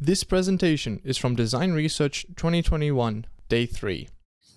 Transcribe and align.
This 0.00 0.24
presentation 0.24 1.00
is 1.04 1.16
from 1.16 1.34
Design 1.36 1.72
Research 1.72 2.26
2021, 2.36 3.24
Day 3.48 3.64
3. 3.64 4.06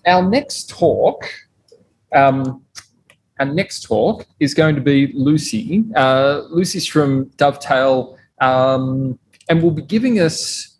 Our 0.06 0.28
next 0.28 0.68
talk, 0.68 1.24
um, 2.14 2.62
our 3.38 3.46
next 3.46 3.84
talk 3.84 4.26
is 4.38 4.52
going 4.52 4.74
to 4.74 4.82
be 4.82 5.10
Lucy. 5.14 5.82
Uh, 5.96 6.42
Lucy's 6.50 6.86
from 6.86 7.30
Dovetail 7.38 8.18
um, 8.42 9.18
and 9.48 9.62
will 9.62 9.70
be 9.70 9.80
giving 9.80 10.20
us 10.20 10.76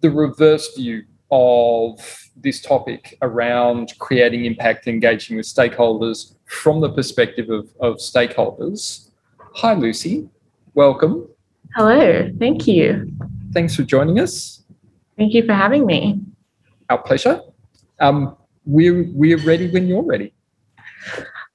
the 0.00 0.10
reverse 0.10 0.74
view 0.74 1.04
of 1.30 2.00
this 2.34 2.60
topic 2.60 3.16
around 3.22 3.92
creating 4.00 4.44
impact, 4.44 4.88
engaging 4.88 5.36
with 5.36 5.46
stakeholders 5.46 6.34
from 6.46 6.80
the 6.80 6.90
perspective 6.90 7.48
of, 7.48 7.68
of 7.78 7.98
stakeholders. 7.98 9.10
Hi, 9.54 9.74
Lucy. 9.74 10.28
Welcome. 10.74 11.28
Hello, 11.76 12.28
thank 12.38 12.66
you. 12.66 13.12
Thanks 13.52 13.76
for 13.76 13.82
joining 13.82 14.18
us. 14.18 14.62
Thank 15.16 15.34
you 15.34 15.44
for 15.44 15.54
having 15.54 15.86
me. 15.86 16.20
Our 16.88 16.98
pleasure. 16.98 17.40
Um, 18.00 18.36
we're, 18.64 19.04
we're 19.12 19.38
ready 19.38 19.70
when 19.70 19.86
you're 19.86 20.02
ready. 20.02 20.34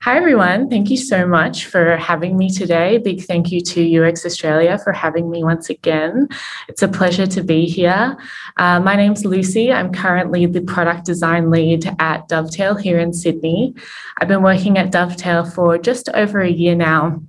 Hi, 0.02 0.18
everyone. 0.18 0.70
Thank 0.70 0.92
you 0.92 0.98
so 0.98 1.26
much 1.26 1.66
for 1.66 1.98
having 1.98 2.38
me 2.38 2.50
today. 2.50 3.00
Big 3.00 3.24
thank 3.24 3.52
you 3.52 3.60
to 3.62 4.04
UX 4.04 4.26
Australia 4.26 4.78
for 4.78 4.94
having 4.94 5.32
me 5.32 5.44
once 5.44 5.70
again. 5.70 6.30
It's 6.68 6.84
a 6.84 6.88
pleasure 6.88 7.26
to 7.26 7.44
be 7.44 7.66
here. 7.66 8.16
Uh, 8.58 8.80
my 8.80 8.96
name's 8.96 9.26
Lucy. 9.26 9.74
I'm 9.74 9.92
currently 9.92 10.46
the 10.46 10.62
product 10.62 11.06
design 11.06 11.50
lead 11.50 11.92
at 12.00 12.28
Dovetail 12.28 12.76
here 12.76 13.00
in 13.00 13.14
Sydney. 13.14 13.74
I've 14.22 14.28
been 14.28 14.44
working 14.44 14.78
at 14.78 14.92
Dovetail 14.92 15.44
for 15.44 15.78
just 15.78 16.08
over 16.10 16.40
a 16.40 16.52
year 16.52 16.76
now. 16.76 17.22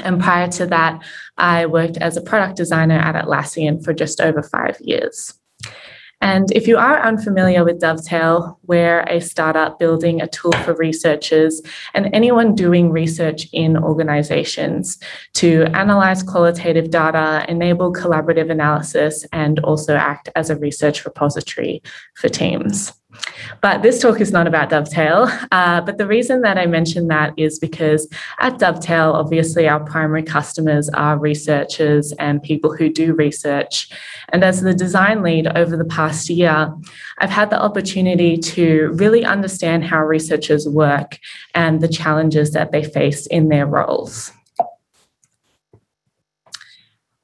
And 0.00 0.20
prior 0.22 0.48
to 0.52 0.66
that, 0.66 1.02
I 1.36 1.66
worked 1.66 1.96
as 1.98 2.16
a 2.16 2.22
product 2.22 2.56
designer 2.56 2.98
at 2.98 3.14
Atlassian 3.14 3.82
for 3.84 3.92
just 3.92 4.20
over 4.20 4.42
five 4.42 4.78
years. 4.80 5.34
And 6.24 6.50
if 6.52 6.66
you 6.66 6.78
are 6.78 7.02
unfamiliar 7.02 7.64
with 7.64 7.80
Dovetail, 7.80 8.58
we're 8.62 9.00
a 9.00 9.20
startup 9.20 9.78
building 9.78 10.22
a 10.22 10.26
tool 10.26 10.52
for 10.64 10.74
researchers 10.74 11.60
and 11.92 12.08
anyone 12.14 12.54
doing 12.54 12.90
research 12.90 13.46
in 13.52 13.76
organizations 13.76 14.98
to 15.34 15.64
analyze 15.74 16.22
qualitative 16.22 16.88
data, 16.90 17.44
enable 17.46 17.92
collaborative 17.92 18.50
analysis, 18.50 19.26
and 19.32 19.58
also 19.58 19.96
act 19.96 20.30
as 20.34 20.48
a 20.48 20.56
research 20.56 21.04
repository 21.04 21.82
for 22.14 22.30
teams. 22.30 22.94
But 23.60 23.82
this 23.82 24.00
talk 24.00 24.20
is 24.20 24.32
not 24.32 24.46
about 24.46 24.70
Dovetail. 24.70 25.28
Uh, 25.52 25.80
but 25.80 25.98
the 25.98 26.06
reason 26.06 26.42
that 26.42 26.58
I 26.58 26.66
mention 26.66 27.08
that 27.08 27.32
is 27.36 27.58
because 27.58 28.08
at 28.40 28.58
Dovetail, 28.58 29.12
obviously, 29.12 29.68
our 29.68 29.80
primary 29.80 30.22
customers 30.22 30.88
are 30.90 31.18
researchers 31.18 32.12
and 32.18 32.42
people 32.42 32.74
who 32.74 32.88
do 32.88 33.14
research. 33.14 33.88
And 34.30 34.44
as 34.44 34.60
the 34.60 34.74
design 34.74 35.22
lead 35.22 35.46
over 35.56 35.76
the 35.76 35.84
past 35.84 36.28
year, 36.28 36.72
I've 37.18 37.30
had 37.30 37.50
the 37.50 37.60
opportunity 37.60 38.36
to 38.38 38.90
really 38.94 39.24
understand 39.24 39.84
how 39.84 40.04
researchers 40.04 40.68
work 40.68 41.18
and 41.54 41.80
the 41.80 41.88
challenges 41.88 42.52
that 42.52 42.72
they 42.72 42.84
face 42.84 43.26
in 43.26 43.48
their 43.48 43.66
roles. 43.66 44.32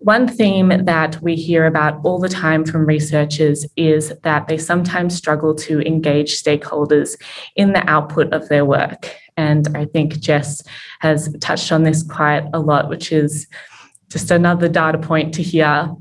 One 0.03 0.27
theme 0.27 0.87
that 0.87 1.21
we 1.21 1.35
hear 1.37 1.67
about 1.67 2.01
all 2.05 2.19
the 2.19 2.29
time 2.31 2.65
from 2.65 2.87
researchers 2.87 3.67
is 3.77 4.15
that 4.23 4.49
they 4.49 4.57
sometimes 4.57 5.15
struggle 5.15 5.55
to 5.57 5.83
engage 5.83 6.43
stakeholders 6.43 7.21
in 7.55 7.75
the 7.75 7.87
output 7.89 8.33
of 8.33 8.49
their 8.49 8.65
work. 8.65 9.15
And 9.37 9.69
I 9.77 9.85
think 9.85 10.19
Jess 10.19 10.63
has 11.01 11.31
touched 11.41 11.71
on 11.71 11.83
this 11.83 12.03
quite 12.03 12.49
a 12.55 12.61
lot, 12.61 12.89
which 12.89 13.13
is 13.13 13.47
just 14.09 14.31
another 14.31 14.69
data 14.69 14.97
point 14.97 15.35
to 15.35 15.43
hear. 15.43 15.95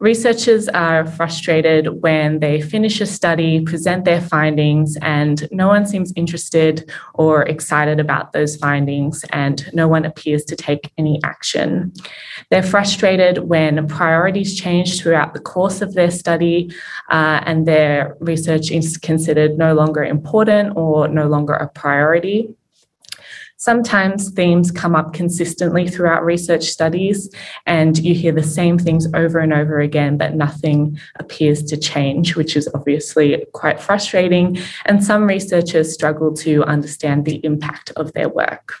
Researchers 0.00 0.66
are 0.68 1.06
frustrated 1.06 2.00
when 2.00 2.40
they 2.40 2.62
finish 2.62 3.02
a 3.02 3.06
study, 3.06 3.60
present 3.60 4.06
their 4.06 4.22
findings, 4.22 4.96
and 5.02 5.46
no 5.52 5.68
one 5.68 5.84
seems 5.84 6.10
interested 6.16 6.90
or 7.12 7.42
excited 7.42 8.00
about 8.00 8.32
those 8.32 8.56
findings, 8.56 9.26
and 9.28 9.70
no 9.74 9.88
one 9.88 10.06
appears 10.06 10.42
to 10.44 10.56
take 10.56 10.90
any 10.96 11.20
action. 11.22 11.92
They're 12.50 12.62
frustrated 12.62 13.50
when 13.50 13.86
priorities 13.88 14.58
change 14.58 15.02
throughout 15.02 15.34
the 15.34 15.40
course 15.40 15.82
of 15.82 15.92
their 15.92 16.10
study 16.10 16.74
uh, 17.10 17.42
and 17.44 17.68
their 17.68 18.16
research 18.20 18.70
is 18.70 18.96
considered 18.96 19.58
no 19.58 19.74
longer 19.74 20.02
important 20.02 20.78
or 20.78 21.08
no 21.08 21.28
longer 21.28 21.52
a 21.52 21.68
priority. 21.68 22.48
Sometimes 23.60 24.30
themes 24.30 24.70
come 24.70 24.96
up 24.96 25.12
consistently 25.12 25.86
throughout 25.86 26.24
research 26.24 26.64
studies, 26.64 27.28
and 27.66 27.98
you 27.98 28.14
hear 28.14 28.32
the 28.32 28.42
same 28.42 28.78
things 28.78 29.06
over 29.12 29.38
and 29.38 29.52
over 29.52 29.80
again, 29.80 30.16
but 30.16 30.34
nothing 30.34 30.98
appears 31.18 31.62
to 31.64 31.76
change, 31.76 32.36
which 32.36 32.56
is 32.56 32.70
obviously 32.72 33.44
quite 33.52 33.78
frustrating. 33.78 34.56
And 34.86 35.04
some 35.04 35.26
researchers 35.26 35.92
struggle 35.92 36.32
to 36.36 36.64
understand 36.64 37.26
the 37.26 37.38
impact 37.44 37.92
of 37.96 38.14
their 38.14 38.30
work. 38.30 38.76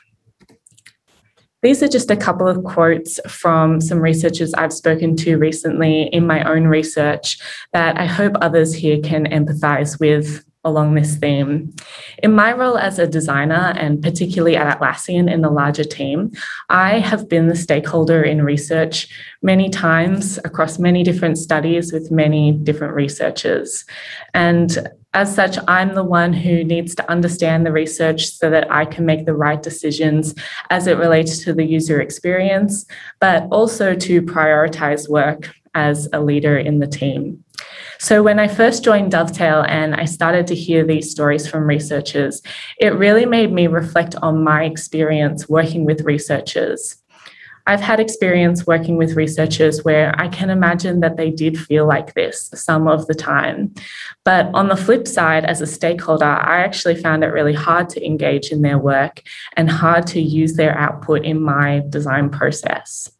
These 1.60 1.82
are 1.82 1.88
just 1.88 2.10
a 2.10 2.16
couple 2.16 2.48
of 2.48 2.64
quotes 2.64 3.20
from 3.28 3.82
some 3.82 4.00
researchers 4.00 4.54
I've 4.54 4.72
spoken 4.72 5.14
to 5.16 5.36
recently 5.36 6.04
in 6.04 6.26
my 6.26 6.42
own 6.50 6.64
research 6.64 7.38
that 7.74 8.00
I 8.00 8.06
hope 8.06 8.32
others 8.40 8.72
here 8.72 8.98
can 9.02 9.26
empathize 9.26 10.00
with 10.00 10.42
along 10.64 10.94
this 10.94 11.16
theme. 11.16 11.74
In 12.22 12.32
my 12.32 12.52
role 12.52 12.76
as 12.76 12.98
a 12.98 13.06
designer, 13.06 13.72
and 13.76 14.02
particularly 14.02 14.56
at 14.56 14.78
Atlassian 14.78 15.32
in 15.32 15.40
the 15.40 15.50
larger 15.50 15.84
team, 15.84 16.32
I 16.68 16.98
have 16.98 17.28
been 17.28 17.48
the 17.48 17.56
stakeholder 17.56 18.22
in 18.22 18.42
research 18.42 19.08
many 19.42 19.70
times 19.70 20.38
across 20.44 20.78
many 20.78 21.02
different 21.02 21.38
studies 21.38 21.92
with 21.92 22.10
many 22.10 22.52
different 22.52 22.94
researchers. 22.94 23.84
And 24.34 24.90
as 25.14 25.34
such, 25.34 25.58
I'm 25.66 25.94
the 25.94 26.04
one 26.04 26.32
who 26.32 26.62
needs 26.62 26.94
to 26.96 27.10
understand 27.10 27.66
the 27.66 27.72
research 27.72 28.26
so 28.26 28.50
that 28.50 28.70
I 28.70 28.84
can 28.84 29.06
make 29.06 29.26
the 29.26 29.34
right 29.34 29.60
decisions 29.60 30.34
as 30.68 30.86
it 30.86 30.98
relates 30.98 31.38
to 31.44 31.52
the 31.52 31.64
user 31.64 32.00
experience, 32.00 32.86
but 33.18 33.48
also 33.50 33.94
to 33.94 34.22
prioritize 34.22 35.08
work 35.08 35.52
as 35.74 36.08
a 36.12 36.20
leader 36.20 36.58
in 36.58 36.80
the 36.80 36.86
team. 36.86 37.44
So, 38.00 38.22
when 38.22 38.38
I 38.38 38.48
first 38.48 38.82
joined 38.82 39.10
Dovetail 39.10 39.62
and 39.68 39.94
I 39.94 40.06
started 40.06 40.46
to 40.46 40.54
hear 40.54 40.86
these 40.86 41.10
stories 41.10 41.46
from 41.46 41.66
researchers, 41.66 42.40
it 42.80 42.94
really 42.94 43.26
made 43.26 43.52
me 43.52 43.66
reflect 43.66 44.14
on 44.22 44.42
my 44.42 44.64
experience 44.64 45.50
working 45.50 45.84
with 45.84 46.00
researchers. 46.00 46.96
I've 47.66 47.82
had 47.82 48.00
experience 48.00 48.66
working 48.66 48.96
with 48.96 49.16
researchers 49.16 49.84
where 49.84 50.18
I 50.18 50.28
can 50.28 50.48
imagine 50.48 51.00
that 51.00 51.18
they 51.18 51.30
did 51.30 51.58
feel 51.58 51.86
like 51.86 52.14
this 52.14 52.50
some 52.54 52.88
of 52.88 53.06
the 53.06 53.14
time. 53.14 53.74
But 54.24 54.46
on 54.54 54.68
the 54.68 54.76
flip 54.76 55.06
side, 55.06 55.44
as 55.44 55.60
a 55.60 55.66
stakeholder, 55.66 56.24
I 56.24 56.60
actually 56.60 56.96
found 56.96 57.22
it 57.22 57.34
really 57.34 57.52
hard 57.52 57.90
to 57.90 58.04
engage 58.04 58.50
in 58.50 58.62
their 58.62 58.78
work 58.78 59.20
and 59.58 59.70
hard 59.70 60.06
to 60.08 60.22
use 60.22 60.54
their 60.54 60.74
output 60.76 61.22
in 61.26 61.38
my 61.38 61.82
design 61.90 62.30
process. 62.30 63.10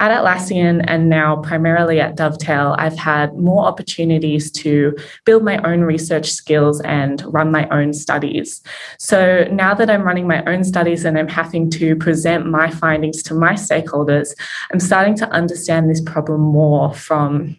At 0.00 0.10
Atlassian 0.12 0.82
and 0.88 1.10
now 1.10 1.36
primarily 1.42 2.00
at 2.00 2.16
Dovetail, 2.16 2.74
I've 2.78 2.96
had 2.96 3.36
more 3.36 3.66
opportunities 3.66 4.50
to 4.52 4.96
build 5.26 5.44
my 5.44 5.58
own 5.58 5.82
research 5.82 6.32
skills 6.32 6.80
and 6.80 7.22
run 7.26 7.52
my 7.52 7.68
own 7.68 7.92
studies. 7.92 8.62
So 8.98 9.46
now 9.52 9.74
that 9.74 9.90
I'm 9.90 10.02
running 10.02 10.26
my 10.26 10.42
own 10.46 10.64
studies 10.64 11.04
and 11.04 11.18
I'm 11.18 11.28
having 11.28 11.68
to 11.72 11.94
present 11.96 12.46
my 12.46 12.70
findings 12.70 13.22
to 13.24 13.34
my 13.34 13.52
stakeholders, 13.52 14.32
I'm 14.72 14.80
starting 14.80 15.16
to 15.16 15.28
understand 15.28 15.90
this 15.90 16.00
problem 16.00 16.40
more 16.40 16.94
from 16.94 17.58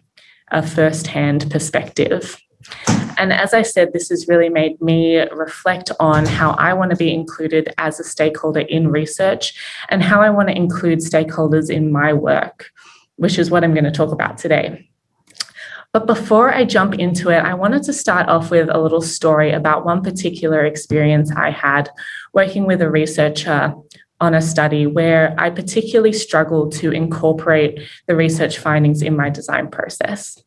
a 0.50 0.66
first 0.66 1.06
hand 1.06 1.48
perspective. 1.48 2.42
And 3.18 3.32
as 3.32 3.54
I 3.54 3.62
said, 3.62 3.92
this 3.92 4.08
has 4.08 4.28
really 4.28 4.48
made 4.48 4.80
me 4.80 5.18
reflect 5.30 5.90
on 6.00 6.26
how 6.26 6.52
I 6.52 6.72
want 6.72 6.90
to 6.90 6.96
be 6.96 7.12
included 7.12 7.72
as 7.78 8.00
a 8.00 8.04
stakeholder 8.04 8.60
in 8.60 8.88
research 8.88 9.54
and 9.88 10.02
how 10.02 10.20
I 10.20 10.30
want 10.30 10.48
to 10.48 10.56
include 10.56 11.00
stakeholders 11.00 11.70
in 11.70 11.92
my 11.92 12.12
work, 12.12 12.70
which 13.16 13.38
is 13.38 13.50
what 13.50 13.64
I'm 13.64 13.74
going 13.74 13.84
to 13.84 13.90
talk 13.90 14.12
about 14.12 14.38
today. 14.38 14.88
But 15.92 16.06
before 16.06 16.54
I 16.54 16.64
jump 16.64 16.94
into 16.94 17.28
it, 17.28 17.40
I 17.40 17.52
wanted 17.52 17.82
to 17.82 17.92
start 17.92 18.28
off 18.28 18.50
with 18.50 18.70
a 18.70 18.80
little 18.80 19.02
story 19.02 19.52
about 19.52 19.84
one 19.84 20.02
particular 20.02 20.64
experience 20.64 21.30
I 21.30 21.50
had 21.50 21.90
working 22.32 22.66
with 22.66 22.80
a 22.80 22.90
researcher 22.90 23.74
on 24.18 24.34
a 24.34 24.40
study 24.40 24.86
where 24.86 25.34
I 25.36 25.50
particularly 25.50 26.14
struggled 26.14 26.72
to 26.76 26.92
incorporate 26.92 27.80
the 28.06 28.16
research 28.16 28.58
findings 28.58 29.02
in 29.02 29.16
my 29.16 29.28
design 29.28 29.68
process. 29.68 30.42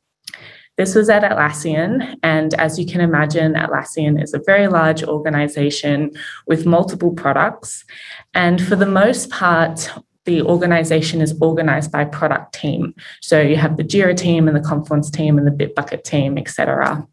This 0.78 0.94
was 0.94 1.10
at 1.10 1.24
Atlassian. 1.24 2.18
And 2.22 2.54
as 2.56 2.78
you 2.78 2.86
can 2.86 3.02
imagine, 3.02 3.54
Atlassian 3.54 4.22
is 4.22 4.34
a 4.34 4.42
very 4.46 4.68
large 4.68 5.04
organization 5.04 6.12
with 6.48 6.66
multiple 6.66 7.14
products. 7.14 7.86
And 8.34 8.62
for 8.62 8.76
the 8.76 8.86
most 8.86 9.30
part, 9.30 9.90
the 10.26 10.42
organization 10.42 11.22
is 11.22 11.38
organized 11.40 11.92
by 11.92 12.04
product 12.04 12.54
team. 12.54 12.94
So 13.22 13.40
you 13.42 13.56
have 13.56 13.78
the 13.78 13.84
Jira 13.84 14.18
team 14.18 14.48
and 14.48 14.58
the 14.58 14.68
Confluence 14.68 15.10
team 15.10 15.38
and 15.38 15.48
the 15.48 15.52
Bitbucket 15.52 16.04
team, 16.04 16.38
etc. 16.38 17.08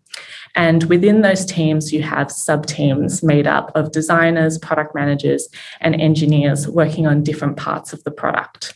And 0.55 0.85
within 0.85 1.23
those 1.23 1.45
teams, 1.45 1.93
you 1.93 2.03
have 2.03 2.31
sub 2.31 2.67
teams 2.67 3.23
made 3.23 3.47
up 3.47 3.71
of 3.75 3.93
designers, 3.93 4.59
product 4.59 4.95
managers, 4.95 5.49
and 5.81 5.95
engineers 5.95 6.69
working 6.69 7.07
on 7.07 7.23
different 7.23 7.57
parts 7.57 7.93
of 7.93 8.03
the 8.05 8.11
product. 8.11 8.75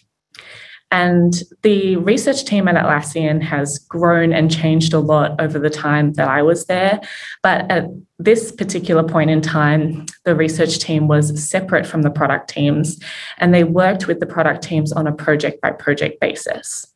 And 0.93 1.43
the 1.63 1.97
research 1.97 2.45
team 2.45 2.69
at 2.69 2.77
Atlassian 2.77 3.43
has 3.43 3.79
grown 3.79 4.33
and 4.33 4.51
changed 4.51 4.93
a 4.93 5.01
lot 5.01 5.41
over 5.41 5.59
the 5.59 5.71
time 5.71 6.13
that 6.13 6.29
I 6.29 6.43
was 6.43 6.67
there. 6.67 7.01
But 7.43 7.71
at 7.71 7.87
this 8.19 8.53
particular 8.53 9.03
point 9.03 9.31
in 9.31 9.41
time, 9.41 10.07
the 10.25 10.37
research 10.37 10.79
team 10.79 11.09
was 11.09 11.43
separate 11.43 11.87
from 11.87 12.03
the 12.03 12.11
product 12.11 12.49
teams, 12.49 13.01
and 13.39 13.53
they 13.53 13.65
worked 13.65 14.07
with 14.07 14.21
the 14.21 14.27
product 14.27 14.63
teams 14.63 14.93
on 14.93 15.07
a 15.07 15.13
project 15.13 15.61
by 15.61 15.73
project 15.73 16.21
basis. 16.21 16.87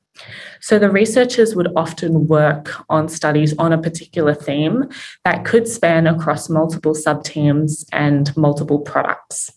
So 0.61 0.79
the 0.79 0.91
researchers 0.91 1.57
would 1.57 1.69
often 1.77 2.27
work 2.27 2.71
on 2.91 3.09
studies 3.09 3.57
on 3.59 3.73
a 3.73 3.81
particular 3.81 4.35
theme 4.35 4.89
that 5.25 5.45
could 5.45 5.67
span 5.67 6.07
across 6.07 6.49
multiple 6.49 6.95
sub 6.95 7.25
teams 7.25 7.87
and 7.93 8.35
multiple 8.37 8.81
products. 8.81 9.51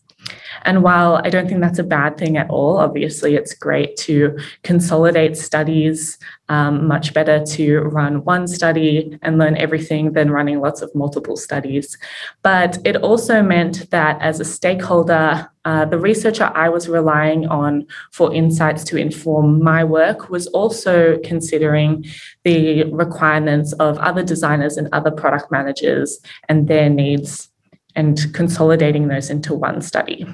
And 0.63 0.83
while 0.83 1.21
I 1.23 1.29
don't 1.29 1.47
think 1.47 1.61
that's 1.61 1.79
a 1.79 1.83
bad 1.83 2.17
thing 2.17 2.37
at 2.37 2.49
all, 2.49 2.77
obviously 2.77 3.35
it's 3.35 3.53
great 3.53 3.97
to 3.97 4.37
consolidate 4.63 5.37
studies, 5.37 6.17
um, 6.49 6.87
much 6.87 7.13
better 7.13 7.43
to 7.43 7.79
run 7.79 8.23
one 8.23 8.47
study 8.47 9.17
and 9.21 9.37
learn 9.37 9.57
everything 9.57 10.13
than 10.13 10.31
running 10.31 10.59
lots 10.59 10.81
of 10.81 10.93
multiple 10.95 11.35
studies. 11.35 11.97
But 12.41 12.77
it 12.85 12.95
also 12.97 13.41
meant 13.41 13.89
that 13.91 14.21
as 14.21 14.39
a 14.39 14.45
stakeholder, 14.45 15.49
uh, 15.65 15.85
the 15.85 15.97
researcher 15.97 16.51
I 16.53 16.69
was 16.69 16.89
relying 16.89 17.47
on 17.47 17.85
for 18.11 18.33
insights 18.33 18.83
to 18.85 18.97
inform 18.97 19.63
my 19.63 19.83
work 19.83 20.29
was 20.29 20.47
also 20.47 21.17
considering 21.23 22.05
the 22.43 22.83
requirements 22.91 23.71
of 23.73 23.97
other 23.99 24.23
designers 24.23 24.77
and 24.77 24.89
other 24.91 25.11
product 25.11 25.51
managers 25.51 26.19
and 26.49 26.67
their 26.67 26.89
needs 26.89 27.49
and 27.95 28.33
consolidating 28.33 29.07
those 29.07 29.29
into 29.29 29.53
one 29.53 29.81
study. 29.81 30.25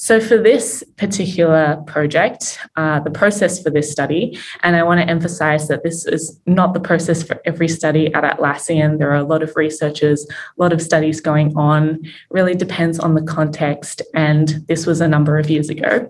So, 0.00 0.20
for 0.20 0.38
this 0.38 0.84
particular 0.96 1.82
project, 1.88 2.60
uh, 2.76 3.00
the 3.00 3.10
process 3.10 3.60
for 3.60 3.68
this 3.68 3.90
study, 3.90 4.38
and 4.62 4.76
I 4.76 4.84
want 4.84 5.00
to 5.00 5.10
emphasize 5.10 5.66
that 5.66 5.82
this 5.82 6.06
is 6.06 6.40
not 6.46 6.72
the 6.72 6.78
process 6.78 7.24
for 7.24 7.42
every 7.44 7.66
study 7.66 8.14
at 8.14 8.22
Atlassian. 8.22 9.00
There 9.00 9.10
are 9.10 9.16
a 9.16 9.24
lot 9.24 9.42
of 9.42 9.56
researchers, 9.56 10.24
a 10.30 10.62
lot 10.62 10.72
of 10.72 10.80
studies 10.80 11.20
going 11.20 11.52
on, 11.56 11.98
really 12.30 12.54
depends 12.54 13.00
on 13.00 13.16
the 13.16 13.22
context. 13.22 14.00
And 14.14 14.64
this 14.68 14.86
was 14.86 15.00
a 15.00 15.08
number 15.08 15.36
of 15.36 15.50
years 15.50 15.68
ago. 15.68 16.08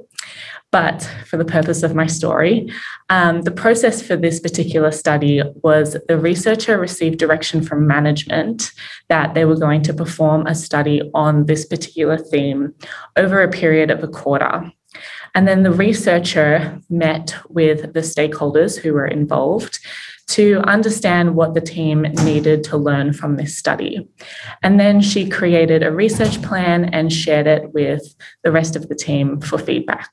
But 0.70 1.02
for 1.24 1.38
the 1.38 1.46
purpose 1.46 1.82
of 1.82 1.94
my 1.94 2.06
story, 2.06 2.70
um, 3.08 3.42
the 3.42 3.50
process 3.50 4.02
for 4.02 4.16
this 4.16 4.38
particular 4.38 4.90
study 4.90 5.42
was 5.62 5.96
the 6.08 6.18
researcher 6.18 6.78
received 6.78 7.18
direction 7.18 7.62
from 7.62 7.86
management 7.86 8.72
that 9.08 9.32
they 9.32 9.46
were 9.46 9.56
going 9.56 9.82
to 9.82 9.94
perform 9.94 10.46
a 10.46 10.54
study 10.54 11.10
on 11.14 11.46
this 11.46 11.64
particular 11.64 12.18
theme 12.18 12.74
over 13.16 13.42
a 13.42 13.50
period 13.50 13.90
of 13.90 14.02
a 14.02 14.08
quarter. 14.08 14.70
And 15.34 15.48
then 15.48 15.62
the 15.62 15.72
researcher 15.72 16.80
met 16.90 17.34
with 17.48 17.94
the 17.94 18.00
stakeholders 18.00 18.78
who 18.78 18.92
were 18.92 19.06
involved 19.06 19.78
to 20.28 20.58
understand 20.66 21.34
what 21.34 21.54
the 21.54 21.60
team 21.60 22.02
needed 22.24 22.62
to 22.64 22.76
learn 22.76 23.14
from 23.14 23.36
this 23.36 23.56
study. 23.56 24.06
And 24.62 24.78
then 24.78 25.00
she 25.00 25.28
created 25.28 25.82
a 25.82 25.92
research 25.92 26.42
plan 26.42 26.86
and 26.86 27.10
shared 27.10 27.46
it 27.46 27.72
with 27.72 28.14
the 28.44 28.52
rest 28.52 28.76
of 28.76 28.88
the 28.88 28.94
team 28.94 29.40
for 29.40 29.58
feedback. 29.58 30.10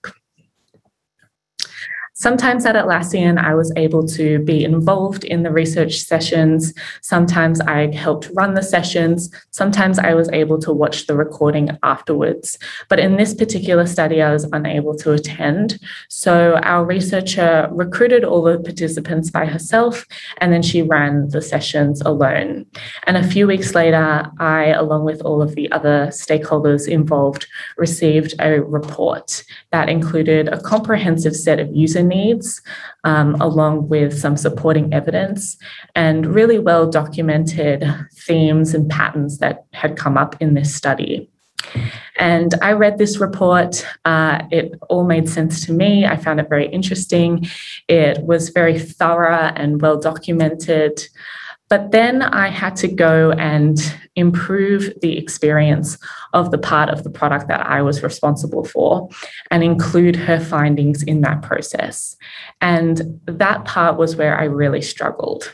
Sometimes 2.18 2.66
at 2.66 2.76
Atlassian, 2.76 3.38
I 3.38 3.54
was 3.56 3.74
able 3.76 4.08
to 4.08 4.40
be 4.40 4.64
involved 4.64 5.26
in 5.26 5.44
the 5.44 5.52
research 5.52 6.00
sessions. 6.00 6.74
Sometimes 7.02 7.60
I 7.60 7.94
helped 7.94 8.32
run 8.34 8.54
the 8.54 8.64
sessions. 8.64 9.30
Sometimes 9.52 10.00
I 10.00 10.14
was 10.14 10.30
able 10.32 10.58
to 10.60 10.72
watch 10.72 11.08
the 11.08 11.18
recording 11.18 11.78
afterwards. 11.84 12.58
But 12.88 13.02
in 13.02 13.18
this 13.18 13.34
particular 13.34 13.86
study, 13.86 14.22
I 14.22 14.32
was 14.32 14.46
unable 14.54 14.96
to 15.00 15.12
attend. 15.12 15.78
So 16.08 16.56
our 16.64 16.86
researcher 16.86 17.68
recruited 17.74 18.24
all 18.24 18.44
the 18.44 18.60
participants 18.60 19.30
by 19.30 19.46
herself, 19.46 20.06
and 20.38 20.54
then 20.54 20.62
she 20.62 20.84
ran 20.84 21.28
the 21.28 21.42
sessions 21.42 22.00
alone. 22.00 22.66
And 23.08 23.18
a 23.18 23.28
few 23.28 23.46
weeks 23.46 23.76
later, 23.76 24.32
I, 24.40 24.68
along 24.68 25.04
with 25.04 25.22
all 25.24 25.42
of 25.42 25.56
the 25.56 25.70
other 25.74 26.08
stakeholders 26.12 26.88
involved, 26.88 27.46
received 27.76 28.36
a 28.40 28.62
report 28.62 29.44
that 29.74 29.90
included 29.90 30.48
a 30.48 30.62
comprehensive 30.62 31.36
set 31.36 31.60
of 31.60 31.76
user 31.76 32.05
needs, 32.08 32.62
um, 33.04 33.36
along 33.42 33.90
with 33.90 34.18
some 34.18 34.38
supporting 34.38 34.94
evidence 34.94 35.58
and 35.96 36.26
really 36.26 36.60
well 36.60 36.90
documented 36.90 37.84
themes 38.14 38.74
and 38.74 38.90
patterns 38.90 39.40
that 39.40 39.66
had 39.74 39.98
come 39.98 40.18
up 40.18 40.42
in 40.42 40.54
this 40.54 40.74
study. 40.74 41.30
And 42.18 42.54
I 42.62 42.72
read 42.74 42.98
this 42.98 43.20
report. 43.20 43.86
Uh, 44.06 44.44
it 44.52 44.74
all 44.90 45.04
made 45.04 45.28
sense 45.28 45.66
to 45.66 45.74
me. 45.74 46.06
I 46.06 46.16
found 46.16 46.40
it 46.40 46.50
very 46.50 46.68
interesting. 46.68 47.48
It 47.88 48.22
was 48.24 48.50
very 48.50 48.80
thorough 48.80 49.52
and 49.56 49.82
well 49.82 50.00
documented. 50.00 51.08
But 51.70 51.92
then 51.92 52.22
I 52.22 52.50
had 52.50 52.76
to 52.78 52.88
go 52.88 53.32
and 53.32 53.80
improve 54.16 54.94
the 55.02 55.18
experience 55.18 55.98
of 56.34 56.52
the 56.52 56.58
part 56.58 56.90
of 56.90 57.04
the 57.04 57.10
product 57.10 57.48
that 57.48 57.66
I 57.66 57.82
was 57.82 58.04
responsible 58.04 58.64
for 58.64 59.10
and 59.50 59.64
include 59.64 60.16
her 60.16 60.40
findings 60.40 61.02
in 61.02 61.22
that 61.22 61.42
process. 61.42 62.16
And 62.62 63.20
that 63.26 63.66
part 63.66 63.98
was 63.98 64.16
where 64.16 64.40
I 64.40 64.44
really 64.44 64.82
struggled. 64.82 65.52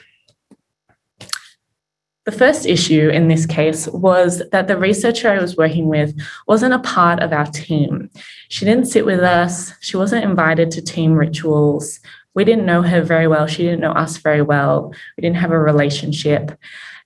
The 2.25 2.31
first 2.31 2.67
issue 2.67 3.09
in 3.09 3.29
this 3.29 3.47
case 3.47 3.87
was 3.87 4.43
that 4.51 4.67
the 4.67 4.77
researcher 4.77 5.27
I 5.29 5.41
was 5.41 5.57
working 5.57 5.87
with 5.87 6.15
wasn't 6.47 6.75
a 6.75 6.79
part 6.79 7.19
of 7.19 7.33
our 7.33 7.47
team. 7.47 8.11
She 8.49 8.63
didn't 8.63 8.85
sit 8.85 9.07
with 9.07 9.21
us, 9.21 9.73
she 9.79 9.97
wasn't 9.97 10.25
invited 10.25 10.69
to 10.71 10.83
team 10.83 11.13
rituals 11.13 11.99
we 12.33 12.45
didn't 12.45 12.65
know 12.65 12.81
her 12.81 13.01
very 13.01 13.27
well. 13.27 13.47
She 13.47 13.63
didn't 13.63 13.81
know 13.81 13.91
us 13.91 14.17
very 14.17 14.41
well. 14.41 14.93
We 15.17 15.21
didn't 15.21 15.37
have 15.37 15.51
a 15.51 15.59
relationship. 15.59 16.57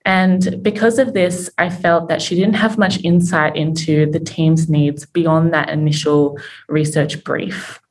And 0.06 0.62
because 0.62 1.00
of 1.00 1.14
this, 1.14 1.50
I 1.58 1.70
felt 1.70 2.10
that 2.10 2.22
she 2.22 2.36
didn't 2.36 2.56
have 2.56 2.78
much 2.78 3.04
insight 3.04 3.56
into 3.56 4.06
the 4.12 4.20
team's 4.20 4.70
needs 4.70 5.06
beyond 5.08 5.52
that 5.54 5.70
initial 5.70 6.38
research 6.70 7.24
brief. 7.24 7.82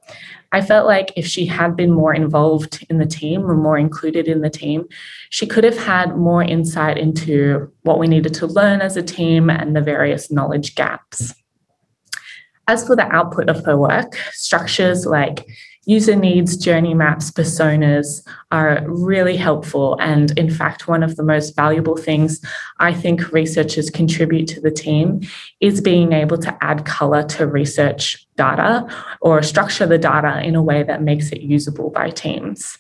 I 0.52 0.60
felt 0.60 0.86
like 0.86 1.12
if 1.16 1.26
she 1.26 1.46
had 1.46 1.74
been 1.74 1.90
more 1.90 2.14
involved 2.14 2.86
in 2.88 2.98
the 2.98 3.06
team 3.06 3.44
or 3.50 3.56
more 3.56 3.76
included 3.76 4.28
in 4.28 4.40
the 4.40 4.48
team, 4.48 4.86
she 5.30 5.48
could 5.48 5.64
have 5.64 5.76
had 5.76 6.16
more 6.16 6.44
insight 6.44 6.96
into 6.96 7.72
what 7.82 7.98
we 7.98 8.06
needed 8.06 8.34
to 8.34 8.46
learn 8.46 8.80
as 8.80 8.96
a 8.96 9.02
team 9.02 9.50
and 9.50 9.74
the 9.74 9.80
various 9.80 10.30
knowledge 10.30 10.76
gaps. 10.76 11.34
As 12.68 12.86
for 12.86 12.94
the 12.94 13.12
output 13.12 13.48
of 13.48 13.64
her 13.64 13.76
work, 13.76 14.14
structures 14.30 15.04
like 15.04 15.44
user 15.86 16.16
needs, 16.16 16.56
journey 16.56 16.94
maps, 16.94 17.30
personas 17.30 18.26
are 18.50 18.84
really 18.86 19.36
helpful. 19.36 19.96
And 20.00 20.36
in 20.38 20.50
fact, 20.50 20.88
one 20.88 21.02
of 21.02 21.16
the 21.16 21.22
most 21.22 21.56
valuable 21.56 21.96
things 21.96 22.40
I 22.78 22.92
think 22.92 23.32
researchers 23.32 23.90
contribute 23.90 24.48
to 24.48 24.60
the 24.60 24.70
team 24.70 25.20
is 25.60 25.80
being 25.80 26.12
able 26.12 26.38
to 26.38 26.56
add 26.62 26.84
color 26.84 27.22
to 27.24 27.46
research 27.46 28.26
data 28.36 28.86
or 29.20 29.42
structure 29.42 29.86
the 29.86 29.98
data 29.98 30.42
in 30.42 30.54
a 30.54 30.62
way 30.62 30.82
that 30.82 31.02
makes 31.02 31.30
it 31.30 31.40
usable 31.40 31.90
by 31.90 32.10
teams. 32.10 32.78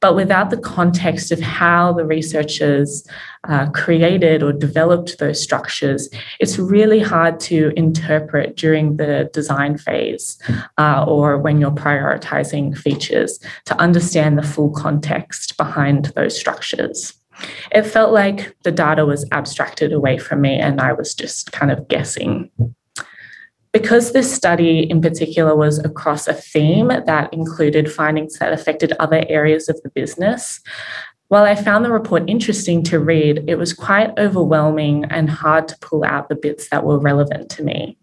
But 0.00 0.14
without 0.14 0.50
the 0.50 0.58
context 0.58 1.32
of 1.32 1.40
how 1.40 1.92
the 1.92 2.04
researchers 2.04 3.04
uh, 3.48 3.68
created 3.70 4.42
or 4.42 4.52
developed 4.52 5.18
those 5.18 5.42
structures, 5.42 6.08
it's 6.38 6.58
really 6.58 7.00
hard 7.00 7.40
to 7.40 7.72
interpret 7.76 8.56
during 8.56 8.96
the 8.96 9.28
design 9.32 9.76
phase 9.76 10.38
uh, 10.78 11.04
or 11.06 11.38
when 11.38 11.60
you're 11.60 11.72
prioritizing 11.72 12.76
features 12.76 13.40
to 13.64 13.80
understand 13.80 14.38
the 14.38 14.42
full 14.42 14.70
context 14.70 15.56
behind 15.56 16.06
those 16.16 16.38
structures. 16.38 17.14
It 17.72 17.82
felt 17.82 18.12
like 18.12 18.56
the 18.62 18.72
data 18.72 19.04
was 19.04 19.26
abstracted 19.32 19.92
away 19.92 20.18
from 20.18 20.40
me 20.40 20.58
and 20.58 20.80
I 20.80 20.92
was 20.92 21.14
just 21.14 21.52
kind 21.52 21.70
of 21.70 21.88
guessing 21.88 22.50
because 23.78 24.12
this 24.12 24.32
study 24.34 24.80
in 24.90 25.00
particular 25.00 25.54
was 25.54 25.78
across 25.78 26.26
a 26.26 26.34
theme 26.34 26.88
that 26.88 27.32
included 27.32 27.92
findings 27.92 28.38
that 28.38 28.52
affected 28.52 28.92
other 28.98 29.24
areas 29.28 29.68
of 29.68 29.80
the 29.82 29.90
business, 29.90 30.60
while 31.28 31.44
I 31.44 31.54
found 31.54 31.84
the 31.84 31.92
report 31.92 32.24
interesting 32.26 32.82
to 32.84 32.98
read, 32.98 33.44
it 33.46 33.54
was 33.56 33.72
quite 33.72 34.18
overwhelming 34.18 35.04
and 35.10 35.30
hard 35.30 35.68
to 35.68 35.78
pull 35.78 36.04
out 36.04 36.28
the 36.28 36.34
bits 36.34 36.70
that 36.70 36.84
were 36.84 36.98
relevant 36.98 37.50
to 37.50 37.62
me. 37.62 37.96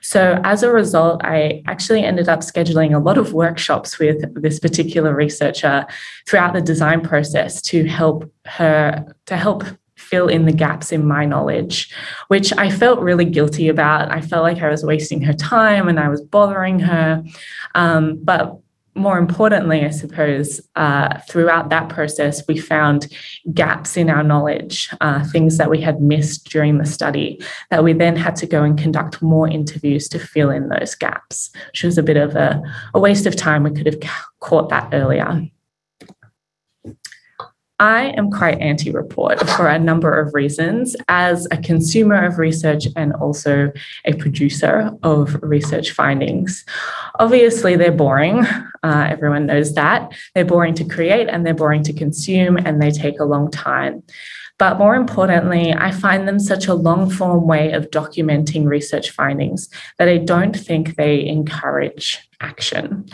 So, 0.00 0.40
as 0.44 0.62
a 0.62 0.70
result, 0.70 1.22
I 1.24 1.62
actually 1.66 2.02
ended 2.04 2.28
up 2.28 2.40
scheduling 2.40 2.94
a 2.94 2.98
lot 2.98 3.18
of 3.18 3.32
workshops 3.32 3.98
with 3.98 4.18
this 4.40 4.60
particular 4.60 5.14
researcher 5.14 5.86
throughout 6.28 6.52
the 6.54 6.60
design 6.60 7.00
process 7.00 7.60
to 7.62 7.84
help 7.86 8.30
her, 8.46 9.04
to 9.26 9.36
help 9.36 9.64
fill 9.96 10.28
in 10.28 10.44
the 10.44 10.52
gaps 10.52 10.92
in 10.92 11.06
my 11.06 11.24
knowledge, 11.24 11.92
which 12.28 12.52
I 12.56 12.70
felt 12.70 13.00
really 13.00 13.24
guilty 13.24 13.68
about. 13.68 14.10
I 14.10 14.20
felt 14.20 14.42
like 14.42 14.62
I 14.62 14.68
was 14.68 14.84
wasting 14.84 15.22
her 15.22 15.32
time 15.32 15.88
and 15.88 16.00
I 16.00 16.08
was 16.08 16.20
bothering 16.20 16.80
her. 16.80 17.22
Um, 17.74 18.18
but 18.22 18.58
more 18.96 19.18
importantly, 19.18 19.84
I 19.84 19.90
suppose, 19.90 20.60
uh, 20.76 21.18
throughout 21.28 21.68
that 21.70 21.88
process, 21.88 22.46
we 22.46 22.58
found 22.58 23.08
gaps 23.52 23.96
in 23.96 24.08
our 24.08 24.22
knowledge, 24.22 24.88
uh, 25.00 25.24
things 25.24 25.58
that 25.58 25.70
we 25.70 25.80
had 25.80 26.00
missed 26.00 26.48
during 26.48 26.78
the 26.78 26.86
study, 26.86 27.40
that 27.70 27.82
we 27.82 27.92
then 27.92 28.16
had 28.16 28.36
to 28.36 28.46
go 28.46 28.62
and 28.62 28.78
conduct 28.78 29.20
more 29.20 29.48
interviews 29.48 30.08
to 30.08 30.18
fill 30.18 30.50
in 30.50 30.68
those 30.68 30.94
gaps, 30.94 31.50
which 31.68 31.82
was 31.82 31.98
a 31.98 32.02
bit 32.02 32.16
of 32.16 32.36
a, 32.36 32.62
a 32.94 33.00
waste 33.00 33.26
of 33.26 33.34
time. 33.34 33.64
We 33.64 33.72
could 33.72 33.86
have 33.86 34.00
caught 34.40 34.68
that 34.68 34.90
earlier. 34.92 35.42
I 37.84 38.14
am 38.16 38.30
quite 38.30 38.62
anti 38.62 38.90
report 38.90 39.46
for 39.50 39.68
a 39.68 39.78
number 39.78 40.18
of 40.18 40.32
reasons 40.32 40.96
as 41.08 41.46
a 41.50 41.58
consumer 41.58 42.24
of 42.24 42.38
research 42.38 42.86
and 42.96 43.12
also 43.12 43.72
a 44.06 44.14
producer 44.14 44.90
of 45.02 45.36
research 45.42 45.90
findings. 45.90 46.64
Obviously, 47.18 47.76
they're 47.76 47.92
boring. 47.92 48.46
Uh, 48.82 49.08
everyone 49.10 49.44
knows 49.44 49.74
that. 49.74 50.12
They're 50.34 50.46
boring 50.46 50.72
to 50.76 50.84
create 50.84 51.28
and 51.28 51.44
they're 51.44 51.52
boring 51.52 51.82
to 51.82 51.92
consume 51.92 52.56
and 52.56 52.80
they 52.80 52.90
take 52.90 53.20
a 53.20 53.24
long 53.26 53.50
time. 53.50 54.02
But 54.58 54.78
more 54.78 54.94
importantly, 54.94 55.74
I 55.74 55.90
find 55.90 56.26
them 56.26 56.38
such 56.38 56.68
a 56.68 56.74
long 56.74 57.10
form 57.10 57.46
way 57.46 57.72
of 57.72 57.90
documenting 57.90 58.66
research 58.66 59.10
findings 59.10 59.68
that 59.98 60.08
I 60.08 60.16
don't 60.16 60.56
think 60.56 60.96
they 60.96 61.26
encourage 61.26 62.26
action. 62.44 63.06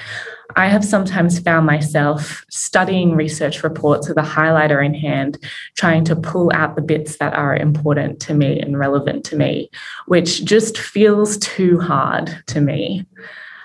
I 0.57 0.67
have 0.69 0.85
sometimes 0.85 1.39
found 1.39 1.65
myself 1.67 2.45
studying 2.51 3.15
research 3.15 3.63
reports 3.63 4.09
with 4.09 4.19
a 4.19 4.23
highlighter 4.23 4.85
in 4.85 4.95
hand, 4.95 5.39
trying 5.77 6.05
to 6.07 6.17
pull 6.17 6.51
out 6.53 6.75
the 6.75 6.83
bits 6.83 7.19
that 7.19 7.35
are 7.35 7.55
important 7.55 8.21
to 8.23 8.35
me 8.35 8.61
and 8.61 8.79
relevant 8.79 9.25
to 9.27 9.37
me, 9.37 9.71
which 10.07 10.45
just 10.45 10.77
feels 10.77 11.39
too 11.39 11.79
hard 11.79 12.43
to 12.49 12.61
me. 12.61 13.07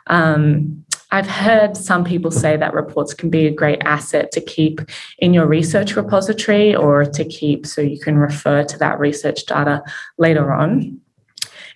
Um, 0.07 0.86
I've 1.12 1.27
heard 1.27 1.77
some 1.77 2.03
people 2.03 2.31
say 2.31 2.57
that 2.57 2.74
reports 2.74 3.13
can 3.13 3.29
be 3.29 3.48
a 3.48 3.51
great 3.51 3.81
asset 3.86 4.31
to 4.34 4.41
keep 4.41 4.81
in 5.19 5.34
your 5.34 5.48
research 5.48 5.95
repository 5.95 6.75
or 6.75 7.05
to 7.05 7.25
keep 7.25 7.65
so 7.65 7.81
you 7.81 8.00
can 8.00 8.17
refer 8.17 8.63
to 8.65 8.77
that 8.79 9.00
research 9.00 9.45
data 9.45 9.84
later 10.17 10.51
on. 10.51 11.00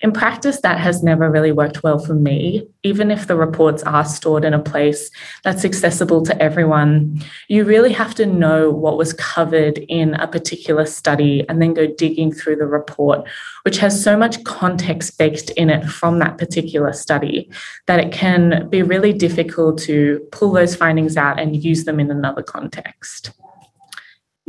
In 0.01 0.13
practice, 0.13 0.61
that 0.61 0.79
has 0.79 1.03
never 1.03 1.29
really 1.29 1.51
worked 1.51 1.83
well 1.83 1.99
for 1.99 2.13
me. 2.13 2.65
Even 2.83 3.11
if 3.11 3.27
the 3.27 3.35
reports 3.35 3.83
are 3.83 4.05
stored 4.05 4.45
in 4.45 4.53
a 4.53 4.59
place 4.59 5.11
that's 5.43 5.65
accessible 5.65 6.23
to 6.23 6.41
everyone, 6.41 7.21
you 7.49 7.65
really 7.65 7.91
have 7.91 8.15
to 8.15 8.25
know 8.25 8.69
what 8.69 8.97
was 8.97 9.11
covered 9.13 9.77
in 9.89 10.13
a 10.13 10.27
particular 10.27 10.85
study 10.85 11.45
and 11.49 11.61
then 11.61 11.73
go 11.73 11.85
digging 11.85 12.31
through 12.31 12.55
the 12.55 12.65
report, 12.65 13.27
which 13.63 13.77
has 13.79 14.01
so 14.01 14.15
much 14.15 14.41
context 14.45 15.17
baked 15.17 15.49
in 15.51 15.69
it 15.69 15.85
from 15.85 16.19
that 16.19 16.37
particular 16.37 16.93
study 16.93 17.51
that 17.87 17.99
it 17.99 18.13
can 18.13 18.69
be 18.69 18.81
really 18.81 19.11
difficult 19.11 19.77
to 19.79 20.25
pull 20.31 20.53
those 20.53 20.75
findings 20.75 21.17
out 21.17 21.39
and 21.39 21.61
use 21.61 21.83
them 21.83 21.99
in 21.99 22.09
another 22.09 22.41
context. 22.41 23.31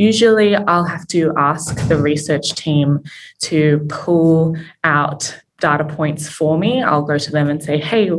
Usually, 0.01 0.57
I'll 0.57 0.85
have 0.85 1.07
to 1.09 1.31
ask 1.37 1.77
the 1.89 1.99
research 1.99 2.55
team 2.55 3.05
to 3.41 3.87
pull 3.91 4.57
out 4.83 5.39
data 5.61 5.85
points 5.85 6.27
for 6.27 6.57
me. 6.57 6.83
I'll 6.83 7.03
go 7.03 7.19
to 7.19 7.31
them 7.31 7.51
and 7.51 7.63
say, 7.63 7.79
hey, 7.79 8.11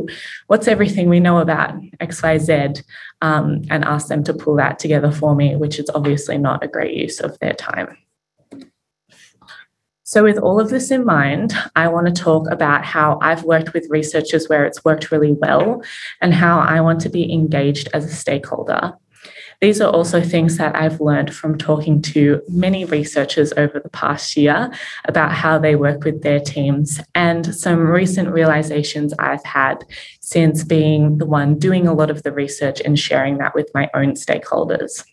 what's 0.46 0.68
everything 0.68 1.08
we 1.08 1.18
know 1.18 1.38
about 1.38 1.74
XYZ? 2.00 2.84
Um, 3.20 3.62
and 3.68 3.84
ask 3.84 4.06
them 4.06 4.22
to 4.22 4.32
pull 4.32 4.54
that 4.58 4.78
together 4.78 5.10
for 5.10 5.34
me, 5.34 5.56
which 5.56 5.80
is 5.80 5.90
obviously 5.92 6.38
not 6.38 6.62
a 6.62 6.68
great 6.68 6.94
use 6.94 7.18
of 7.18 7.36
their 7.40 7.54
time. 7.54 7.96
So, 10.04 10.22
with 10.22 10.38
all 10.38 10.60
of 10.60 10.70
this 10.70 10.92
in 10.92 11.04
mind, 11.04 11.52
I 11.74 11.88
want 11.88 12.06
to 12.06 12.12
talk 12.12 12.48
about 12.48 12.84
how 12.84 13.18
I've 13.20 13.42
worked 13.42 13.72
with 13.72 13.90
researchers 13.90 14.48
where 14.48 14.64
it's 14.64 14.84
worked 14.84 15.10
really 15.10 15.32
well 15.32 15.82
and 16.20 16.32
how 16.32 16.60
I 16.60 16.80
want 16.80 17.00
to 17.00 17.08
be 17.08 17.32
engaged 17.32 17.88
as 17.92 18.04
a 18.04 18.14
stakeholder. 18.14 18.92
These 19.62 19.80
are 19.80 19.92
also 19.92 20.20
things 20.20 20.56
that 20.58 20.74
I've 20.74 21.00
learned 21.00 21.32
from 21.32 21.56
talking 21.56 22.02
to 22.02 22.42
many 22.48 22.84
researchers 22.84 23.52
over 23.56 23.78
the 23.78 23.90
past 23.90 24.36
year 24.36 24.72
about 25.04 25.30
how 25.30 25.56
they 25.56 25.76
work 25.76 26.02
with 26.02 26.22
their 26.22 26.40
teams 26.40 27.00
and 27.14 27.54
some 27.54 27.78
recent 27.78 28.28
realizations 28.30 29.14
I've 29.20 29.44
had 29.44 29.84
since 30.20 30.64
being 30.64 31.18
the 31.18 31.26
one 31.26 31.60
doing 31.60 31.86
a 31.86 31.94
lot 31.94 32.10
of 32.10 32.24
the 32.24 32.32
research 32.32 32.80
and 32.84 32.98
sharing 32.98 33.38
that 33.38 33.54
with 33.54 33.70
my 33.72 33.88
own 33.94 34.14
stakeholders. 34.14 35.04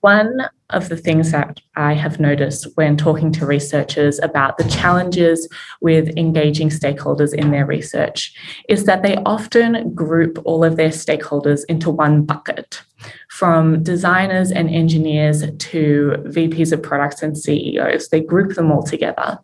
One 0.00 0.48
of 0.70 0.88
the 0.88 0.96
things 0.96 1.32
that 1.32 1.60
I 1.76 1.94
have 1.94 2.20
noticed 2.20 2.68
when 2.76 2.96
talking 2.96 3.32
to 3.32 3.46
researchers 3.46 4.18
about 4.20 4.58
the 4.58 4.68
challenges 4.68 5.48
with 5.80 6.16
engaging 6.16 6.68
stakeholders 6.68 7.34
in 7.34 7.50
their 7.50 7.66
research 7.66 8.34
is 8.68 8.84
that 8.84 9.02
they 9.02 9.16
often 9.26 9.94
group 9.94 10.38
all 10.44 10.64
of 10.64 10.76
their 10.76 10.90
stakeholders 10.90 11.64
into 11.68 11.90
one 11.90 12.24
bucket, 12.24 12.82
from 13.30 13.82
designers 13.82 14.50
and 14.50 14.70
engineers 14.70 15.42
to 15.58 16.14
VPs 16.26 16.72
of 16.72 16.82
products 16.82 17.22
and 17.22 17.36
CEOs. 17.36 18.08
They 18.08 18.20
group 18.20 18.54
them 18.54 18.72
all 18.72 18.82
together. 18.82 19.38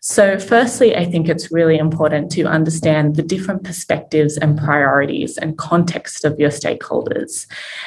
So, 0.00 0.38
firstly, 0.38 0.94
I 0.94 1.04
think 1.04 1.28
it's 1.28 1.50
really 1.50 1.78
important 1.78 2.30
to 2.32 2.44
understand 2.44 3.16
the 3.16 3.22
different 3.22 3.64
perspectives 3.64 4.36
and 4.36 4.56
priorities 4.56 5.36
and 5.36 5.58
context 5.58 6.24
of 6.24 6.38
your 6.38 6.50
stakeholders. 6.50 7.46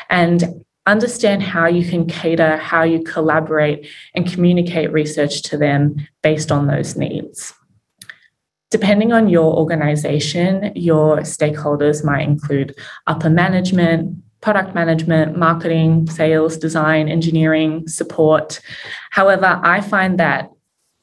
And 0.09 0.65
understand 0.91 1.43
how 1.43 1.67
you 1.67 1.89
can 1.89 2.05
cater, 2.07 2.57
how 2.57 2.83
you 2.83 3.03
collaborate, 3.03 3.87
and 4.15 4.31
communicate 4.31 4.91
research 4.91 5.41
to 5.43 5.57
them 5.57 6.07
based 6.23 6.51
on 6.51 6.67
those 6.67 6.95
needs. 6.95 7.53
Depending 8.71 9.11
on 9.11 9.29
your 9.29 9.55
organization, 9.55 10.71
your 10.75 11.17
stakeholders 11.19 12.03
might 12.03 12.27
include 12.27 12.75
upper 13.07 13.29
management, 13.29 14.15
product 14.41 14.75
management, 14.75 15.37
marketing, 15.37 16.07
sales, 16.09 16.55
design, 16.57 17.09
engineering, 17.09 17.87
support. 17.87 18.61
However, 19.09 19.59
I 19.63 19.81
find 19.81 20.19
that 20.19 20.49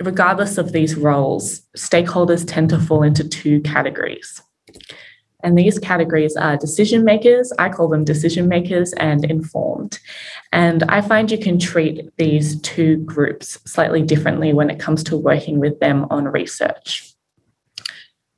regardless 0.02 0.59
of 0.59 0.73
these 0.73 0.95
roles, 0.95 1.62
stakeholders 1.76 2.45
tend 2.47 2.71
to 2.71 2.78
fall 2.78 3.02
into 3.02 3.28
two 3.28 3.61
categories. 3.62 4.43
And 5.47 5.57
these 5.57 5.79
categories 5.79 6.35
are 6.35 6.57
decision 6.57 7.05
makers, 7.05 7.53
I 7.57 7.69
call 7.69 7.87
them 7.87 8.03
decision 8.03 8.49
makers, 8.49 8.93
and 8.95 9.25
informed. 9.25 10.00
And 10.50 10.83
I 10.88 11.00
find 11.00 11.31
you 11.31 11.38
can 11.38 11.57
treat 11.61 12.11
these 12.17 12.61
two 12.62 12.97
groups 12.97 13.57
slightly 13.65 14.03
differently 14.03 14.53
when 14.53 14.71
it 14.71 14.81
comes 14.81 15.05
to 15.05 15.17
working 15.17 15.61
with 15.61 15.79
them 15.79 16.05
on 16.11 16.25
research. 16.25 17.12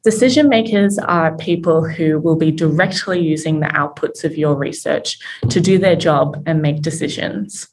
Decision 0.05 0.50
makers 0.50 0.99
are 0.99 1.35
people 1.38 1.83
who 1.83 2.19
will 2.19 2.37
be 2.37 2.53
directly 2.53 3.21
using 3.21 3.61
the 3.61 3.69
outputs 3.69 4.23
of 4.23 4.37
your 4.37 4.55
research 4.55 5.19
to 5.49 5.62
do 5.62 5.79
their 5.79 5.97
job 5.97 6.43
and 6.45 6.61
make 6.61 6.83
decisions. 6.83 7.69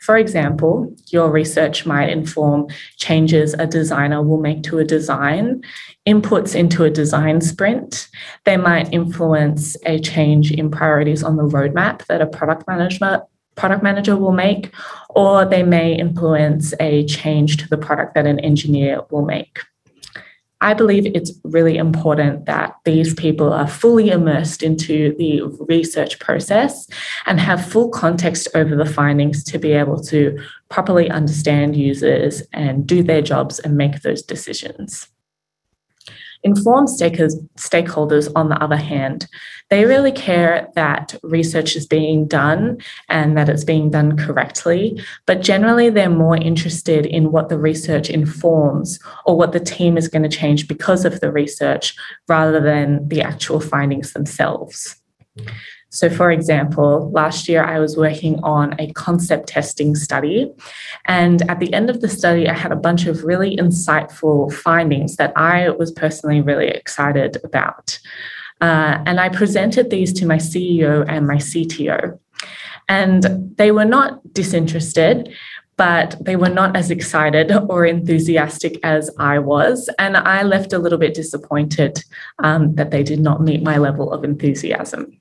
For 0.00 0.16
example, 0.16 0.94
your 1.08 1.30
research 1.30 1.84
might 1.84 2.08
inform 2.08 2.68
changes 2.96 3.54
a 3.54 3.66
designer 3.66 4.22
will 4.22 4.40
make 4.40 4.62
to 4.64 4.78
a 4.78 4.84
design, 4.84 5.62
inputs 6.08 6.54
into 6.54 6.84
a 6.84 6.90
design 6.90 7.40
sprint. 7.42 8.08
They 8.44 8.56
might 8.56 8.92
influence 8.92 9.76
a 9.84 9.98
change 10.00 10.52
in 10.52 10.70
priorities 10.70 11.22
on 11.22 11.36
the 11.36 11.42
roadmap 11.42 12.06
that 12.06 12.22
a 12.22 12.26
product 12.26 12.66
management 12.66 13.22
product 13.56 13.82
manager 13.82 14.16
will 14.16 14.32
make, 14.32 14.72
or 15.10 15.44
they 15.44 15.62
may 15.62 15.92
influence 15.92 16.72
a 16.80 17.04
change 17.04 17.58
to 17.58 17.68
the 17.68 17.76
product 17.76 18.14
that 18.14 18.26
an 18.26 18.40
engineer 18.40 19.02
will 19.10 19.24
make. 19.24 19.58
I 20.62 20.74
believe 20.74 21.06
it's 21.06 21.32
really 21.42 21.78
important 21.78 22.44
that 22.44 22.76
these 22.84 23.14
people 23.14 23.52
are 23.52 23.66
fully 23.66 24.10
immersed 24.10 24.62
into 24.62 25.14
the 25.16 25.42
research 25.68 26.18
process 26.18 26.86
and 27.24 27.40
have 27.40 27.66
full 27.66 27.88
context 27.88 28.46
over 28.54 28.76
the 28.76 28.84
findings 28.84 29.42
to 29.44 29.58
be 29.58 29.72
able 29.72 30.00
to 30.04 30.38
properly 30.68 31.08
understand 31.08 31.76
users 31.76 32.42
and 32.52 32.86
do 32.86 33.02
their 33.02 33.22
jobs 33.22 33.58
and 33.58 33.76
make 33.76 34.02
those 34.02 34.22
decisions. 34.22 35.08
Informed 36.42 36.88
stakeholders, 36.88 38.32
on 38.34 38.48
the 38.48 38.62
other 38.62 38.76
hand, 38.76 39.26
they 39.68 39.84
really 39.84 40.10
care 40.10 40.68
that 40.74 41.14
research 41.22 41.76
is 41.76 41.86
being 41.86 42.26
done 42.26 42.78
and 43.08 43.36
that 43.36 43.48
it's 43.48 43.64
being 43.64 43.90
done 43.90 44.16
correctly, 44.16 45.00
but 45.26 45.42
generally 45.42 45.90
they're 45.90 46.10
more 46.10 46.36
interested 46.36 47.06
in 47.06 47.30
what 47.30 47.48
the 47.48 47.58
research 47.58 48.10
informs 48.10 48.98
or 49.26 49.36
what 49.36 49.52
the 49.52 49.60
team 49.60 49.96
is 49.96 50.08
going 50.08 50.22
to 50.22 50.28
change 50.28 50.66
because 50.66 51.04
of 51.04 51.20
the 51.20 51.30
research 51.30 51.94
rather 52.28 52.60
than 52.60 53.06
the 53.08 53.22
actual 53.22 53.60
findings 53.60 54.12
themselves. 54.12 54.99
So, 55.90 56.08
for 56.08 56.30
example, 56.30 57.10
last 57.12 57.48
year 57.48 57.64
I 57.64 57.80
was 57.80 57.96
working 57.96 58.38
on 58.44 58.74
a 58.78 58.92
concept 58.92 59.48
testing 59.48 59.96
study. 59.96 60.52
And 61.06 61.48
at 61.50 61.58
the 61.58 61.72
end 61.72 61.90
of 61.90 62.00
the 62.00 62.08
study, 62.08 62.48
I 62.48 62.54
had 62.54 62.70
a 62.70 62.76
bunch 62.76 63.06
of 63.06 63.24
really 63.24 63.56
insightful 63.56 64.52
findings 64.52 65.16
that 65.16 65.32
I 65.36 65.70
was 65.70 65.90
personally 65.90 66.40
really 66.40 66.68
excited 66.68 67.38
about. 67.42 67.98
Uh, 68.60 69.02
and 69.06 69.18
I 69.18 69.30
presented 69.30 69.90
these 69.90 70.12
to 70.14 70.26
my 70.26 70.36
CEO 70.36 71.04
and 71.08 71.26
my 71.26 71.36
CTO. 71.36 72.18
And 72.88 73.52
they 73.56 73.72
were 73.72 73.84
not 73.84 74.32
disinterested, 74.32 75.32
but 75.80 76.22
they 76.22 76.36
were 76.36 76.50
not 76.50 76.76
as 76.76 76.90
excited 76.90 77.50
or 77.70 77.86
enthusiastic 77.86 78.78
as 78.82 79.10
I 79.18 79.38
was. 79.38 79.88
And 79.98 80.14
I 80.14 80.42
left 80.42 80.74
a 80.74 80.78
little 80.78 80.98
bit 80.98 81.14
disappointed 81.14 82.04
um, 82.40 82.74
that 82.74 82.90
they 82.90 83.02
did 83.02 83.18
not 83.18 83.40
meet 83.40 83.62
my 83.62 83.78
level 83.78 84.12
of 84.12 84.22
enthusiasm. 84.22 85.18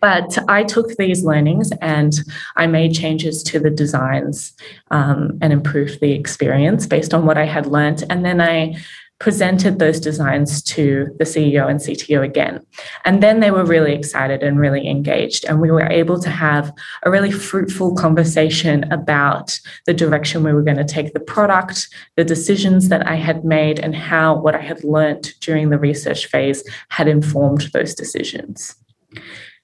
But 0.00 0.36
I 0.48 0.64
took 0.64 0.96
these 0.96 1.22
learnings 1.22 1.70
and 1.80 2.12
I 2.56 2.66
made 2.66 2.92
changes 2.92 3.40
to 3.44 3.60
the 3.60 3.70
designs 3.70 4.52
um, 4.90 5.38
and 5.40 5.52
improved 5.52 6.00
the 6.00 6.10
experience 6.10 6.84
based 6.88 7.14
on 7.14 7.24
what 7.24 7.38
I 7.38 7.44
had 7.44 7.66
learned. 7.66 8.02
And 8.10 8.24
then 8.24 8.40
I 8.40 8.74
presented 9.20 9.78
those 9.78 9.98
designs 9.98 10.62
to 10.62 11.08
the 11.18 11.24
CEO 11.24 11.68
and 11.68 11.80
CTO 11.80 12.22
again. 12.22 12.64
And 13.04 13.20
then 13.20 13.40
they 13.40 13.50
were 13.50 13.64
really 13.64 13.92
excited 13.92 14.44
and 14.44 14.60
really 14.60 14.86
engaged. 14.88 15.44
And 15.44 15.60
we 15.60 15.72
were 15.72 15.88
able 15.88 16.20
to 16.20 16.30
have 16.30 16.72
a 17.02 17.10
really 17.10 17.32
fruitful 17.32 17.96
conversation 17.96 18.84
about 18.92 19.58
the 19.86 19.94
direction 19.94 20.44
we 20.44 20.52
were 20.52 20.62
going 20.62 20.76
to 20.76 20.84
take 20.84 21.14
the 21.14 21.20
product, 21.20 21.88
the 22.16 22.24
decisions 22.24 22.90
that 22.90 23.08
I 23.08 23.16
had 23.16 23.44
made, 23.44 23.80
and 23.80 23.94
how 23.94 24.36
what 24.36 24.54
I 24.54 24.60
had 24.60 24.84
learned 24.84 25.34
during 25.40 25.70
the 25.70 25.78
research 25.78 26.26
phase 26.26 26.62
had 26.90 27.08
informed 27.08 27.62
those 27.72 27.94
decisions. 27.94 28.76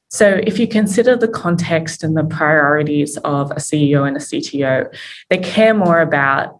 So, 0.09 0.41
if 0.45 0.61
you 0.61 0.69
consider 0.69 1.17
the 1.17 1.27
context 1.27 2.05
and 2.05 2.17
the 2.17 2.23
priorities 2.23 3.17
of 3.19 3.51
a 3.51 3.57
CEO 3.57 4.07
and 4.07 4.17
a 4.17 4.21
CTO, 4.21 4.95
they 5.29 5.39
care 5.39 5.75
more 5.75 6.01
about 6.01 6.57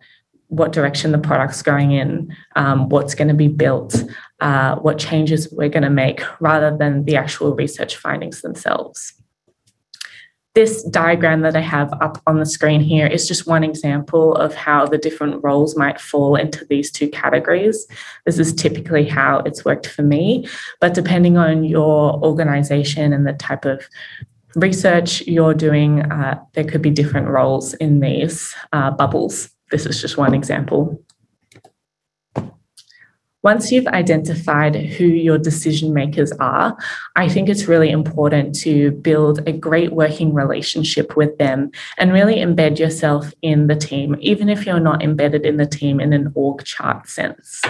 what 0.57 0.73
direction 0.73 1.13
the 1.13 1.19
product's 1.19 1.63
going 1.63 1.93
in, 1.93 2.35
um, 2.57 2.89
what's 2.89 3.15
going 3.15 3.29
to 3.29 3.35
be 3.35 3.49
built, 3.49 4.05
uh, 4.41 4.77
what 4.77 4.99
changes 4.99 5.53
we're 5.53 5.69
going 5.69 5.83
to 5.83 5.91
make, 5.91 6.23
rather 6.41 6.77
than 6.77 7.05
the 7.05 7.17
actual 7.17 7.55
research 7.55 7.97
findings 7.97 8.43
themselves. 8.43 9.15
This 10.55 10.85
diagram 10.85 11.41
that 11.41 11.57
I 11.57 11.61
have 11.61 11.93
up 12.01 12.23
on 12.29 12.39
the 12.39 12.47
screen 12.47 12.81
here 12.81 13.09
is 13.09 13.27
just 13.27 13.49
one 13.49 13.65
example 13.65 14.37
of 14.37 14.55
how 14.55 14.87
the 14.87 14.99
different 14.99 15.43
roles 15.43 15.77
might 15.77 16.01
fall 16.01 16.37
into 16.37 16.65
these 16.67 16.93
two 16.93 17.09
categories. 17.09 17.89
This 18.25 18.39
is 18.39 18.55
typically 18.55 19.09
how 19.09 19.39
it's 19.41 19.65
worked 19.65 19.89
for 19.89 20.03
me, 20.03 20.47
but 20.81 20.95
depending 20.95 21.37
on 21.37 21.65
your 21.65 22.23
organization 22.23 23.13
and 23.13 23.27
the 23.27 23.33
type 23.33 23.65
of 23.65 23.89
research 24.55 25.23
you're 25.23 25.55
doing, 25.55 26.03
uh, 26.03 26.41
there 26.53 26.63
could 26.63 26.83
be 26.83 26.91
different 26.91 27.27
roles 27.27 27.75
in 27.75 27.99
these 27.99 28.55
uh, 28.73 28.93
bubbles. 28.93 29.51
This 29.71 29.87
is 29.87 30.01
just 30.01 30.17
one 30.17 30.35
example. 30.35 31.03
Once 33.45 33.71
you've 33.71 33.87
identified 33.89 34.75
who 34.75 35.05
your 35.05 35.37
decision 35.37 35.93
makers 35.93 36.33
are, 36.41 36.75
I 37.15 37.29
think 37.29 37.51
it's 37.51 37.69
really 37.69 37.91
important 37.91 38.55
to 38.61 38.91
build 38.91 39.47
a 39.47 39.53
great 39.53 39.93
working 39.93 40.33
relationship 40.33 41.15
with 41.15 41.37
them 41.37 41.71
and 41.99 42.11
really 42.11 42.37
embed 42.37 42.79
yourself 42.79 43.35
in 43.43 43.67
the 43.67 43.77
team, 43.77 44.17
even 44.21 44.49
if 44.49 44.65
you're 44.65 44.81
not 44.81 45.03
embedded 45.03 45.45
in 45.45 45.59
the 45.59 45.67
team 45.67 46.01
in 46.01 46.15
an 46.15 46.33
org 46.35 46.65
chart 46.65 47.07
sense. 47.07 47.61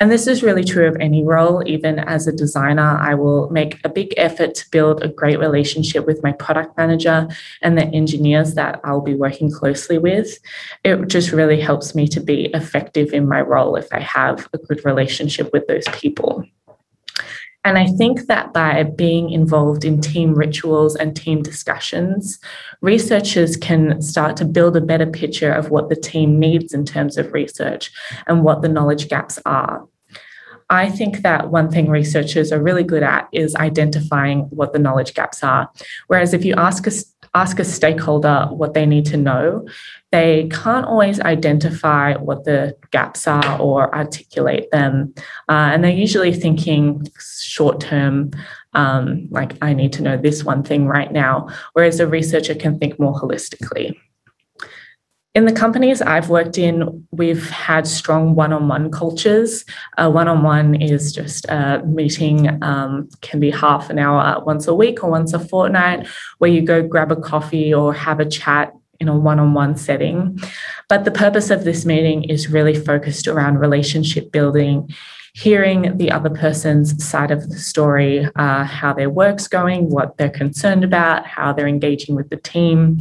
And 0.00 0.10
this 0.10 0.26
is 0.26 0.42
really 0.42 0.64
true 0.64 0.88
of 0.88 0.96
any 1.00 1.24
role. 1.24 1.62
Even 1.66 2.00
as 2.00 2.26
a 2.26 2.32
designer, 2.32 2.98
I 3.00 3.14
will 3.14 3.48
make 3.50 3.78
a 3.84 3.88
big 3.88 4.12
effort 4.16 4.54
to 4.56 4.70
build 4.70 5.02
a 5.02 5.08
great 5.08 5.38
relationship 5.38 6.04
with 6.04 6.22
my 6.22 6.32
product 6.32 6.76
manager 6.76 7.28
and 7.62 7.78
the 7.78 7.86
engineers 7.86 8.54
that 8.54 8.80
I'll 8.82 9.00
be 9.00 9.14
working 9.14 9.52
closely 9.52 9.98
with. 9.98 10.38
It 10.82 11.06
just 11.06 11.30
really 11.30 11.60
helps 11.60 11.94
me 11.94 12.08
to 12.08 12.20
be 12.20 12.46
effective 12.54 13.12
in 13.12 13.28
my 13.28 13.40
role 13.40 13.76
if 13.76 13.86
I 13.92 14.00
have 14.00 14.48
a 14.52 14.58
good 14.58 14.84
relationship 14.84 15.52
with 15.52 15.68
those 15.68 15.84
people. 15.92 16.44
And 17.64 17.78
I 17.78 17.86
think 17.86 18.26
that 18.26 18.52
by 18.52 18.82
being 18.82 19.30
involved 19.30 19.84
in 19.84 20.00
team 20.00 20.34
rituals 20.34 20.94
and 20.96 21.16
team 21.16 21.42
discussions, 21.42 22.38
researchers 22.82 23.56
can 23.56 24.02
start 24.02 24.36
to 24.36 24.44
build 24.44 24.76
a 24.76 24.82
better 24.82 25.06
picture 25.06 25.50
of 25.50 25.70
what 25.70 25.88
the 25.88 25.96
team 25.96 26.38
needs 26.38 26.74
in 26.74 26.84
terms 26.84 27.16
of 27.16 27.32
research 27.32 27.90
and 28.26 28.44
what 28.44 28.60
the 28.60 28.68
knowledge 28.68 29.08
gaps 29.08 29.38
are. 29.46 29.86
I 30.70 30.90
think 30.90 31.18
that 31.18 31.50
one 31.50 31.70
thing 31.70 31.88
researchers 31.88 32.50
are 32.50 32.62
really 32.62 32.84
good 32.84 33.02
at 33.02 33.28
is 33.32 33.54
identifying 33.56 34.40
what 34.50 34.72
the 34.72 34.78
knowledge 34.78 35.14
gaps 35.14 35.42
are. 35.42 35.70
Whereas 36.06 36.32
if 36.32 36.44
you 36.44 36.54
ask 36.54 36.86
a, 36.86 36.92
ask 37.34 37.58
a 37.58 37.64
stakeholder 37.64 38.46
what 38.50 38.74
they 38.74 38.86
need 38.86 39.06
to 39.06 39.16
know, 39.16 39.66
they 40.12 40.48
can't 40.50 40.86
always 40.86 41.20
identify 41.20 42.14
what 42.14 42.44
the 42.44 42.76
gaps 42.92 43.26
are 43.26 43.60
or 43.60 43.94
articulate 43.94 44.70
them. 44.70 45.12
Uh, 45.48 45.70
and 45.72 45.82
they're 45.82 45.90
usually 45.90 46.32
thinking 46.32 47.04
short 47.40 47.80
term, 47.80 48.30
um, 48.74 49.26
like, 49.30 49.56
I 49.60 49.74
need 49.74 49.92
to 49.94 50.02
know 50.02 50.16
this 50.16 50.44
one 50.44 50.62
thing 50.62 50.86
right 50.86 51.12
now, 51.12 51.48
whereas 51.72 51.98
a 52.00 52.06
researcher 52.06 52.54
can 52.54 52.78
think 52.78 52.98
more 53.00 53.14
holistically. 53.14 53.96
In 55.34 55.46
the 55.46 55.52
companies 55.52 56.00
I've 56.00 56.30
worked 56.30 56.58
in, 56.58 57.04
we've 57.10 57.50
had 57.50 57.88
strong 57.88 58.36
one 58.36 58.52
on 58.52 58.68
one 58.68 58.88
cultures. 58.92 59.64
One 59.98 60.28
on 60.28 60.44
one 60.44 60.80
is 60.80 61.12
just 61.12 61.44
a 61.46 61.82
meeting, 61.84 62.62
um, 62.62 63.08
can 63.20 63.40
be 63.40 63.50
half 63.50 63.90
an 63.90 63.98
hour 63.98 64.44
once 64.44 64.68
a 64.68 64.74
week 64.74 65.02
or 65.02 65.10
once 65.10 65.32
a 65.32 65.40
fortnight, 65.40 66.06
where 66.38 66.50
you 66.52 66.62
go 66.62 66.86
grab 66.86 67.10
a 67.10 67.16
coffee 67.16 67.74
or 67.74 67.92
have 67.92 68.20
a 68.20 68.24
chat 68.24 68.72
in 69.00 69.08
a 69.08 69.18
one 69.18 69.40
on 69.40 69.54
one 69.54 69.76
setting. 69.76 70.38
But 70.88 71.04
the 71.04 71.10
purpose 71.10 71.50
of 71.50 71.64
this 71.64 71.84
meeting 71.84 72.22
is 72.22 72.48
really 72.48 72.78
focused 72.78 73.26
around 73.26 73.58
relationship 73.58 74.30
building, 74.30 74.94
hearing 75.34 75.98
the 75.98 76.12
other 76.12 76.30
person's 76.30 77.04
side 77.04 77.32
of 77.32 77.50
the 77.50 77.58
story, 77.58 78.26
uh, 78.36 78.64
how 78.64 78.92
their 78.92 79.10
work's 79.10 79.48
going, 79.48 79.90
what 79.90 80.16
they're 80.16 80.30
concerned 80.30 80.84
about, 80.84 81.26
how 81.26 81.52
they're 81.52 81.66
engaging 81.66 82.14
with 82.14 82.30
the 82.30 82.36
team. 82.36 82.98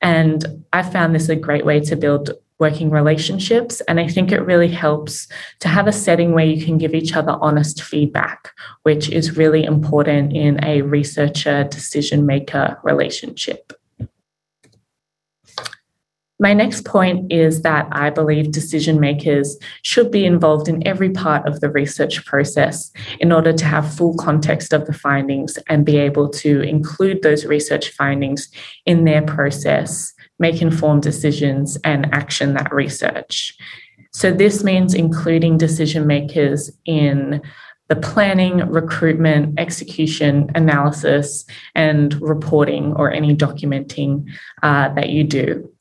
And 0.00 0.64
I 0.72 0.82
found 0.84 1.14
this 1.14 1.28
a 1.28 1.36
great 1.36 1.66
way 1.66 1.80
to 1.80 1.96
build 1.96 2.30
working 2.60 2.90
relationships. 2.90 3.80
And 3.88 3.98
I 3.98 4.06
think 4.06 4.30
it 4.30 4.40
really 4.42 4.68
helps 4.68 5.26
to 5.58 5.66
have 5.66 5.88
a 5.88 5.92
setting 5.92 6.32
where 6.32 6.46
you 6.46 6.64
can 6.64 6.78
give 6.78 6.94
each 6.94 7.16
other 7.16 7.36
honest 7.40 7.82
feedback, 7.82 8.52
which 8.84 9.10
is 9.10 9.36
really 9.36 9.64
important 9.64 10.32
in 10.32 10.64
a 10.64 10.82
researcher 10.82 11.64
decision 11.64 12.24
maker 12.24 12.78
relationship. 12.84 13.72
My 16.42 16.54
next 16.54 16.84
point 16.84 17.32
is 17.32 17.62
that 17.62 17.86
I 17.92 18.10
believe 18.10 18.50
decision 18.50 18.98
makers 18.98 19.56
should 19.82 20.10
be 20.10 20.26
involved 20.26 20.68
in 20.68 20.84
every 20.84 21.10
part 21.10 21.46
of 21.46 21.60
the 21.60 21.70
research 21.70 22.24
process 22.24 22.90
in 23.20 23.30
order 23.30 23.52
to 23.52 23.64
have 23.64 23.94
full 23.94 24.16
context 24.16 24.72
of 24.72 24.86
the 24.86 24.92
findings 24.92 25.56
and 25.68 25.86
be 25.86 25.98
able 25.98 26.28
to 26.30 26.62
include 26.62 27.22
those 27.22 27.44
research 27.44 27.90
findings 27.90 28.50
in 28.86 29.04
their 29.04 29.22
process, 29.22 30.12
make 30.40 30.60
informed 30.60 31.04
decisions, 31.04 31.78
and 31.84 32.12
action 32.12 32.54
that 32.54 32.74
research. 32.74 33.56
So, 34.10 34.32
this 34.32 34.64
means 34.64 34.94
including 34.94 35.58
decision 35.58 36.08
makers 36.08 36.72
in 36.86 37.40
the 37.88 37.96
planning, 37.96 38.58
recruitment, 38.68 39.60
execution, 39.60 40.50
analysis, 40.56 41.44
and 41.76 42.20
reporting 42.20 42.94
or 42.94 43.12
any 43.12 43.36
documenting 43.36 44.26
uh, 44.64 44.88
that 44.94 45.10
you 45.10 45.22
do. 45.22 45.71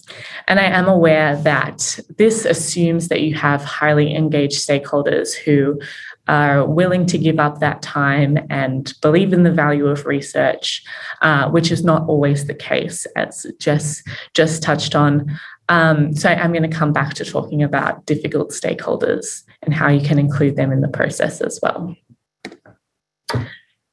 And 0.48 0.60
I 0.60 0.66
am 0.66 0.88
aware 0.88 1.36
that 1.38 2.00
this 2.18 2.46
assumes 2.46 3.08
that 3.08 3.22
you 3.22 3.36
have 3.36 3.64
highly 3.64 4.16
engaged 4.16 4.68
stakeholders 4.68 5.34
who 5.34 5.80
are 6.28 6.66
willing 6.66 7.06
to 7.08 7.18
give 7.18 7.40
up 7.40 7.60
that 7.60 7.82
time 7.82 8.38
and 8.50 8.94
believe 9.02 9.34
in 9.34 9.44
the 9.44 9.52
value 9.52 9.88
of 9.88 10.06
research, 10.06 10.84
uh, 11.22 11.50
which 11.50 11.72
is 11.72 11.84
not 11.84 12.08
always 12.08 12.48
the 12.48 12.54
case, 12.54 13.06
as 13.16 13.46
Jess 13.60 14.04
just 14.34 14.64
touched 14.64 14.96
on. 14.96 15.40
Um, 15.70 16.14
so 16.14 16.30
I'm 16.30 16.52
going 16.52 16.70
to 16.70 16.78
come 16.78 16.94
back 16.94 17.14
to 17.16 17.26
talking 17.26 17.64
about 17.64 18.06
difficult 18.06 18.52
stakeholders 18.52 19.44
and 19.62 19.74
how 19.74 19.90
you 19.90 20.06
can 20.06 20.20
include 20.20 20.56
them 20.56 20.72
in 20.72 20.82
the 20.82 20.88
process 20.88 21.42
as 21.42 21.60
well. 21.62 21.96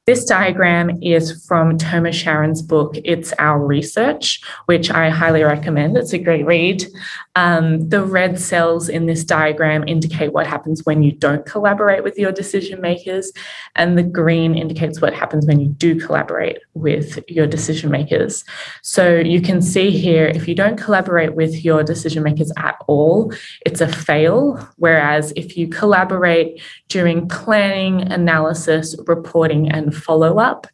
This 0.09 0.25
diagram 0.25 0.97
is 1.03 1.45
from 1.45 1.77
Tomer 1.77 2.11
Sharon's 2.11 2.63
book, 2.63 2.95
It's 3.05 3.31
Our 3.37 3.63
Research, 3.63 4.41
which 4.65 4.89
I 4.89 5.11
highly 5.11 5.43
recommend. 5.43 5.97
It's 5.97 6.13
a 6.13 6.17
great 6.17 6.47
read. 6.47 6.83
Um, 7.35 7.87
the 7.89 8.03
red 8.03 8.39
cells 8.39 8.89
in 8.89 9.05
this 9.05 9.23
diagram 9.23 9.87
indicate 9.87 10.33
what 10.33 10.47
happens 10.47 10.83
when 10.83 11.03
you 11.03 11.11
don't 11.11 11.45
collaborate 11.45 12.03
with 12.03 12.17
your 12.17 12.31
decision 12.31 12.81
makers, 12.81 13.31
and 13.75 13.99
the 13.99 14.03
green 14.03 14.57
indicates 14.57 14.99
what 14.99 15.13
happens 15.13 15.45
when 15.45 15.59
you 15.59 15.67
do 15.67 15.99
collaborate 15.99 16.57
with 16.73 17.19
your 17.29 17.45
decision 17.45 17.91
makers. 17.91 18.43
So 18.81 19.19
you 19.19 19.41
can 19.41 19.61
see 19.61 19.91
here 19.91 20.25
if 20.25 20.47
you 20.47 20.55
don't 20.55 20.75
collaborate 20.75 21.35
with 21.35 21.63
your 21.63 21.83
decision 21.83 22.23
makers 22.23 22.51
at 22.57 22.77
all, 22.87 23.31
it's 23.63 23.79
a 23.79 23.87
fail. 23.87 24.67
Whereas 24.77 25.33
if 25.35 25.55
you 25.55 25.67
collaborate 25.67 26.63
during 26.87 27.27
planning, 27.27 28.01
analysis, 28.11 28.95
reporting, 29.05 29.69
and 29.69 29.98
follow 29.99 30.39
up, 30.39 30.67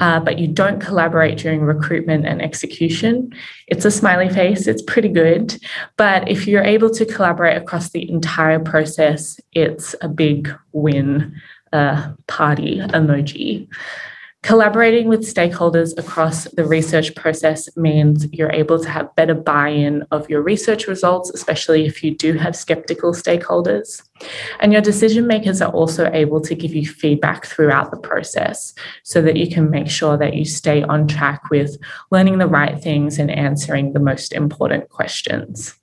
uh, 0.00 0.18
but 0.20 0.38
you 0.38 0.48
don't 0.48 0.80
collaborate 0.80 1.38
during 1.38 1.60
recruitment 1.60 2.26
and 2.26 2.42
execution, 2.42 3.32
it's 3.68 3.84
a 3.84 3.90
smiley 3.90 4.28
face. 4.28 4.66
It's 4.66 4.82
pretty 4.82 5.08
good. 5.08 5.56
But 5.96 6.28
if 6.28 6.48
you're 6.48 6.64
able 6.64 6.90
to 6.90 7.06
collaborate 7.06 7.56
across 7.56 7.90
the 7.90 8.10
entire 8.10 8.58
process, 8.58 9.38
it's 9.52 9.94
a 10.00 10.08
big 10.08 10.52
win 10.72 11.40
uh, 11.72 12.12
party 12.26 12.80
emoji. 12.80 13.68
Collaborating 14.44 15.08
with 15.08 15.22
stakeholders 15.22 15.96
across 15.96 16.44
the 16.44 16.66
research 16.66 17.14
process 17.14 17.74
means 17.78 18.30
you're 18.30 18.52
able 18.52 18.78
to 18.78 18.90
have 18.90 19.16
better 19.16 19.32
buy 19.32 19.70
in 19.70 20.02
of 20.10 20.28
your 20.28 20.42
research 20.42 20.86
results, 20.86 21.30
especially 21.30 21.86
if 21.86 22.04
you 22.04 22.14
do 22.14 22.34
have 22.34 22.54
skeptical 22.54 23.14
stakeholders. 23.14 24.02
And 24.60 24.70
your 24.70 24.82
decision 24.82 25.26
makers 25.26 25.62
are 25.62 25.72
also 25.72 26.10
able 26.12 26.42
to 26.42 26.54
give 26.54 26.74
you 26.74 26.86
feedback 26.86 27.46
throughout 27.46 27.90
the 27.90 27.96
process 27.96 28.74
so 29.02 29.22
that 29.22 29.36
you 29.36 29.48
can 29.48 29.70
make 29.70 29.88
sure 29.88 30.18
that 30.18 30.34
you 30.34 30.44
stay 30.44 30.82
on 30.82 31.08
track 31.08 31.48
with 31.48 31.78
learning 32.10 32.36
the 32.36 32.46
right 32.46 32.78
things 32.78 33.18
and 33.18 33.30
answering 33.30 33.94
the 33.94 33.98
most 33.98 34.34
important 34.34 34.90
questions. 34.90 35.74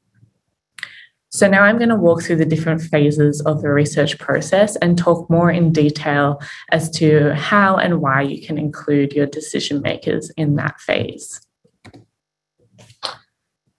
So 1.33 1.47
now 1.47 1.63
I'm 1.63 1.77
going 1.77 1.89
to 1.89 1.95
walk 1.95 2.23
through 2.23 2.35
the 2.37 2.45
different 2.45 2.81
phases 2.81 3.39
of 3.41 3.61
the 3.61 3.71
research 3.71 4.19
process 4.19 4.75
and 4.75 4.97
talk 4.97 5.29
more 5.29 5.49
in 5.49 5.71
detail 5.71 6.41
as 6.71 6.89
to 6.91 7.33
how 7.33 7.77
and 7.77 8.01
why 8.01 8.21
you 8.21 8.45
can 8.45 8.57
include 8.57 9.13
your 9.13 9.27
decision 9.27 9.81
makers 9.81 10.29
in 10.31 10.55
that 10.57 10.79
phase. 10.81 11.39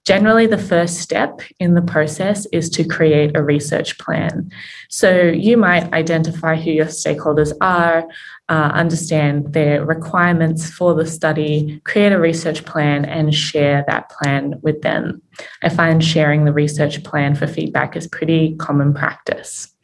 Generally, 0.05 0.49
the 0.49 0.59
first 0.59 0.99
step 0.99 1.43
in 1.61 1.75
the 1.75 1.83
process 1.83 2.47
is 2.53 2.69
to 2.71 2.85
create 2.85 3.37
a 3.37 3.43
research 3.43 3.99
plan. 3.99 4.51
So 4.89 5.21
you 5.21 5.57
might 5.57 5.93
identify 5.93 6.57
who 6.57 6.71
your 6.71 6.87
stakeholders 6.87 7.53
are, 7.61 8.05
uh, 8.53 8.71
understand 8.75 9.55
their 9.55 9.83
requirements 9.83 10.71
for 10.71 10.95
the 10.95 11.07
study, 11.07 11.81
create 11.85 12.13
a 12.13 12.19
research 12.19 12.67
plan, 12.67 13.07
and 13.07 13.35
share 13.35 13.83
that 13.89 14.11
plan 14.11 14.61
with 14.61 14.83
them. 14.83 15.23
I 15.63 15.71
find 15.71 16.05
sharing 16.05 16.45
the 16.45 16.53
research 16.53 17.03
plan 17.03 17.35
for 17.35 17.47
feedback 17.47 17.97
is 17.97 18.07
pretty 18.07 18.55
common 18.57 18.93
practice. 18.93 19.75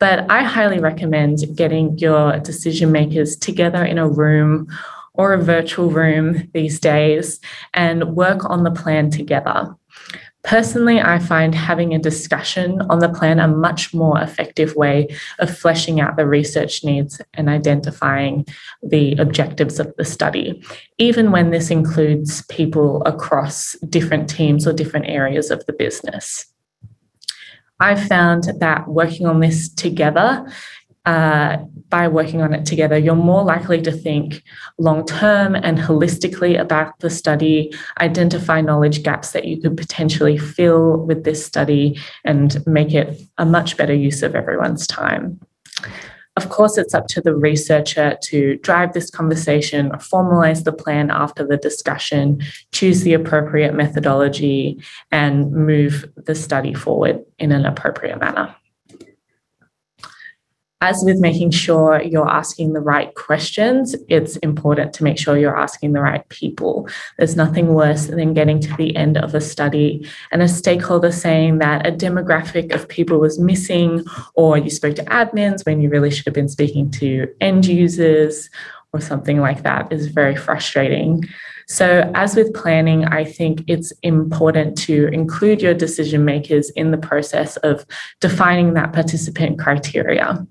But 0.00 0.24
I 0.30 0.42
highly 0.42 0.78
recommend 0.78 1.40
getting 1.54 1.98
your 1.98 2.38
decision 2.38 2.90
makers 2.90 3.36
together 3.36 3.84
in 3.84 3.98
a 3.98 4.08
room 4.08 4.68
or 5.12 5.34
a 5.34 5.42
virtual 5.42 5.90
room 5.90 6.50
these 6.54 6.80
days 6.80 7.40
and 7.74 8.16
work 8.16 8.48
on 8.48 8.64
the 8.64 8.70
plan 8.70 9.10
together. 9.10 9.76
Personally, 10.44 11.00
I 11.00 11.20
find 11.20 11.54
having 11.54 11.94
a 11.94 11.98
discussion 11.98 12.82
on 12.90 12.98
the 12.98 13.08
plan 13.08 13.40
a 13.40 13.48
much 13.48 13.94
more 13.94 14.20
effective 14.20 14.76
way 14.76 15.08
of 15.38 15.56
fleshing 15.56 16.00
out 16.00 16.16
the 16.16 16.26
research 16.26 16.84
needs 16.84 17.20
and 17.32 17.48
identifying 17.48 18.46
the 18.82 19.16
objectives 19.16 19.80
of 19.80 19.94
the 19.96 20.04
study, 20.04 20.62
even 20.98 21.32
when 21.32 21.50
this 21.50 21.70
includes 21.70 22.42
people 22.46 23.02
across 23.04 23.72
different 23.88 24.28
teams 24.28 24.66
or 24.66 24.74
different 24.74 25.06
areas 25.06 25.50
of 25.50 25.64
the 25.64 25.72
business. 25.72 26.46
I've 27.80 28.06
found 28.06 28.50
that 28.60 28.86
working 28.86 29.26
on 29.26 29.40
this 29.40 29.68
together 29.68 30.46
uh, 31.06 31.58
by 31.90 32.08
working 32.08 32.40
on 32.40 32.54
it 32.54 32.64
together, 32.64 32.96
you're 32.96 33.14
more 33.14 33.44
likely 33.44 33.80
to 33.82 33.92
think 33.92 34.42
long 34.78 35.06
term 35.06 35.54
and 35.54 35.78
holistically 35.78 36.58
about 36.58 36.98
the 37.00 37.10
study, 37.10 37.72
identify 38.00 38.60
knowledge 38.60 39.02
gaps 39.02 39.32
that 39.32 39.44
you 39.44 39.60
could 39.60 39.76
potentially 39.76 40.38
fill 40.38 40.98
with 40.98 41.24
this 41.24 41.44
study, 41.44 41.98
and 42.24 42.66
make 42.66 42.94
it 42.94 43.20
a 43.38 43.44
much 43.44 43.76
better 43.76 43.94
use 43.94 44.22
of 44.22 44.34
everyone's 44.34 44.86
time. 44.86 45.38
Of 46.36 46.48
course, 46.48 46.78
it's 46.78 46.94
up 46.94 47.06
to 47.08 47.20
the 47.20 47.36
researcher 47.36 48.16
to 48.24 48.56
drive 48.56 48.92
this 48.92 49.08
conversation, 49.08 49.90
formalize 49.90 50.64
the 50.64 50.72
plan 50.72 51.10
after 51.12 51.46
the 51.46 51.58
discussion, 51.58 52.42
choose 52.72 53.02
the 53.02 53.14
appropriate 53.14 53.74
methodology, 53.74 54.82
and 55.12 55.52
move 55.52 56.10
the 56.16 56.34
study 56.34 56.74
forward 56.74 57.20
in 57.38 57.52
an 57.52 57.66
appropriate 57.66 58.18
manner 58.18 58.52
as 60.84 61.02
with 61.02 61.18
making 61.18 61.50
sure 61.50 62.02
you're 62.02 62.28
asking 62.28 62.74
the 62.74 62.80
right 62.80 63.14
questions, 63.14 63.96
it's 64.10 64.36
important 64.48 64.92
to 64.92 65.02
make 65.02 65.18
sure 65.18 65.38
you're 65.38 65.58
asking 65.58 65.92
the 65.94 66.00
right 66.02 66.28
people. 66.28 66.86
There's 67.16 67.36
nothing 67.36 67.68
worse 67.72 68.08
than 68.08 68.34
getting 68.34 68.60
to 68.60 68.76
the 68.76 68.94
end 68.94 69.16
of 69.16 69.34
a 69.34 69.40
study 69.40 70.06
and 70.30 70.42
a 70.42 70.48
stakeholder 70.48 71.10
saying 71.10 71.56
that 71.60 71.86
a 71.86 71.90
demographic 71.90 72.74
of 72.74 72.86
people 72.86 73.18
was 73.18 73.38
missing, 73.38 74.04
or 74.34 74.58
you 74.58 74.68
spoke 74.68 74.96
to 74.96 75.04
admins 75.06 75.64
when 75.64 75.80
you 75.80 75.88
really 75.88 76.10
should 76.10 76.26
have 76.26 76.34
been 76.34 76.50
speaking 76.50 76.90
to 76.90 77.34
end 77.40 77.64
users, 77.64 78.50
or 78.92 79.00
something 79.00 79.40
like 79.40 79.62
that 79.62 79.90
is 79.90 80.08
very 80.08 80.36
frustrating. 80.36 81.24
So, 81.68 82.10
as 82.14 82.36
with 82.36 82.54
planning, 82.54 83.04
I 83.06 83.24
think 83.24 83.64
it's 83.66 83.92
important 84.02 84.76
to 84.78 85.08
include 85.08 85.62
your 85.62 85.74
decision 85.74 86.24
makers 86.24 86.70
in 86.70 86.90
the 86.90 86.98
process 86.98 87.56
of 87.58 87.86
defining 88.20 88.74
that 88.74 88.92
participant 88.92 89.58
criteria. 89.58 90.46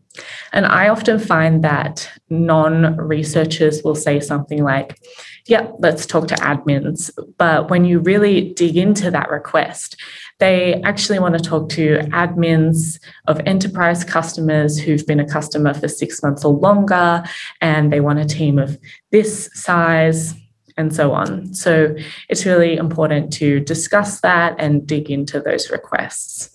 And 0.52 0.66
I 0.66 0.90
often 0.90 1.20
find 1.20 1.64
that 1.64 2.10
non 2.30 2.98
researchers 2.98 3.84
will 3.84 3.96
say 3.96 4.20
something 4.20 4.64
like, 4.64 5.00
yeah, 5.48 5.72
let's 5.80 6.06
talk 6.06 6.28
to 6.30 6.36
admins. 6.36 7.10
But 7.38 7.70
when 7.70 7.86
you 7.86 8.00
really 8.00 8.54
dig 8.54 8.78
into 8.78 9.12
that 9.12 9.30
request, 9.30 10.00
they 10.40 10.82
actually 10.84 11.20
want 11.20 11.38
to 11.38 11.44
talk 11.44 11.70
to 11.70 12.00
admins 12.12 13.00
of 13.28 13.40
enterprise 13.46 14.04
customers 14.04 14.80
who've 14.80 15.06
been 15.06 15.20
a 15.20 15.28
customer 15.28 15.74
for 15.74 15.88
six 15.88 16.22
months 16.24 16.46
or 16.46 16.54
longer, 16.54 17.24
and 17.62 17.92
they 17.92 18.00
want 18.00 18.20
a 18.20 18.26
team 18.26 18.58
of 18.60 18.78
this 19.12 19.50
size, 19.54 20.34
and 20.78 20.94
so 20.96 21.12
on. 21.12 21.54
So 21.54 21.96
it's 22.30 22.46
really 22.46 22.76
important 22.76 23.34
to 23.34 23.60
discuss 23.60 24.22
that 24.22 24.56
and 24.60 24.86
dig 24.86 25.10
into 25.10 25.40
those 25.40 25.70
requests. 25.70 26.50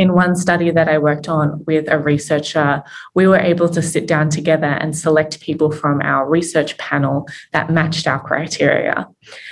In 0.00 0.14
one 0.14 0.34
study 0.34 0.70
that 0.70 0.88
I 0.88 0.96
worked 0.96 1.28
on 1.28 1.62
with 1.66 1.86
a 1.86 1.98
researcher, 1.98 2.82
we 3.14 3.26
were 3.26 3.36
able 3.36 3.68
to 3.68 3.82
sit 3.82 4.06
down 4.06 4.30
together 4.30 4.64
and 4.64 4.96
select 4.96 5.42
people 5.42 5.70
from 5.70 6.00
our 6.00 6.26
research 6.26 6.78
panel 6.78 7.28
that 7.52 7.68
matched 7.70 8.06
our 8.06 8.18
criteria. 8.18 9.06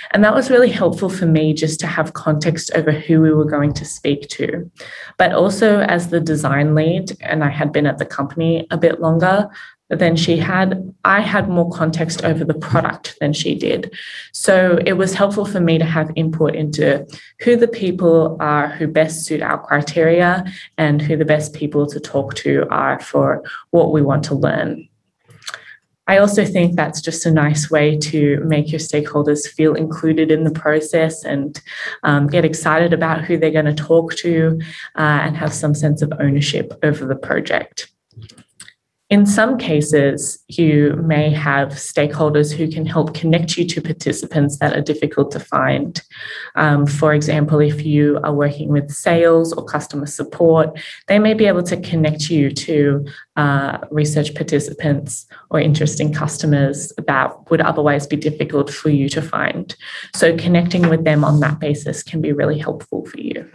And 0.09 0.23
that 0.23 0.33
was 0.33 0.49
really 0.49 0.71
helpful 0.71 1.07
for 1.07 1.27
me 1.27 1.53
just 1.53 1.79
to 1.81 1.85
have 1.87 2.13
context 2.13 2.71
over 2.73 2.91
who 2.91 3.21
we 3.21 3.31
were 3.31 3.45
going 3.45 3.73
to 3.73 3.85
speak 3.85 4.27
to. 4.29 4.71
But 5.19 5.33
also, 5.33 5.81
as 5.81 6.09
the 6.09 6.19
design 6.19 6.73
lead, 6.73 7.11
and 7.21 7.43
I 7.43 7.49
had 7.49 7.71
been 7.71 7.85
at 7.85 7.99
the 7.99 8.05
company 8.07 8.65
a 8.71 8.77
bit 8.77 8.99
longer, 8.99 9.47
than 9.89 10.15
she 10.15 10.37
had. 10.37 10.93
I 11.03 11.21
had 11.21 11.49
more 11.49 11.69
context 11.71 12.23
over 12.23 12.43
the 12.43 12.53
product 12.53 13.17
than 13.19 13.33
she 13.33 13.55
did. 13.55 13.93
So 14.31 14.79
it 14.85 14.93
was 14.93 15.13
helpful 15.13 15.45
for 15.45 15.59
me 15.59 15.77
to 15.77 15.85
have 15.85 16.11
input 16.15 16.55
into 16.55 17.07
who 17.41 17.55
the 17.55 17.67
people 17.67 18.37
are 18.39 18.69
who 18.69 18.87
best 18.87 19.25
suit 19.25 19.41
our 19.41 19.57
criteria 19.57 20.45
and 20.77 21.01
who 21.01 21.17
the 21.17 21.25
best 21.25 21.53
people 21.53 21.87
to 21.87 21.99
talk 21.99 22.35
to 22.35 22.67
are 22.69 22.99
for 22.99 23.43
what 23.71 23.91
we 23.91 24.01
want 24.01 24.23
to 24.25 24.35
learn. 24.35 24.87
I 26.07 26.17
also 26.17 26.43
think 26.43 26.75
that's 26.75 27.01
just 27.01 27.27
a 27.27 27.31
nice 27.31 27.69
way 27.69 27.95
to 27.97 28.39
make 28.43 28.71
your 28.71 28.79
stakeholders 28.79 29.47
feel 29.47 29.75
included 29.75 30.31
in 30.31 30.43
the 30.43 30.51
process 30.51 31.23
and 31.23 31.61
um, 32.01 32.25
get 32.25 32.45
excited 32.45 32.93
about 32.93 33.23
who 33.23 33.37
they're 33.37 33.51
going 33.51 33.65
to 33.65 33.75
talk 33.75 34.15
to 34.15 34.59
uh, 34.95 35.19
and 35.21 35.37
have 35.37 35.53
some 35.53 35.75
sense 35.75 36.01
of 36.01 36.11
ownership 36.19 36.73
over 36.81 37.05
the 37.05 37.15
project. 37.15 37.91
In 39.09 39.25
some 39.25 39.57
cases, 39.57 40.37
you 40.47 40.93
may 41.03 41.31
have 41.31 41.69
stakeholders 41.69 42.53
who 42.53 42.69
can 42.69 42.85
help 42.85 43.15
connect 43.15 43.57
you 43.57 43.65
to 43.65 43.81
participants 43.81 44.59
that 44.59 44.77
are 44.77 44.81
difficult 44.81 45.31
to 45.31 45.39
find. 45.39 45.99
Um, 46.55 46.85
for 46.85 47.15
example, 47.15 47.59
if 47.59 47.83
you 47.83 48.19
are 48.23 48.33
working 48.33 48.69
with 48.69 48.91
sales 48.91 49.51
or 49.51 49.65
customer 49.65 50.05
support, 50.05 50.79
they 51.07 51.17
may 51.17 51.33
be 51.33 51.47
able 51.47 51.63
to 51.63 51.81
connect 51.81 52.29
you 52.29 52.51
to 52.51 53.03
uh, 53.35 53.79
research 53.89 54.35
participants 54.35 55.25
or 55.49 55.59
interesting 55.59 56.13
customers 56.13 56.93
that 57.07 57.49
would 57.49 57.61
otherwise 57.61 58.05
be 58.05 58.15
difficult 58.15 58.69
for 58.69 58.91
you 58.91 59.09
to 59.09 59.23
find. 59.23 59.75
So, 60.13 60.37
connecting 60.37 60.87
with 60.87 61.03
them 61.03 61.23
on 61.23 61.39
that 61.39 61.59
basis 61.59 62.03
can 62.03 62.21
be 62.21 62.31
really 62.31 62.59
helpful 62.59 63.07
for 63.07 63.19
you. 63.19 63.49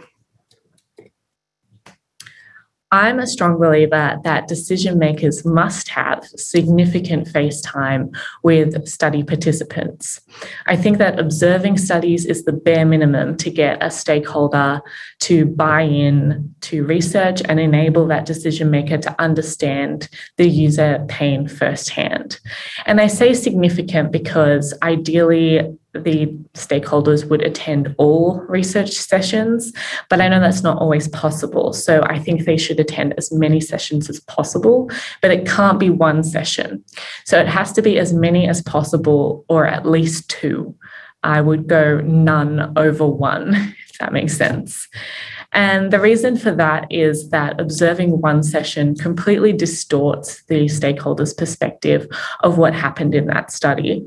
I'm 2.95 3.19
a 3.19 3.27
strong 3.27 3.59
believer 3.59 4.17
that 4.23 4.47
decision 4.47 4.97
makers 4.97 5.43
must 5.43 5.89
have 5.89 6.23
significant 6.37 7.27
face 7.27 7.59
time 7.59 8.09
with 8.41 8.87
study 8.87 9.21
participants. 9.21 10.21
I 10.65 10.77
think 10.77 10.97
that 10.99 11.19
observing 11.19 11.77
studies 11.77 12.25
is 12.25 12.45
the 12.45 12.53
bare 12.53 12.85
minimum 12.85 13.35
to 13.35 13.49
get 13.51 13.83
a 13.83 13.91
stakeholder 13.91 14.81
to 15.23 15.45
buy 15.45 15.81
in 15.81 16.55
to 16.61 16.85
research 16.85 17.41
and 17.43 17.59
enable 17.59 18.07
that 18.07 18.25
decision 18.25 18.71
maker 18.71 18.97
to 18.99 19.21
understand 19.21 20.07
the 20.37 20.47
user 20.47 21.05
pain 21.09 21.49
firsthand. 21.49 22.39
And 22.85 23.01
I 23.01 23.07
say 23.07 23.33
significant 23.33 24.13
because 24.13 24.73
ideally, 24.81 25.77
the 26.03 26.27
stakeholders 26.53 27.27
would 27.29 27.41
attend 27.41 27.93
all 27.97 28.41
research 28.47 28.91
sessions, 28.91 29.71
but 30.09 30.21
I 30.21 30.27
know 30.27 30.39
that's 30.39 30.63
not 30.63 30.77
always 30.77 31.07
possible. 31.07 31.73
So 31.73 32.03
I 32.03 32.19
think 32.19 32.45
they 32.45 32.57
should 32.57 32.79
attend 32.79 33.13
as 33.17 33.31
many 33.31 33.59
sessions 33.59 34.09
as 34.09 34.19
possible, 34.21 34.89
but 35.21 35.31
it 35.31 35.47
can't 35.47 35.79
be 35.79 35.89
one 35.89 36.23
session. 36.23 36.83
So 37.25 37.39
it 37.39 37.47
has 37.47 37.71
to 37.73 37.81
be 37.81 37.97
as 37.97 38.13
many 38.13 38.47
as 38.47 38.61
possible, 38.61 39.45
or 39.49 39.65
at 39.65 39.85
least 39.85 40.29
two. 40.29 40.75
I 41.23 41.41
would 41.41 41.67
go 41.67 42.01
none 42.01 42.71
over 42.77 43.07
one, 43.07 43.55
if 43.89 43.97
that 43.99 44.13
makes 44.13 44.37
sense. 44.37 44.87
And 45.51 45.91
the 45.91 45.99
reason 46.01 46.37
for 46.37 46.51
that 46.51 46.85
is 46.91 47.29
that 47.29 47.59
observing 47.59 48.19
one 48.19 48.43
session 48.43 48.95
completely 48.95 49.53
distorts 49.53 50.43
the 50.43 50.67
stakeholder's 50.67 51.33
perspective 51.33 52.07
of 52.43 52.57
what 52.57 52.73
happened 52.73 53.15
in 53.15 53.27
that 53.27 53.51
study. 53.51 54.05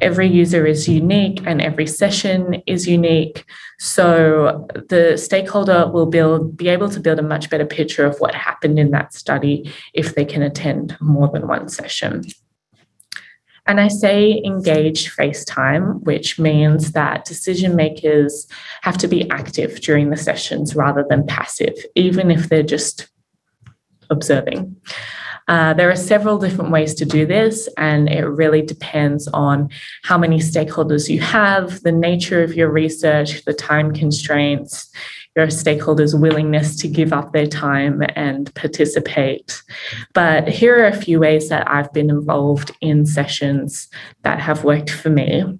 Every 0.00 0.28
user 0.28 0.66
is 0.66 0.88
unique 0.88 1.42
and 1.46 1.60
every 1.60 1.86
session 1.86 2.62
is 2.66 2.88
unique. 2.88 3.44
So 3.78 4.66
the 4.88 5.16
stakeholder 5.16 5.88
will 5.88 6.06
build 6.06 6.56
be 6.56 6.68
able 6.68 6.88
to 6.90 7.00
build 7.00 7.18
a 7.18 7.22
much 7.22 7.50
better 7.50 7.66
picture 7.66 8.06
of 8.06 8.18
what 8.18 8.34
happened 8.34 8.78
in 8.78 8.90
that 8.92 9.12
study 9.12 9.70
if 9.94 10.14
they 10.14 10.24
can 10.24 10.42
attend 10.42 10.96
more 11.00 11.28
than 11.28 11.46
one 11.46 11.68
session. 11.68 12.24
And 13.66 13.78
I 13.78 13.88
say 13.88 14.42
engage 14.44 15.10
face 15.10 15.44
time, 15.44 16.02
which 16.02 16.38
means 16.38 16.92
that 16.92 17.24
decision 17.24 17.76
makers 17.76 18.46
have 18.82 18.98
to 18.98 19.06
be 19.06 19.30
active 19.30 19.80
during 19.80 20.10
the 20.10 20.16
sessions 20.16 20.74
rather 20.74 21.04
than 21.08 21.26
passive, 21.26 21.74
even 21.94 22.30
if 22.30 22.48
they're 22.48 22.62
just 22.62 23.08
observing. 24.08 24.76
Uh, 25.50 25.74
there 25.74 25.90
are 25.90 25.96
several 25.96 26.38
different 26.38 26.70
ways 26.70 26.94
to 26.94 27.04
do 27.04 27.26
this, 27.26 27.68
and 27.76 28.08
it 28.08 28.24
really 28.24 28.62
depends 28.62 29.26
on 29.28 29.68
how 30.04 30.16
many 30.16 30.38
stakeholders 30.38 31.08
you 31.08 31.20
have, 31.20 31.80
the 31.80 31.90
nature 31.90 32.44
of 32.44 32.54
your 32.54 32.70
research, 32.70 33.44
the 33.46 33.52
time 33.52 33.92
constraints, 33.92 34.88
your 35.34 35.48
stakeholders' 35.48 36.18
willingness 36.18 36.76
to 36.76 36.86
give 36.86 37.12
up 37.12 37.32
their 37.32 37.48
time 37.48 38.00
and 38.14 38.54
participate. 38.54 39.60
But 40.14 40.46
here 40.46 40.84
are 40.84 40.86
a 40.86 40.96
few 40.96 41.18
ways 41.18 41.48
that 41.48 41.68
I've 41.68 41.92
been 41.92 42.10
involved 42.10 42.70
in 42.80 43.04
sessions 43.04 43.88
that 44.22 44.38
have 44.38 44.62
worked 44.62 44.90
for 44.90 45.10
me. 45.10 45.58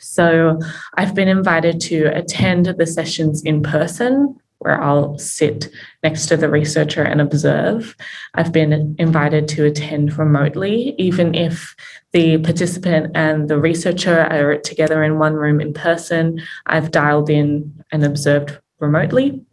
So 0.00 0.58
I've 0.94 1.14
been 1.14 1.28
invited 1.28 1.80
to 1.82 2.06
attend 2.06 2.66
the 2.66 2.86
sessions 2.86 3.44
in 3.44 3.62
person 3.62 4.40
where 4.60 4.82
I'll 4.82 5.18
sit 5.18 5.68
next 6.02 6.26
to 6.26 6.36
the 6.36 6.48
researcher 6.48 7.02
and 7.02 7.20
observe. 7.20 7.94
I've 8.34 8.52
been 8.52 8.96
invited 8.98 9.48
to 9.48 9.64
attend 9.64 10.18
remotely, 10.18 10.94
even 10.98 11.34
if 11.34 11.74
the 12.12 12.38
participant 12.38 13.12
and 13.14 13.48
the 13.48 13.58
researcher 13.58 14.20
are 14.20 14.56
together 14.58 15.02
in 15.04 15.18
one 15.18 15.34
room 15.34 15.60
in 15.60 15.72
person. 15.72 16.40
I've 16.66 16.90
dialed 16.90 17.30
in 17.30 17.84
and 17.92 18.04
observed 18.04 18.58
remotely. 18.80 19.44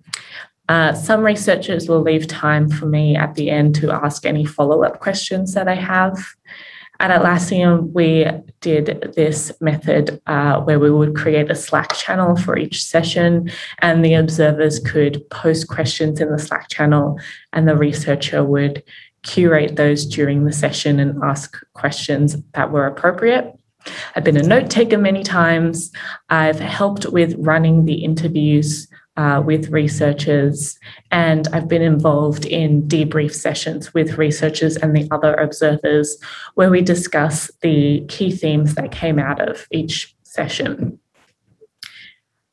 Uh, 0.68 0.94
some 0.94 1.22
researchers 1.22 1.88
will 1.88 2.02
leave 2.02 2.28
time 2.28 2.70
for 2.70 2.88
me 2.88 3.15
at 3.15 3.36
the 3.36 3.52
end 3.52 3.76
to 3.76 3.91
ask 3.91 4.26
any 4.26 4.46
follow 4.46 4.84
up 4.84 5.00
questions 5.00 5.54
that 5.54 5.68
I 5.68 5.76
have. 5.76 6.18
At 6.99 7.12
Atlassian, 7.12 7.91
we 7.91 8.25
did 8.62 9.13
this 9.15 9.51
method 9.60 10.21
uh, 10.27 10.62
where 10.62 10.79
we 10.79 10.89
would 10.89 11.15
create 11.15 11.51
a 11.51 11.55
Slack 11.55 11.93
channel 11.95 12.36
for 12.36 12.58
each 12.58 12.84
session, 12.84 13.51
and 13.79 14.03
the 14.03 14.13
observers 14.13 14.79
could 14.79 15.29
post 15.29 15.67
questions 15.67 16.21
in 16.21 16.31
the 16.31 16.39
Slack 16.39 16.69
channel, 16.69 17.19
and 17.53 17.67
the 17.67 17.75
researcher 17.75 18.43
would 18.43 18.84
curate 19.23 19.75
those 19.75 20.05
during 20.05 20.45
the 20.45 20.53
session 20.53 20.99
and 20.99 21.21
ask 21.23 21.58
questions 21.73 22.38
that 22.53 22.71
were 22.71 22.88
appropriate. 22.88 23.53
I've 24.15 24.23
been 24.23 24.38
a 24.38 24.43
note 24.43 24.69
taker 24.69 24.97
many 24.97 25.23
times. 25.23 25.91
I've 26.29 26.60
helped 26.60 27.05
with 27.08 27.36
running 27.38 27.86
the 27.86 28.03
interviews 28.03 28.88
uh, 29.17 29.41
with 29.45 29.69
researchers, 29.69 30.78
and 31.12 31.47
I've 31.54 31.67
been 31.67 31.82
involved 31.82 32.45
in 32.45 32.84
debrief 32.84 33.34
sessions 33.34 33.93
with 33.93 34.17
researchers 34.17 34.75
and 34.75 34.95
the 34.95 35.08
other 35.12 35.34
observers 35.36 36.17
where 36.56 36.69
we 36.69 36.82
discuss 36.82 37.49
the 37.62 38.06
key 38.08 38.32
themes 38.32 38.75
that 38.75 38.91
came 38.91 39.19
out 39.19 39.41
of 39.41 39.67
each 39.71 40.15
session. 40.23 40.99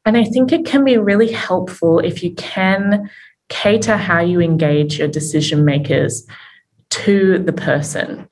And 0.05 0.17
I 0.17 0.25
think 0.25 0.53
it 0.53 0.65
can 0.65 0.85
be 0.85 0.99
really 0.99 1.31
helpful 1.33 1.99
if 1.99 2.23
you 2.23 2.35
can 2.35 3.11
cater 3.49 3.97
how 3.97 4.21
you 4.21 4.41
engage 4.41 4.99
your 4.99 5.09
decision 5.09 5.65
makers 5.65 6.27
to 6.91 7.39
the 7.39 7.53
person. 7.53 8.29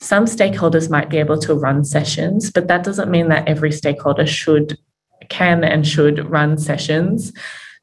Some 0.00 0.24
stakeholders 0.24 0.90
might 0.90 1.10
be 1.10 1.18
able 1.18 1.38
to 1.38 1.54
run 1.54 1.84
sessions, 1.84 2.50
but 2.50 2.66
that 2.68 2.82
doesn't 2.82 3.10
mean 3.10 3.28
that 3.28 3.46
every 3.46 3.70
stakeholder 3.70 4.26
should, 4.26 4.76
can, 5.28 5.62
and 5.62 5.86
should 5.86 6.28
run 6.28 6.58
sessions. 6.58 7.32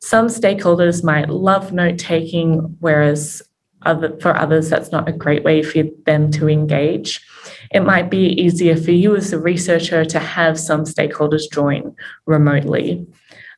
Some 0.01 0.27
stakeholders 0.27 1.03
might 1.03 1.29
love 1.29 1.73
note 1.73 1.97
taking, 1.97 2.77
whereas 2.79 3.41
other, 3.83 4.17
for 4.19 4.35
others, 4.35 4.69
that's 4.69 4.91
not 4.91 5.07
a 5.07 5.13
great 5.13 5.43
way 5.43 5.63
for 5.63 5.83
them 6.05 6.31
to 6.31 6.49
engage. 6.49 7.25
It 7.71 7.81
might 7.81 8.09
be 8.09 8.27
easier 8.41 8.75
for 8.75 8.91
you 8.91 9.15
as 9.15 9.31
a 9.31 9.39
researcher 9.39 10.03
to 10.05 10.19
have 10.19 10.59
some 10.59 10.83
stakeholders 10.83 11.51
join 11.51 11.95
remotely. 12.25 13.05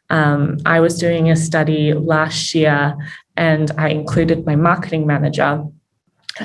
Um, 0.09 0.57
I 0.65 0.79
was 0.79 0.99
doing 0.99 1.31
a 1.31 1.35
study 1.35 1.93
last 1.93 2.53
year 2.53 2.95
and 3.37 3.71
I 3.77 3.89
included 3.89 4.45
my 4.45 4.55
marketing 4.55 5.07
manager 5.07 5.63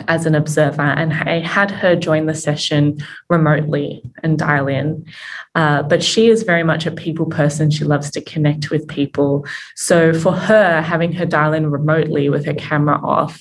as 0.09 0.27
an 0.27 0.35
observer, 0.35 0.83
and 0.83 1.12
I 1.12 1.40
had 1.40 1.70
her 1.70 1.96
join 1.96 2.27
the 2.27 2.35
session 2.35 2.99
remotely 3.29 4.03
and 4.22 4.38
dial 4.38 4.68
in. 4.68 5.07
Uh, 5.55 5.83
but 5.83 6.03
she 6.03 6.29
is 6.29 6.42
very 6.42 6.62
much 6.62 6.87
a 6.87 6.90
people 6.90 7.27
person. 7.27 7.70
She 7.70 7.85
loves 7.85 8.11
to 8.11 8.20
connect 8.20 8.70
with 8.70 8.88
people. 8.88 9.46
So 9.75 10.12
for 10.12 10.33
her, 10.33 10.83
having 10.83 11.12
her 11.12 11.27
dial 11.27 11.53
in 11.53 11.70
remotely 11.70 12.29
with 12.29 12.44
her 12.44 12.55
camera 12.55 13.01
off, 13.03 13.40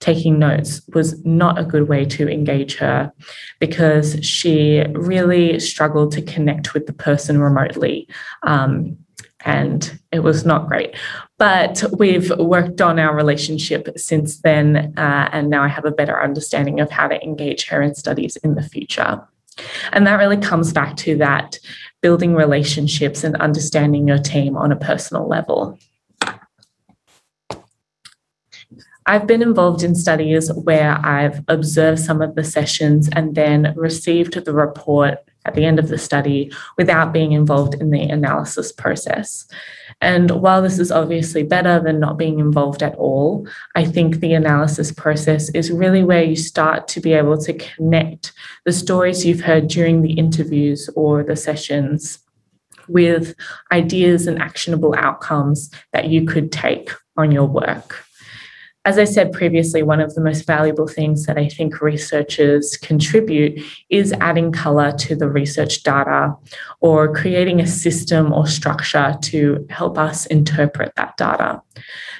taking 0.00 0.38
notes 0.38 0.82
was 0.92 1.24
not 1.24 1.58
a 1.58 1.64
good 1.64 1.88
way 1.88 2.04
to 2.04 2.28
engage 2.28 2.76
her 2.76 3.12
because 3.58 4.24
she 4.24 4.84
really 4.92 5.58
struggled 5.58 6.12
to 6.12 6.22
connect 6.22 6.74
with 6.74 6.86
the 6.86 6.92
person 6.92 7.40
remotely. 7.40 8.08
Um, 8.42 8.98
and 9.46 9.98
it 10.10 10.18
was 10.18 10.44
not 10.44 10.66
great. 10.68 10.96
But 11.38 11.82
we've 11.98 12.30
worked 12.36 12.80
on 12.80 12.98
our 12.98 13.14
relationship 13.14 13.88
since 13.96 14.40
then, 14.40 14.92
uh, 14.96 15.30
and 15.32 15.48
now 15.48 15.62
I 15.62 15.68
have 15.68 15.84
a 15.84 15.90
better 15.90 16.20
understanding 16.20 16.80
of 16.80 16.90
how 16.90 17.06
to 17.08 17.22
engage 17.22 17.66
her 17.68 17.80
in 17.80 17.94
studies 17.94 18.36
in 18.36 18.56
the 18.56 18.62
future. 18.62 19.26
And 19.92 20.06
that 20.06 20.16
really 20.16 20.36
comes 20.36 20.72
back 20.72 20.96
to 20.98 21.16
that 21.18 21.58
building 22.02 22.34
relationships 22.34 23.24
and 23.24 23.36
understanding 23.36 24.08
your 24.08 24.18
team 24.18 24.56
on 24.56 24.72
a 24.72 24.76
personal 24.76 25.26
level. 25.28 25.78
I've 29.08 29.28
been 29.28 29.42
involved 29.42 29.84
in 29.84 29.94
studies 29.94 30.52
where 30.52 30.98
I've 31.06 31.44
observed 31.46 32.00
some 32.00 32.20
of 32.20 32.34
the 32.34 32.42
sessions 32.42 33.08
and 33.12 33.36
then 33.36 33.72
received 33.76 34.34
the 34.44 34.52
report 34.52 35.18
at 35.46 35.54
the 35.54 35.64
end 35.64 35.78
of 35.78 35.88
the 35.88 35.98
study 35.98 36.52
without 36.76 37.12
being 37.12 37.32
involved 37.32 37.74
in 37.74 37.90
the 37.90 38.02
analysis 38.02 38.72
process. 38.72 39.46
And 40.00 40.30
while 40.30 40.60
this 40.60 40.78
is 40.78 40.92
obviously 40.92 41.42
better 41.42 41.80
than 41.80 42.00
not 42.00 42.18
being 42.18 42.38
involved 42.38 42.82
at 42.82 42.94
all, 42.96 43.46
I 43.74 43.84
think 43.84 44.16
the 44.16 44.34
analysis 44.34 44.92
process 44.92 45.48
is 45.50 45.70
really 45.70 46.02
where 46.02 46.22
you 46.22 46.36
start 46.36 46.88
to 46.88 47.00
be 47.00 47.12
able 47.12 47.38
to 47.38 47.52
connect 47.54 48.32
the 48.64 48.72
stories 48.72 49.24
you've 49.24 49.40
heard 49.40 49.68
during 49.68 50.02
the 50.02 50.12
interviews 50.12 50.90
or 50.96 51.22
the 51.22 51.36
sessions 51.36 52.18
with 52.88 53.34
ideas 53.72 54.26
and 54.26 54.40
actionable 54.40 54.94
outcomes 54.96 55.70
that 55.92 56.08
you 56.08 56.24
could 56.24 56.52
take 56.52 56.90
on 57.16 57.32
your 57.32 57.46
work 57.46 58.05
as 58.86 58.98
I 58.98 59.04
said 59.04 59.32
previously, 59.32 59.82
one 59.82 60.00
of 60.00 60.14
the 60.14 60.20
most 60.20 60.46
valuable 60.46 60.86
things 60.86 61.26
that 61.26 61.36
I 61.36 61.48
think 61.48 61.80
researchers 61.80 62.76
contribute 62.76 63.60
is 63.90 64.12
adding 64.20 64.52
color 64.52 64.92
to 64.98 65.16
the 65.16 65.28
research 65.28 65.82
data 65.82 66.36
or 66.80 67.12
creating 67.12 67.60
a 67.60 67.66
system 67.66 68.32
or 68.32 68.46
structure 68.46 69.18
to 69.22 69.66
help 69.70 69.98
us 69.98 70.26
interpret 70.26 70.92
that 70.94 71.16
data. 71.16 71.60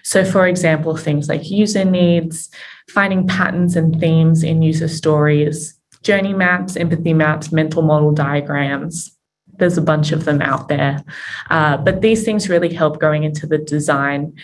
So, 0.02 0.24
for 0.24 0.48
example, 0.48 0.96
things 0.96 1.28
like 1.28 1.48
user 1.48 1.84
needs, 1.84 2.50
finding 2.90 3.28
patterns 3.28 3.76
and 3.76 4.00
themes 4.00 4.42
in 4.42 4.60
user 4.60 4.88
stories, 4.88 5.78
journey 6.02 6.34
maps, 6.34 6.76
empathy 6.76 7.14
maps, 7.14 7.52
mental 7.52 7.82
model 7.82 8.10
diagrams, 8.10 9.16
there's 9.58 9.78
a 9.78 9.82
bunch 9.82 10.10
of 10.10 10.24
them 10.24 10.42
out 10.42 10.68
there. 10.68 11.02
Uh, 11.48 11.76
but 11.76 12.02
these 12.02 12.24
things 12.24 12.48
really 12.48 12.74
help 12.74 13.00
going 13.00 13.22
into 13.22 13.46
the 13.46 13.58
design 13.58 14.34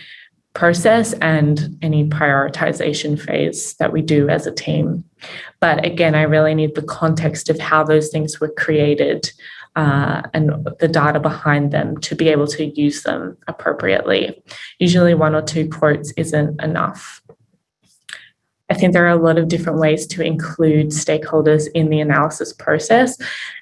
process 0.54 1.12
and 1.14 1.78
any 1.82 2.08
prioritization 2.08 3.20
phase 3.20 3.74
that 3.74 3.92
we 3.92 4.02
do 4.02 4.28
as 4.28 4.46
a 4.46 4.52
team. 4.52 5.04
But 5.60 5.84
again, 5.86 6.14
I 6.14 6.22
really 6.22 6.54
need 6.54 6.74
the 6.74 6.82
context 6.82 7.48
of 7.48 7.58
how 7.58 7.84
those 7.84 8.10
things 8.10 8.40
were 8.40 8.50
created 8.50 9.32
uh, 9.76 10.22
and 10.34 10.66
the 10.80 10.88
data 10.88 11.18
behind 11.18 11.70
them 11.70 11.96
to 11.98 12.14
be 12.14 12.28
able 12.28 12.46
to 12.46 12.66
use 12.66 13.02
them 13.04 13.38
appropriately. 13.48 14.42
Usually, 14.78 15.14
one 15.14 15.34
or 15.34 15.40
two 15.40 15.68
quotes 15.68 16.12
isn't 16.12 16.60
enough. 16.60 17.21
I 18.72 18.74
think 18.74 18.94
there 18.94 19.04
are 19.04 19.11
a 19.11 19.22
lot 19.22 19.37
of 19.37 19.48
different 19.48 19.78
ways 19.78 20.06
to 20.06 20.22
include 20.22 20.87
stakeholders 20.88 21.68
in 21.74 21.90
the 21.90 22.00
analysis 22.00 22.54
process. 22.54 23.18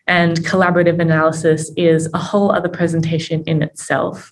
And 0.07 0.37
collaborative 0.39 1.01
analysis 1.01 1.73
is 1.77 2.09
a 2.15 2.19
whole 2.19 2.53
other 2.53 2.69
presentation 2.69 3.43
in 3.45 3.61
itself. 3.61 4.31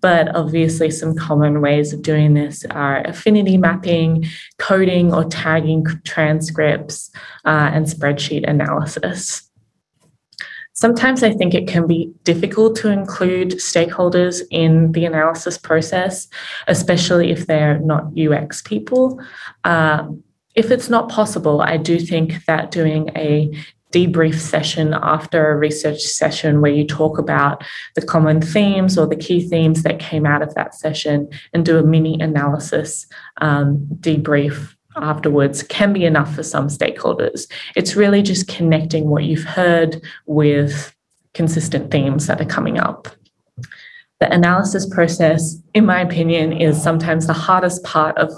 But 0.00 0.32
obviously, 0.36 0.88
some 0.92 1.16
common 1.16 1.60
ways 1.60 1.92
of 1.92 2.02
doing 2.02 2.34
this 2.34 2.64
are 2.66 3.02
affinity 3.08 3.58
mapping, 3.58 4.26
coding 4.58 5.12
or 5.12 5.24
tagging 5.24 5.84
transcripts, 6.04 7.10
uh, 7.44 7.70
and 7.72 7.86
spreadsheet 7.86 8.48
analysis. 8.48 9.49
Sometimes 10.80 11.22
I 11.22 11.32
think 11.32 11.52
it 11.52 11.68
can 11.68 11.86
be 11.86 12.10
difficult 12.24 12.74
to 12.76 12.88
include 12.88 13.50
stakeholders 13.58 14.40
in 14.50 14.92
the 14.92 15.04
analysis 15.04 15.58
process, 15.58 16.26
especially 16.68 17.30
if 17.30 17.46
they're 17.46 17.78
not 17.80 18.18
UX 18.18 18.62
people. 18.62 19.20
Um, 19.64 20.24
if 20.54 20.70
it's 20.70 20.88
not 20.88 21.10
possible, 21.10 21.60
I 21.60 21.76
do 21.76 21.98
think 21.98 22.46
that 22.46 22.70
doing 22.70 23.10
a 23.14 23.50
debrief 23.92 24.36
session 24.36 24.94
after 24.94 25.50
a 25.50 25.56
research 25.58 26.00
session 26.00 26.62
where 26.62 26.72
you 26.72 26.86
talk 26.86 27.18
about 27.18 27.62
the 27.94 28.06
common 28.06 28.40
themes 28.40 28.96
or 28.96 29.06
the 29.06 29.16
key 29.16 29.46
themes 29.46 29.82
that 29.82 29.98
came 29.98 30.24
out 30.24 30.40
of 30.40 30.54
that 30.54 30.74
session 30.74 31.28
and 31.52 31.66
do 31.66 31.76
a 31.78 31.82
mini 31.82 32.18
analysis 32.22 33.06
um, 33.42 33.86
debrief 34.00 34.74
afterwards 34.96 35.62
can 35.62 35.92
be 35.92 36.04
enough 36.04 36.34
for 36.34 36.42
some 36.42 36.68
stakeholders. 36.68 37.46
It's 37.76 37.96
really 37.96 38.22
just 38.22 38.48
connecting 38.48 39.08
what 39.08 39.24
you've 39.24 39.44
heard 39.44 40.02
with 40.26 40.94
consistent 41.34 41.90
themes 41.90 42.26
that 42.26 42.40
are 42.40 42.46
coming 42.46 42.78
up. 42.78 43.08
The 44.20 44.30
analysis 44.30 44.86
process, 44.86 45.56
in 45.72 45.86
my 45.86 46.02
opinion, 46.02 46.52
is 46.52 46.82
sometimes 46.82 47.26
the 47.26 47.32
hardest 47.32 47.82
part 47.84 48.18
of 48.18 48.30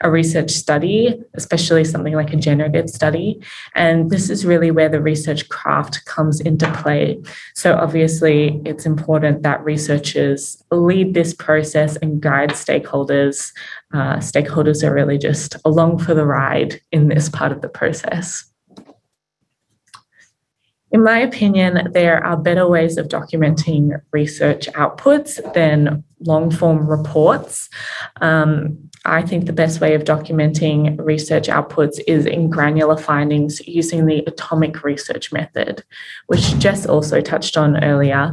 a 0.00 0.10
research 0.10 0.50
study, 0.50 1.22
especially 1.34 1.84
something 1.84 2.14
like 2.14 2.32
a 2.32 2.36
generative 2.36 2.88
study. 2.88 3.42
And 3.74 4.08
this 4.08 4.30
is 4.30 4.46
really 4.46 4.70
where 4.70 4.88
the 4.88 5.02
research 5.02 5.50
craft 5.50 6.06
comes 6.06 6.40
into 6.40 6.72
play. 6.72 7.18
So, 7.54 7.74
obviously, 7.74 8.62
it's 8.64 8.86
important 8.86 9.42
that 9.42 9.62
researchers 9.62 10.64
lead 10.70 11.12
this 11.12 11.34
process 11.34 11.96
and 11.96 12.18
guide 12.18 12.52
stakeholders. 12.52 13.52
Uh, 13.94 14.16
stakeholders 14.16 14.82
are 14.82 14.92
really 14.92 15.18
just 15.18 15.56
along 15.64 15.98
for 15.98 16.14
the 16.14 16.26
ride 16.26 16.80
in 16.92 17.08
this 17.08 17.28
part 17.28 17.52
of 17.52 17.62
the 17.62 17.68
process. 17.68 18.44
In 20.92 21.02
my 21.02 21.18
opinion, 21.18 21.90
there 21.92 22.24
are 22.24 22.36
better 22.36 22.68
ways 22.68 22.96
of 22.96 23.08
documenting 23.08 24.00
research 24.12 24.66
outputs 24.68 25.52
than 25.52 26.04
long 26.20 26.50
form 26.50 26.86
reports. 26.86 27.68
Um, 28.20 28.78
I 29.04 29.22
think 29.22 29.46
the 29.46 29.52
best 29.52 29.80
way 29.80 29.94
of 29.94 30.04
documenting 30.04 30.96
research 30.98 31.48
outputs 31.48 32.00
is 32.06 32.24
in 32.24 32.50
granular 32.50 32.96
findings 32.96 33.60
using 33.66 34.06
the 34.06 34.24
atomic 34.26 34.84
research 34.84 35.32
method, 35.32 35.84
which 36.28 36.56
Jess 36.58 36.86
also 36.86 37.20
touched 37.20 37.56
on 37.56 37.82
earlier. 37.84 38.32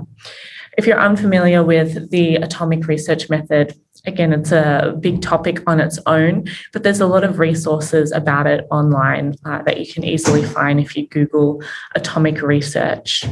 If 0.77 0.87
you're 0.87 0.99
unfamiliar 0.99 1.63
with 1.63 2.11
the 2.11 2.35
atomic 2.37 2.87
research 2.87 3.29
method, 3.29 3.75
again, 4.05 4.33
it's 4.33 4.51
a 4.51 4.97
big 4.99 5.21
topic 5.21 5.61
on 5.67 5.79
its 5.79 5.99
own, 6.05 6.45
but 6.73 6.83
there's 6.83 6.99
a 6.99 7.07
lot 7.07 7.23
of 7.23 7.39
resources 7.39 8.11
about 8.11 8.47
it 8.47 8.67
online 8.69 9.35
uh, 9.45 9.61
that 9.63 9.79
you 9.79 9.91
can 9.91 10.03
easily 10.03 10.43
find 10.43 10.79
if 10.79 10.95
you 10.95 11.07
Google 11.07 11.63
atomic 11.95 12.41
research. 12.41 13.25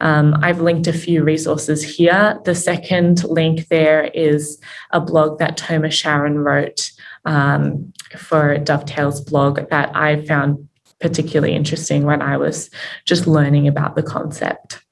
Um, 0.00 0.36
I've 0.42 0.60
linked 0.60 0.86
a 0.86 0.92
few 0.92 1.24
resources 1.24 1.82
here. 1.82 2.38
The 2.44 2.54
second 2.54 3.24
link 3.24 3.68
there 3.68 4.04
is 4.04 4.60
a 4.90 5.00
blog 5.00 5.38
that 5.38 5.58
Tomer 5.58 5.90
Sharon 5.90 6.38
wrote 6.38 6.92
um, 7.24 7.92
for 8.16 8.58
Dovetail's 8.58 9.20
blog 9.20 9.68
that 9.70 9.96
I 9.96 10.24
found 10.26 10.68
particularly 11.00 11.54
interesting 11.54 12.04
when 12.04 12.22
I 12.22 12.36
was 12.36 12.70
just 13.04 13.26
learning 13.26 13.66
about 13.66 13.96
the 13.96 14.02
concept 14.02 14.83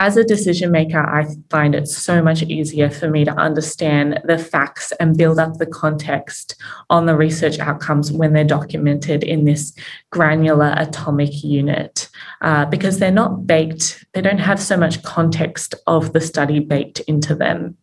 as 0.00 0.16
a 0.16 0.24
decision 0.24 0.72
maker, 0.72 0.98
I 0.98 1.26
find 1.50 1.74
it 1.74 1.86
so 1.86 2.22
much 2.22 2.42
easier 2.42 2.88
for 2.88 3.10
me 3.10 3.26
to 3.26 3.32
understand 3.32 4.18
the 4.24 4.38
facts 4.38 4.92
and 4.98 5.16
build 5.16 5.38
up 5.38 5.58
the 5.58 5.66
context 5.66 6.56
on 6.88 7.04
the 7.04 7.14
research 7.14 7.58
outcomes 7.58 8.10
when 8.10 8.32
they're 8.32 8.42
documented 8.42 9.22
in 9.22 9.44
this 9.44 9.74
granular 10.10 10.74
atomic 10.78 11.44
unit 11.44 12.08
uh, 12.40 12.64
because 12.64 12.98
they're 12.98 13.12
not 13.12 13.46
baked, 13.46 14.02
they 14.14 14.22
don't 14.22 14.38
have 14.38 14.58
so 14.58 14.74
much 14.74 15.02
context 15.02 15.74
of 15.86 16.14
the 16.14 16.20
study 16.20 16.60
baked 16.60 17.00
into 17.00 17.34
them 17.34 17.76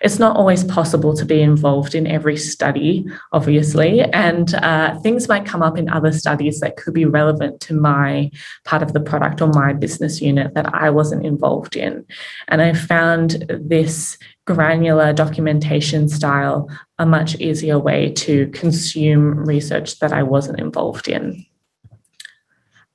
it's 0.00 0.18
not 0.18 0.36
always 0.36 0.64
possible 0.64 1.14
to 1.16 1.24
be 1.24 1.40
involved 1.40 1.94
in 1.94 2.06
every 2.06 2.36
study, 2.36 3.06
obviously, 3.32 4.02
and 4.02 4.54
uh, 4.54 4.98
things 5.00 5.28
might 5.28 5.46
come 5.46 5.62
up 5.62 5.78
in 5.78 5.88
other 5.88 6.12
studies 6.12 6.60
that 6.60 6.76
could 6.76 6.94
be 6.94 7.04
relevant 7.04 7.60
to 7.62 7.74
my 7.74 8.30
part 8.64 8.82
of 8.82 8.92
the 8.92 9.00
product 9.00 9.40
or 9.40 9.48
my 9.48 9.72
business 9.72 10.20
unit 10.20 10.54
that 10.54 10.72
I 10.74 10.90
wasn't 10.90 11.24
involved 11.24 11.76
in. 11.76 12.04
And 12.48 12.60
I 12.60 12.72
found 12.74 13.46
this 13.48 14.18
granular 14.46 15.12
documentation 15.12 16.08
style 16.08 16.70
a 16.98 17.06
much 17.06 17.34
easier 17.36 17.78
way 17.78 18.12
to 18.12 18.46
consume 18.48 19.44
research 19.44 19.98
that 19.98 20.12
I 20.12 20.22
wasn't 20.22 20.60
involved 20.60 21.08
in. 21.08 21.44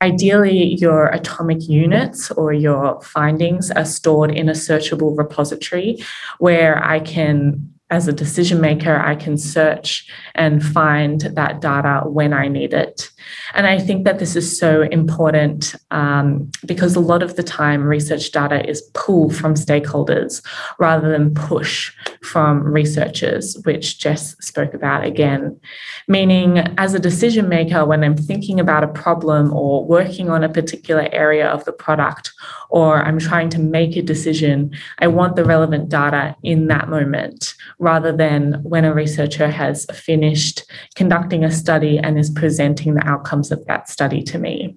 Ideally, 0.02 0.76
your 0.76 1.08
atomic 1.08 1.68
units 1.70 2.32
or 2.32 2.54
your 2.54 3.00
findings 3.02 3.70
are 3.70 3.86
stored 3.86 4.32
in 4.32 4.50
a 4.50 4.54
searchable 4.54 5.16
repository 5.16 6.04
where 6.40 6.84
I 6.84 7.00
can 7.00 7.72
as 7.92 8.08
a 8.08 8.14
decision 8.14 8.62
maker, 8.62 8.98
I 8.98 9.16
can 9.16 9.38
search 9.38 10.10
and 10.34 10.64
find 10.64 11.20
that 11.22 11.60
data 11.60 12.04
when 12.08 12.32
I 12.32 12.48
need 12.48 12.74
it. 12.74 13.10
And 13.54 13.68
I 13.68 13.80
think 13.80 14.06
that 14.06 14.20
this 14.20 14.36
is 14.36 14.58
so 14.58 14.84
important 14.84 15.76
um, 15.92 16.52
because 16.66 16.96
a 16.96 17.00
lot 17.00 17.24
of 17.24 17.36
the 17.36 17.44
time, 17.44 17.84
research 17.84 18.32
data 18.32 18.68
is 18.70 18.82
pulled 18.94 19.36
from 19.36 19.56
stakeholders 19.56 20.46
rather 20.80 21.10
than 21.10 21.34
push 21.34 21.94
from 22.24 22.64
researchers, 22.64 23.58
which 23.64 24.00
Jess 24.00 24.36
spoke 24.40 24.74
about 24.74 25.06
again. 25.06 25.60
Meaning, 26.08 26.60
as 26.78 26.94
a 26.94 27.00
decision 27.00 27.50
maker, 27.50 27.86
when 27.86 28.04
I'm 28.04 28.18
thinking 28.18 28.60
about 28.60 28.84
a 28.84 28.88
problem 28.88 29.54
or 29.54 29.86
working 29.86 30.30
on 30.30 30.44
a 30.44 30.50
particular 30.50 31.08
area 31.12 31.48
of 31.48 31.66
the 31.66 31.74
product, 31.74 32.32
or 32.70 33.02
I'm 33.02 33.20
trying 33.20 33.50
to 33.50 33.60
make 33.60 33.96
a 33.96 34.02
decision, 34.02 34.72
I 35.00 35.08
want 35.08 35.36
the 35.36 35.46
relevant 35.46 35.90
data 35.90 36.36
in 36.44 36.68
that 36.68 36.90
moment 36.90 37.54
rather 37.80 38.16
than 38.16 38.62
when 38.64 38.86
a 38.86 38.94
researcher 38.94 39.50
has 39.50 39.86
finished 39.94 40.64
conducting 40.96 41.44
a 41.44 41.52
study 41.52 41.98
and 41.98 42.18
is 42.18 42.30
presenting 42.30 42.94
the 42.94 43.06
outcomes 43.12 43.52
of 43.52 43.66
that 43.66 43.90
study 43.90 44.22
to 44.24 44.40
me. 44.40 44.76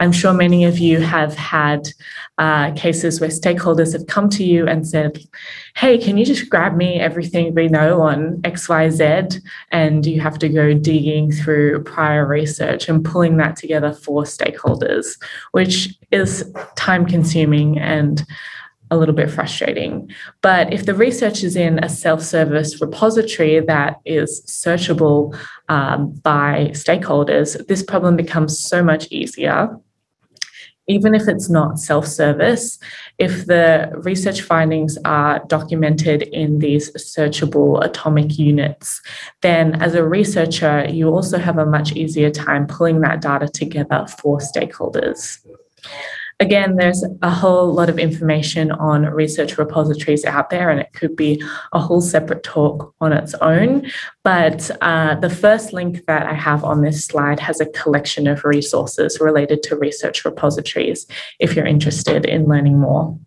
I'm 0.00 0.10
sure 0.10 0.34
many 0.34 0.64
of 0.64 0.78
you 0.78 1.00
have 1.00 1.34
had 1.36 1.88
uh, 2.36 2.72
cases 2.72 3.20
where 3.20 3.30
stakeholders 3.30 3.92
have 3.92 4.08
come 4.08 4.28
to 4.30 4.44
you 4.44 4.66
and 4.66 4.86
said, 4.86 5.20
Hey, 5.76 5.98
can 5.98 6.18
you 6.18 6.26
just 6.26 6.50
grab 6.50 6.76
me 6.76 6.98
everything 6.98 7.54
we 7.54 7.68
know 7.68 8.02
on 8.02 8.42
XYZ? 8.42 9.40
And 9.70 10.04
you 10.04 10.20
have 10.20 10.38
to 10.40 10.48
go 10.48 10.74
digging 10.74 11.30
through 11.30 11.84
prior 11.84 12.26
research 12.26 12.88
and 12.88 13.04
pulling 13.04 13.36
that 13.36 13.54
together 13.56 13.92
for 13.92 14.24
stakeholders, 14.24 15.16
which 15.52 15.96
is 16.10 16.52
time 16.76 17.06
consuming 17.06 17.78
and 17.78 18.26
a 18.90 18.96
little 18.96 19.14
bit 19.14 19.30
frustrating. 19.30 20.10
But 20.42 20.72
if 20.72 20.86
the 20.86 20.94
research 20.94 21.42
is 21.42 21.56
in 21.56 21.82
a 21.82 21.88
self 21.88 22.22
service 22.22 22.80
repository 22.80 23.60
that 23.60 24.00
is 24.04 24.42
searchable 24.46 25.36
um, 25.68 26.12
by 26.22 26.70
stakeholders, 26.72 27.66
this 27.66 27.82
problem 27.82 28.16
becomes 28.16 28.58
so 28.58 28.82
much 28.82 29.06
easier. 29.10 29.76
Even 30.86 31.14
if 31.14 31.28
it's 31.28 31.48
not 31.48 31.78
self 31.78 32.06
service, 32.06 32.78
if 33.18 33.46
the 33.46 33.90
research 33.94 34.42
findings 34.42 34.98
are 35.06 35.42
documented 35.46 36.22
in 36.22 36.58
these 36.58 36.92
searchable 36.92 37.82
atomic 37.82 38.38
units, 38.38 39.00
then 39.40 39.80
as 39.80 39.94
a 39.94 40.06
researcher, 40.06 40.86
you 40.90 41.08
also 41.08 41.38
have 41.38 41.56
a 41.56 41.64
much 41.64 41.92
easier 41.92 42.30
time 42.30 42.66
pulling 42.66 43.00
that 43.00 43.22
data 43.22 43.48
together 43.48 44.06
for 44.20 44.38
stakeholders. 44.40 45.38
Again, 46.44 46.76
there's 46.76 47.02
a 47.22 47.30
whole 47.30 47.72
lot 47.72 47.88
of 47.88 47.98
information 47.98 48.70
on 48.72 49.06
research 49.06 49.56
repositories 49.56 50.26
out 50.26 50.50
there, 50.50 50.68
and 50.68 50.78
it 50.78 50.92
could 50.92 51.16
be 51.16 51.42
a 51.72 51.80
whole 51.80 52.02
separate 52.02 52.42
talk 52.42 52.94
on 53.00 53.14
its 53.14 53.32
own. 53.36 53.90
But 54.24 54.70
uh, 54.82 55.14
the 55.14 55.30
first 55.30 55.72
link 55.72 56.04
that 56.04 56.26
I 56.26 56.34
have 56.34 56.62
on 56.62 56.82
this 56.82 57.06
slide 57.06 57.40
has 57.40 57.62
a 57.62 57.66
collection 57.70 58.26
of 58.26 58.44
resources 58.44 59.20
related 59.22 59.62
to 59.62 59.76
research 59.76 60.22
repositories 60.26 61.06
if 61.40 61.56
you're 61.56 61.64
interested 61.64 62.26
in 62.26 62.44
learning 62.44 62.78
more. 62.78 63.18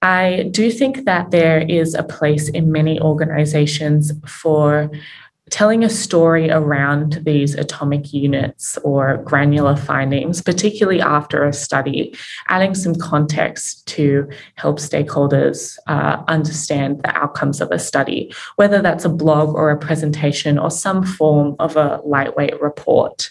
I 0.00 0.48
do 0.50 0.70
think 0.70 1.04
that 1.04 1.30
there 1.30 1.60
is 1.60 1.92
a 1.92 2.02
place 2.02 2.48
in 2.48 2.72
many 2.72 2.98
organizations 3.02 4.12
for 4.26 4.90
telling 5.50 5.84
a 5.84 5.90
story 5.90 6.50
around 6.50 7.20
these 7.24 7.54
atomic 7.54 8.12
units 8.12 8.78
or 8.78 9.18
granular 9.18 9.76
findings, 9.76 10.40
particularly 10.40 11.00
after 11.00 11.44
a 11.44 11.52
study, 11.52 12.16
adding 12.48 12.74
some 12.74 12.94
context 12.94 13.86
to 13.86 14.28
help 14.54 14.78
stakeholders 14.78 15.76
uh, 15.86 16.22
understand 16.28 17.02
the 17.02 17.16
outcomes 17.16 17.60
of 17.60 17.70
a 17.70 17.78
study, 17.78 18.32
whether 18.56 18.80
that's 18.80 19.04
a 19.04 19.08
blog 19.08 19.54
or 19.54 19.70
a 19.70 19.78
presentation 19.78 20.58
or 20.58 20.70
some 20.70 21.04
form 21.04 21.56
of 21.58 21.76
a 21.76 22.00
lightweight 22.04 22.60
report. 22.62 23.30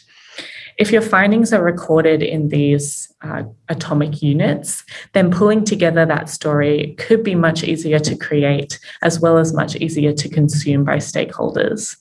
If 0.78 0.94
your 0.94 1.02
findings 1.02 1.52
are 1.52 1.62
recorded 1.62 2.24
in 2.24 2.48
these 2.48 3.14
uh, 3.22 3.44
atomic 3.68 4.22
units, 4.22 4.86
then 5.12 5.30
pulling 5.30 5.66
together 5.66 6.06
that 6.06 6.30
story 6.30 6.96
could 6.98 7.22
be 7.22 7.36
much 7.36 7.66
easier 7.66 8.00
to 8.00 8.16
create 8.16 8.80
as 9.02 9.20
well 9.20 9.38
as 9.38 9.54
much 9.54 9.76
easier 9.76 10.14
to 10.14 10.30
consume 10.30 10.86
by 10.86 10.96
stakeholders. 10.98 11.98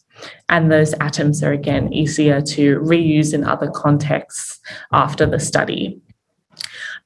And 0.49 0.71
those 0.71 0.95
atoms 1.01 1.43
are 1.43 1.53
again 1.53 1.93
easier 1.93 2.41
to 2.41 2.81
reuse 2.81 3.35
in 3.35 3.45
other 3.45 3.71
contexts 3.71 4.61
after 4.93 5.27
the 5.27 5.41
study. 5.41 6.01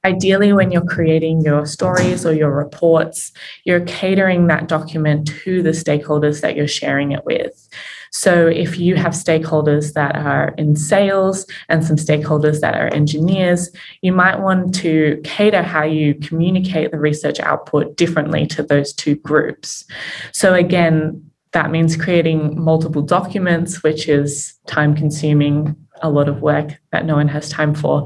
Ideally, 0.05 0.51
when 0.51 0.71
you're 0.71 0.83
creating 0.83 1.41
your 1.41 1.65
stories 1.65 2.25
or 2.25 2.33
your 2.33 2.51
reports, 2.51 3.31
you're 3.63 3.85
catering 3.85 4.47
that 4.47 4.67
document 4.67 5.27
to 5.43 5.63
the 5.63 5.69
stakeholders 5.69 6.41
that 6.41 6.57
you're 6.57 6.67
sharing 6.67 7.13
it 7.13 7.23
with. 7.25 7.69
So, 8.11 8.47
if 8.47 8.77
you 8.77 8.95
have 8.95 9.13
stakeholders 9.13 9.93
that 9.93 10.15
are 10.17 10.53
in 10.57 10.75
sales 10.75 11.47
and 11.69 11.85
some 11.85 11.95
stakeholders 11.95 12.59
that 12.59 12.75
are 12.75 12.93
engineers, 12.93 13.71
you 14.01 14.11
might 14.11 14.39
want 14.39 14.75
to 14.75 15.21
cater 15.23 15.63
how 15.63 15.83
you 15.83 16.15
communicate 16.15 16.91
the 16.91 16.99
research 16.99 17.39
output 17.39 17.95
differently 17.95 18.45
to 18.47 18.61
those 18.61 18.93
two 18.93 19.15
groups. 19.15 19.85
So, 20.33 20.53
again, 20.53 21.31
that 21.53 21.71
means 21.71 21.95
creating 21.95 22.59
multiple 22.59 23.01
documents, 23.01 23.83
which 23.83 24.09
is 24.09 24.53
time 24.67 24.95
consuming 24.95 25.75
a 26.01 26.09
lot 26.09 26.27
of 26.27 26.41
work 26.41 26.73
that 26.91 27.05
no 27.05 27.15
one 27.15 27.27
has 27.29 27.49
time 27.49 27.73
for. 27.73 28.03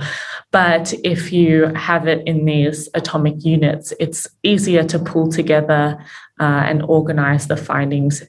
But 0.51 0.93
if 1.03 1.31
you 1.31 1.65
have 1.73 2.07
it 2.07 2.25
in 2.27 2.45
these 2.45 2.89
atomic 2.93 3.43
units, 3.43 3.93
it's 3.99 4.27
easier 4.43 4.83
to 4.83 4.99
pull 4.99 5.31
together 5.31 5.97
uh, 6.39 6.63
and 6.65 6.83
organize 6.83 7.47
the 7.47 7.57
findings 7.57 8.23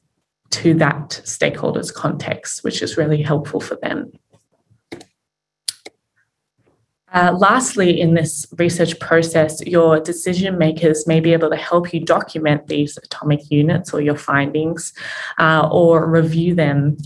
to 0.50 0.74
that 0.74 1.20
stakeholders 1.24 1.92
context, 1.92 2.64
which 2.64 2.80
is 2.80 2.96
really 2.96 3.22
helpful 3.22 3.60
for 3.60 3.76
them. 3.82 4.12
Uh, 7.14 7.34
lastly, 7.38 8.00
in 8.00 8.14
this 8.14 8.46
research 8.58 8.98
process, 9.00 9.62
your 9.66 9.98
decision 9.98 10.58
makers 10.58 11.06
may 11.06 11.20
be 11.20 11.32
able 11.32 11.48
to 11.48 11.56
help 11.56 11.92
you 11.92 12.00
document 12.00 12.66
these 12.66 12.98
atomic 12.98 13.40
units 13.50 13.94
or 13.94 14.00
your 14.00 14.16
findings 14.16 14.92
uh, 15.38 15.66
or 15.72 16.06
review 16.06 16.54
them 16.54 16.98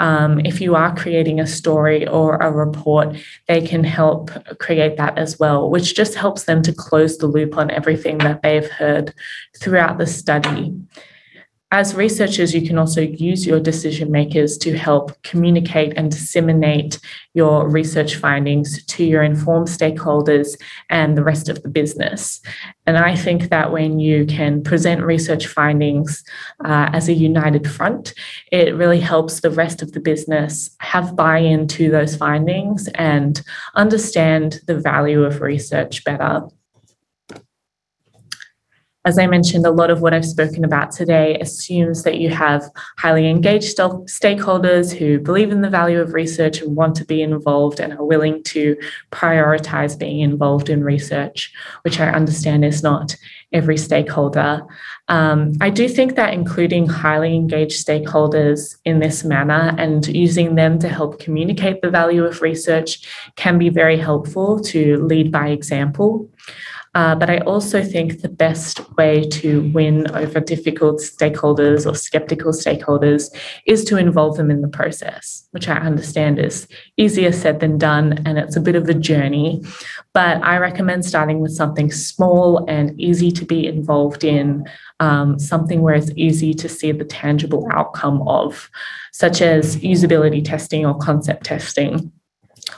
um, 0.00 0.40
if 0.46 0.62
you 0.62 0.74
are 0.74 0.96
creating 0.96 1.40
a 1.40 1.46
story 1.46 2.08
or 2.08 2.36
a 2.36 2.50
report, 2.50 3.16
they 3.48 3.60
can 3.60 3.84
help 3.84 4.30
create 4.58 4.96
that 4.96 5.18
as 5.18 5.38
well, 5.38 5.70
which 5.70 5.94
just 5.94 6.14
helps 6.14 6.44
them 6.44 6.62
to 6.62 6.72
close 6.72 7.18
the 7.18 7.26
loop 7.26 7.58
on 7.58 7.70
everything 7.70 8.16
that 8.18 8.42
they've 8.42 8.68
heard 8.68 9.12
throughout 9.58 9.98
the 9.98 10.06
study. 10.06 10.74
As 11.72 11.94
researchers, 11.94 12.52
you 12.52 12.66
can 12.66 12.78
also 12.78 13.00
use 13.00 13.46
your 13.46 13.60
decision 13.60 14.10
makers 14.10 14.58
to 14.58 14.76
help 14.76 15.12
communicate 15.22 15.92
and 15.96 16.10
disseminate 16.10 16.98
your 17.32 17.68
research 17.68 18.16
findings 18.16 18.84
to 18.86 19.04
your 19.04 19.22
informed 19.22 19.68
stakeholders 19.68 20.60
and 20.88 21.16
the 21.16 21.22
rest 21.22 21.48
of 21.48 21.62
the 21.62 21.68
business. 21.68 22.40
And 22.86 22.98
I 22.98 23.14
think 23.14 23.50
that 23.50 23.70
when 23.70 24.00
you 24.00 24.26
can 24.26 24.64
present 24.64 25.04
research 25.04 25.46
findings 25.46 26.24
uh, 26.64 26.90
as 26.92 27.08
a 27.08 27.12
united 27.12 27.70
front, 27.70 28.14
it 28.50 28.74
really 28.74 28.98
helps 28.98 29.40
the 29.40 29.50
rest 29.50 29.80
of 29.80 29.92
the 29.92 30.00
business 30.00 30.74
have 30.80 31.14
buy 31.14 31.38
in 31.38 31.68
to 31.68 31.88
those 31.88 32.16
findings 32.16 32.88
and 32.96 33.42
understand 33.76 34.60
the 34.66 34.76
value 34.76 35.22
of 35.22 35.40
research 35.40 36.02
better 36.02 36.42
as 39.06 39.18
I 39.18 39.26
mentioned, 39.26 39.64
a 39.64 39.70
lot 39.70 39.90
of 39.90 40.02
what 40.02 40.12
I've 40.12 40.26
spoken 40.26 40.62
about 40.62 40.92
today 40.92 41.38
assumes 41.40 42.02
that 42.02 42.18
you 42.18 42.28
have 42.28 42.62
highly 42.98 43.30
engaged 43.30 43.78
stakeholders 43.78 44.94
who 44.94 45.18
believe 45.18 45.50
in 45.50 45.62
the 45.62 45.70
value 45.70 46.00
of 46.00 46.12
research 46.12 46.60
and 46.60 46.76
want 46.76 46.96
to 46.96 47.06
be 47.06 47.22
involved 47.22 47.80
and 47.80 47.94
are 47.94 48.04
willing 48.04 48.42
to 48.44 48.76
prioritize 49.10 49.98
being 49.98 50.20
involved 50.20 50.68
in 50.68 50.84
research, 50.84 51.50
which 51.82 51.98
I 51.98 52.10
understand 52.10 52.62
is 52.62 52.82
not 52.82 53.16
every 53.52 53.78
stakeholder. 53.78 54.66
Um, 55.08 55.54
I 55.62 55.70
do 55.70 55.88
think 55.88 56.16
that 56.16 56.34
including 56.34 56.86
highly 56.86 57.34
engaged 57.34 57.84
stakeholders 57.84 58.76
in 58.84 59.00
this 59.00 59.24
manner 59.24 59.74
and 59.78 60.06
using 60.06 60.56
them 60.56 60.78
to 60.78 60.90
help 60.90 61.18
communicate 61.18 61.80
the 61.80 61.90
value 61.90 62.24
of 62.24 62.42
research 62.42 63.08
can 63.36 63.58
be 63.58 63.70
very 63.70 63.96
helpful 63.96 64.60
to 64.60 65.02
lead 65.04 65.32
by 65.32 65.48
example. 65.48 66.28
Uh, 66.94 67.14
but 67.14 67.30
I 67.30 67.38
also 67.38 67.84
think 67.84 68.20
the 68.20 68.28
best 68.28 68.80
way 68.96 69.22
to 69.22 69.70
win 69.72 70.10
over 70.10 70.40
difficult 70.40 71.00
stakeholders 71.00 71.88
or 71.88 71.94
skeptical 71.94 72.52
stakeholders 72.52 73.32
is 73.64 73.84
to 73.84 73.96
involve 73.96 74.36
them 74.36 74.50
in 74.50 74.60
the 74.60 74.68
process, 74.68 75.46
which 75.52 75.68
I 75.68 75.76
understand 75.76 76.40
is 76.40 76.66
easier 76.96 77.30
said 77.30 77.60
than 77.60 77.78
done. 77.78 78.20
And 78.26 78.38
it's 78.38 78.56
a 78.56 78.60
bit 78.60 78.74
of 78.74 78.88
a 78.88 78.94
journey. 78.94 79.62
But 80.14 80.42
I 80.42 80.58
recommend 80.58 81.04
starting 81.04 81.38
with 81.38 81.52
something 81.52 81.92
small 81.92 82.64
and 82.68 83.00
easy 83.00 83.30
to 83.32 83.44
be 83.44 83.66
involved 83.66 84.24
in, 84.24 84.68
um, 84.98 85.38
something 85.38 85.82
where 85.82 85.94
it's 85.94 86.10
easy 86.16 86.54
to 86.54 86.68
see 86.68 86.90
the 86.90 87.04
tangible 87.04 87.68
outcome 87.70 88.26
of, 88.26 88.68
such 89.12 89.40
as 89.42 89.76
usability 89.76 90.44
testing 90.44 90.84
or 90.84 90.98
concept 90.98 91.44
testing 91.44 92.10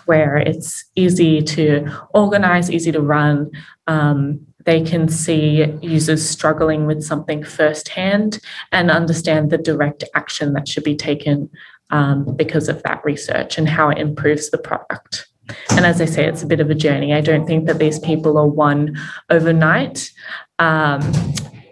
where 0.07 0.37
it's 0.37 0.85
easy 0.95 1.43
to 1.43 1.89
organize, 2.15 2.71
easy 2.71 2.93
to 2.93 3.01
run. 3.01 3.51
Um, 3.87 4.47
they 4.65 4.83
can 4.83 5.09
see 5.09 5.65
users 5.83 6.29
struggling 6.29 6.87
with 6.87 7.03
something 7.03 7.43
firsthand 7.43 8.39
and 8.71 8.91
understand 8.91 9.51
the 9.51 9.59
direct 9.59 10.05
action 10.15 10.53
that 10.53 10.69
should 10.69 10.85
be 10.85 10.97
taken 10.97 11.51
um, 11.91 12.37
because 12.37 12.69
of 12.69 12.83
that 12.85 13.05
research 13.05 13.59
and 13.59 13.69
how 13.69 13.89
it 13.91 13.99
improves 13.99 14.51
the 14.51 14.59
product. 14.59 15.27
And 15.71 15.85
as 15.85 16.01
I 16.01 16.05
say, 16.05 16.25
it's 16.27 16.43
a 16.43 16.47
bit 16.47 16.61
of 16.61 16.71
a 16.71 16.75
journey. 16.75 17.13
I 17.13 17.21
don't 17.21 17.47
think 17.47 17.67
that 17.67 17.79
these 17.79 17.99
people 17.99 18.39
are 18.39 18.47
won 18.47 18.97
overnight, 19.29 20.11
um, 20.59 21.01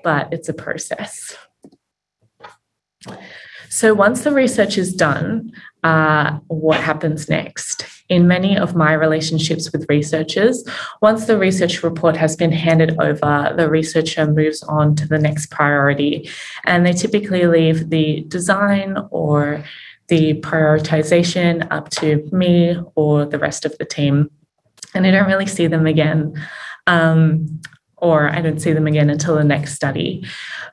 but 0.02 0.32
it's 0.32 0.48
a 0.48 0.54
process. 0.54 1.36
So 3.68 3.94
once 3.94 4.22
the 4.22 4.32
research 4.32 4.76
is 4.76 4.92
done, 4.92 5.52
uh, 5.84 6.38
what 6.48 6.80
happens 6.80 7.28
next? 7.28 7.86
In 8.10 8.28
many 8.28 8.58
of 8.58 8.74
my 8.74 8.92
relationships 8.92 9.72
with 9.72 9.86
researchers, 9.88 10.64
once 11.00 11.26
the 11.26 11.38
research 11.38 11.82
report 11.82 12.16
has 12.16 12.36
been 12.36 12.52
handed 12.52 13.00
over, 13.00 13.54
the 13.56 13.70
researcher 13.70 14.26
moves 14.26 14.62
on 14.64 14.96
to 14.96 15.08
the 15.08 15.18
next 15.18 15.50
priority. 15.50 16.28
And 16.64 16.84
they 16.84 16.92
typically 16.92 17.46
leave 17.46 17.88
the 17.88 18.24
design 18.28 18.98
or 19.10 19.64
the 20.08 20.34
prioritization 20.40 21.66
up 21.70 21.88
to 21.90 22.28
me 22.32 22.76
or 22.96 23.24
the 23.24 23.38
rest 23.38 23.64
of 23.64 23.78
the 23.78 23.84
team. 23.84 24.28
And 24.92 25.06
I 25.06 25.12
don't 25.12 25.28
really 25.28 25.46
see 25.46 25.68
them 25.68 25.86
again. 25.86 26.34
Um, 26.88 27.60
or 28.00 28.30
I 28.30 28.40
don't 28.40 28.60
see 28.60 28.72
them 28.72 28.86
again 28.86 29.10
until 29.10 29.34
the 29.34 29.44
next 29.44 29.74
study. 29.74 30.24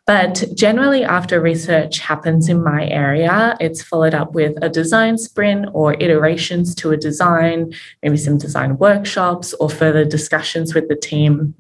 But 0.06 0.46
generally, 0.54 1.04
after 1.04 1.42
research 1.42 2.00
happens 2.00 2.48
in 2.48 2.64
my 2.64 2.88
area, 2.88 3.58
it's 3.60 3.84
followed 3.84 4.14
up 4.14 4.34
with 4.34 4.58
a 4.62 4.70
design 4.70 5.18
sprint 5.18 5.68
or 5.74 5.96
iterations 5.96 6.74
to 6.76 6.92
a 6.92 6.98
design, 6.98 7.74
maybe 8.02 8.18
some 8.18 8.38
design 8.38 8.78
workshops 8.78 9.54
or 9.56 9.70
further 9.70 10.06
discussions 10.06 10.74
with 10.74 10.88
the 10.88 10.96
team. 10.96 11.54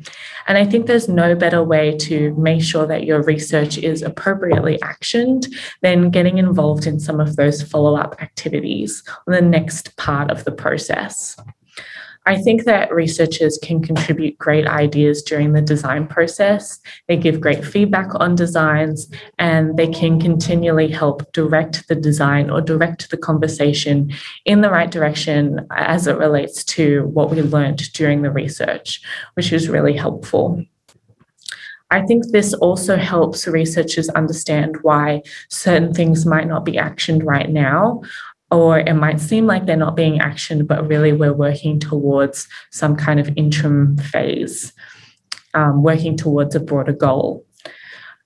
And 0.47 0.57
I 0.57 0.65
think 0.65 0.86
there's 0.86 1.09
no 1.09 1.36
better 1.36 1.61
way 1.61 1.97
to 1.97 2.34
make 2.36 2.63
sure 2.63 2.88
that 2.88 3.03
your 3.03 3.22
research 3.22 3.78
is 3.78 4.01
appropriately 4.01 4.78
actioned 4.78 5.53
than 5.82 6.09
getting 6.09 6.38
involved 6.38 6.88
in 6.88 7.01
some 7.01 7.20
of 7.20 7.36
those 7.36 7.61
follow 7.61 7.97
up 7.97 8.22
activities 8.22 9.03
on 9.28 9.34
the 9.34 9.41
next 9.41 9.97
part 9.97 10.32
of 10.32 10.45
the 10.45 10.51
process. 10.51 11.36
I 12.28 12.36
think 12.36 12.66
that 12.66 12.94
researchers 12.94 13.58
can 13.64 13.82
contribute 13.82 14.38
great 14.38 14.68
ideas 14.68 15.24
during 15.24 15.54
the 15.54 15.62
design 15.62 16.08
process. 16.08 16.78
They 17.08 17.16
give 17.16 17.40
great 17.40 17.64
feedback 17.64 18.10
on 18.16 18.36
designs 18.36 19.10
and 19.40 19.78
they 19.78 19.88
can 19.88 20.20
continually 20.20 20.90
help 20.90 21.32
direct 21.32 21.88
the 21.88 21.96
design 21.96 22.50
or 22.50 22.60
direct 22.60 23.10
the 23.12 23.18
conversation 23.18 24.12
in 24.44 24.60
the 24.60 24.70
right 24.70 24.92
direction 24.92 25.66
as 25.72 26.06
it 26.06 26.18
relates 26.18 26.66
to 26.66 27.06
what 27.14 27.30
we 27.30 27.42
learned 27.42 27.94
during 27.94 28.24
the 28.24 28.32
research, 28.32 29.02
which 29.36 29.54
is 29.54 29.70
really 29.70 29.96
helpful. 29.96 30.62
I 31.92 32.02
think 32.02 32.28
this 32.28 32.54
also 32.56 32.98
helps 32.98 33.48
researchers 33.48 34.10
understand 34.10 34.76
why 34.82 35.22
certain 35.50 35.94
things 35.94 36.26
might 36.26 36.48
not 36.48 36.66
be 36.66 36.74
actioned 36.74 37.24
right 37.24 37.50
now, 37.50 38.02
or 38.52 38.80
it 38.80 38.93
might 38.93 39.20
seem 39.20 39.45
like 39.45 39.66
they're 39.66 39.76
not 39.76 39.95
being 39.95 40.20
actioned, 40.20 40.68
but 40.68 40.88
really 40.88 41.14
we're 41.14 41.34
working 41.34 41.80
towards 41.80 42.48
some 42.72 42.95
kind 42.95 43.20
of 43.20 43.30
interim 43.36 43.98
phase, 43.98 44.74
um, 45.54 45.84
working 45.84 46.16
towards 46.16 46.56
a 46.56 46.60
broader 46.60 46.93
goal. 46.93 47.45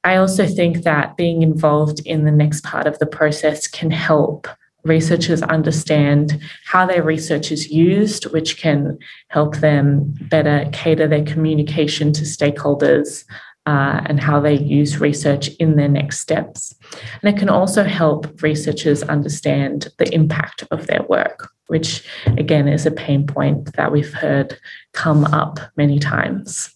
I 0.03 0.15
also 0.15 0.47
think 0.47 0.83
that 0.83 1.17
being 1.17 1.41
involved 1.41 2.01
in 2.05 2.25
the 2.25 2.31
next 2.31 2.63
part 2.63 2.87
of 2.87 2.97
the 2.99 3.05
process 3.05 3.67
can 3.67 3.91
help 3.91 4.47
researchers 4.83 5.43
understand 5.43 6.39
how 6.65 6.87
their 6.87 7.03
research 7.03 7.51
is 7.51 7.69
used, 7.69 8.25
which 8.31 8.57
can 8.57 8.97
help 9.27 9.57
them 9.57 10.13
better 10.21 10.67
cater 10.71 11.07
their 11.07 11.23
communication 11.23 12.11
to 12.13 12.23
stakeholders 12.23 13.23
uh, 13.65 14.01
and 14.05 14.19
how 14.19 14.39
they 14.39 14.57
use 14.57 14.99
research 14.99 15.49
in 15.59 15.75
their 15.75 15.87
next 15.87 16.19
steps. 16.19 16.75
And 17.21 17.33
it 17.33 17.39
can 17.39 17.49
also 17.49 17.83
help 17.83 18.41
researchers 18.41 19.03
understand 19.03 19.89
the 19.97 20.13
impact 20.13 20.63
of 20.71 20.87
their 20.87 21.03
work, 21.03 21.49
which 21.67 22.03
again 22.25 22.67
is 22.67 22.85
a 22.85 22.91
pain 22.91 23.27
point 23.27 23.73
that 23.75 23.91
we've 23.91 24.13
heard 24.13 24.57
come 24.93 25.25
up 25.25 25.59
many 25.77 25.99
times. 25.99 26.73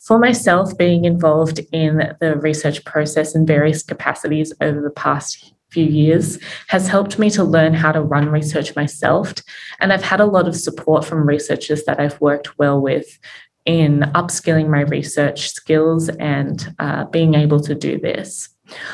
For 0.00 0.18
myself, 0.20 0.78
being 0.78 1.04
involved 1.04 1.58
in 1.72 2.14
the 2.20 2.36
research 2.36 2.84
process 2.84 3.34
in 3.34 3.44
various 3.44 3.82
capacities 3.82 4.52
over 4.60 4.80
the 4.80 4.90
past 4.90 5.52
few 5.70 5.84
years 5.84 6.38
has 6.68 6.86
helped 6.86 7.18
me 7.18 7.28
to 7.28 7.42
learn 7.42 7.74
how 7.74 7.90
to 7.90 8.00
run 8.00 8.28
research 8.28 8.76
myself. 8.76 9.34
And 9.80 9.92
I've 9.92 10.04
had 10.04 10.20
a 10.20 10.24
lot 10.24 10.46
of 10.46 10.54
support 10.54 11.04
from 11.04 11.26
researchers 11.28 11.84
that 11.84 11.98
I've 11.98 12.20
worked 12.20 12.56
well 12.56 12.80
with 12.80 13.18
in 13.66 14.00
upskilling 14.14 14.68
my 14.68 14.82
research 14.82 15.50
skills 15.50 16.08
and 16.08 16.74
uh, 16.78 17.04
being 17.06 17.34
able 17.34 17.60
to 17.60 17.74
do 17.74 17.98
this. 17.98 18.48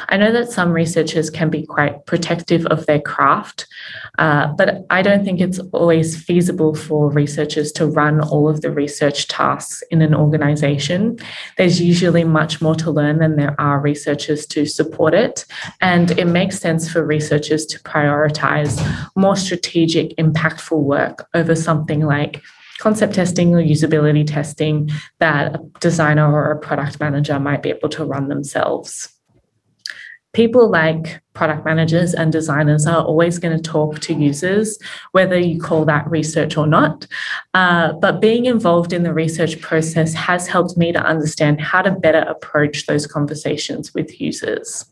I 0.09 0.17
know 0.17 0.33
that 0.33 0.51
some 0.51 0.71
researchers 0.71 1.31
can 1.31 1.49
be 1.49 1.65
quite 1.65 2.05
protective 2.07 2.67
of 2.67 2.85
their 2.87 3.01
craft, 3.01 3.67
uh, 4.19 4.49
but 4.49 4.85
I 4.91 5.03
don't 5.03 5.25
think 5.25 5.41
it's 5.41 5.59
always 5.73 6.23
feasible 6.23 6.75
for 6.75 7.11
researchers 7.11 7.73
to 7.73 7.87
run 7.87 8.21
all 8.21 8.49
of 8.49 8.61
the 8.61 8.71
research 8.71 9.29
tasks 9.29 9.83
in 9.91 10.03
an 10.03 10.15
organization. 10.15 11.19
There's 11.57 11.81
usually 11.81 12.25
much 12.25 12.61
more 12.61 12.75
to 12.77 12.91
learn 12.91 13.19
than 13.19 13.37
there 13.37 13.59
are 13.59 13.81
researchers 13.81 14.47
to 14.47 14.67
support 14.67 15.15
it, 15.15 15.47
and 15.81 16.11
it 16.19 16.27
makes 16.27 16.59
sense 16.59 16.91
for 16.91 17.05
researchers 17.05 17.65
to 17.67 17.79
prioritize 17.81 18.79
more 19.17 19.37
strategic, 19.37 20.15
impactful 20.17 20.83
work 20.83 21.29
over 21.35 21.55
something 21.55 22.03
like 22.03 22.43
concept 22.83 23.15
testing 23.15 23.55
or 23.55 23.63
usability 23.63 24.27
testing 24.27 24.91
that 25.21 25.55
a 25.55 25.59
designer 25.81 26.29
or 26.33 26.51
a 26.51 26.59
product 26.59 26.99
manager 26.99 27.39
might 27.39 27.63
be 27.63 27.71
able 27.71 27.89
to 27.89 28.05
run 28.05 28.29
themselves 28.29 29.09
people 30.33 30.71
like 30.71 31.23
product 31.35 31.65
managers 31.65 32.15
and 32.15 32.33
designers 32.33 32.87
are 32.87 33.05
always 33.05 33.39
going 33.39 33.57
to 33.57 33.63
talk 33.63 34.01
to 34.01 34.15
users, 34.15 34.79
whether 35.13 35.39
you 35.39 35.61
call 35.61 35.85
that 35.85 36.11
research 36.11 36.57
or 36.57 36.67
not. 36.67 37.07
Uh, 37.55 37.93
but 37.95 38.21
being 38.21 38.47
involved 38.47 38.93
in 38.93 39.03
the 39.03 39.13
research 39.13 39.61
process 39.61 40.15
has 40.15 40.47
helped 40.47 40.77
me 40.77 40.93
to 40.93 41.03
understand 41.03 41.61
how 41.61 41.83
to 41.83 41.91
better 41.91 42.21
approach 42.21 42.87
those 42.87 43.07
conversations 43.07 43.93
with 43.95 44.21
users. 44.21 44.87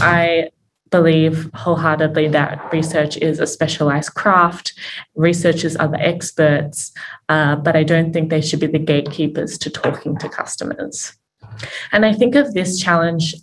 I 0.00 0.50
believe 0.90 1.50
wholeheartedly 1.54 2.28
that 2.28 2.72
research 2.72 3.16
is 3.18 3.40
a 3.40 3.46
specialized 3.46 4.14
craft. 4.14 4.72
Researchers 5.14 5.76
are 5.76 5.88
the 5.88 6.00
experts, 6.00 6.92
uh, 7.28 7.56
but 7.56 7.76
I 7.76 7.82
don't 7.82 8.12
think 8.12 8.30
they 8.30 8.40
should 8.40 8.60
be 8.60 8.66
the 8.66 8.78
gatekeepers 8.78 9.58
to 9.58 9.70
talking 9.70 10.16
to 10.18 10.28
customers. 10.28 11.12
And 11.92 12.04
I 12.04 12.12
think 12.12 12.34
of 12.34 12.54
this 12.54 12.80
challenge 12.80 13.34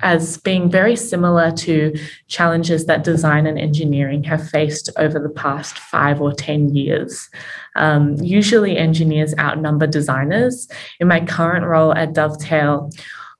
as 0.00 0.38
being 0.38 0.70
very 0.70 0.94
similar 0.94 1.50
to 1.50 1.92
challenges 2.28 2.86
that 2.86 3.02
design 3.02 3.46
and 3.46 3.58
engineering 3.58 4.22
have 4.22 4.48
faced 4.48 4.90
over 4.96 5.18
the 5.18 5.28
past 5.28 5.76
five 5.76 6.20
or 6.20 6.32
10 6.32 6.74
years. 6.74 7.28
Um, 7.74 8.14
usually, 8.16 8.76
engineers 8.76 9.34
outnumber 9.38 9.88
designers. 9.88 10.68
In 11.00 11.08
my 11.08 11.24
current 11.24 11.66
role 11.66 11.92
at 11.94 12.12
Dovetail, 12.12 12.90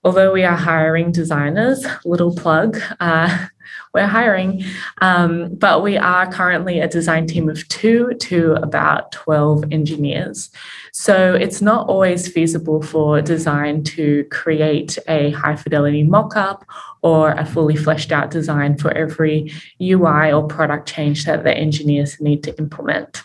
although 0.05 0.33
we 0.33 0.45
are 0.45 0.57
hiring 0.57 1.13
designers, 1.13 1.85
little 2.05 2.35
plug, 2.35 2.79
uh, 3.01 3.47
we're 3.95 4.07
hiring, 4.07 4.65
um, 5.01 5.55
but 5.55 5.83
we 5.83 5.97
are 5.97 6.31
currently 6.31 6.81
a 6.81 6.89
design 6.89 7.27
team 7.27 7.49
of 7.49 7.67
two 7.69 8.15
to 8.15 8.55
about 8.55 9.13
12 9.13 9.65
engineers. 9.71 10.51
So 10.93 11.35
it's 11.35 11.61
not 11.61 11.89
always 11.89 12.29
feasible 12.29 12.83
for 12.83 13.21
design 13.21 13.83
to 13.85 14.25
create 14.31 14.99
a 15.09 15.31
high 15.31 15.57
fidelity 15.57 16.03
mock-up 16.03 16.65
or 17.03 17.33
a 17.33 17.45
fully 17.45 17.77
fleshed 17.77 18.13
out 18.13 18.31
design 18.31 18.77
for 18.77 18.91
every 18.93 19.53
UI 19.81 20.33
or 20.33 20.47
product 20.47 20.89
change 20.89 21.25
that 21.25 21.45
the 21.45 21.57
engineers 21.57 22.21
need 22.21 22.43
to 22.45 22.57
implement. 22.59 23.23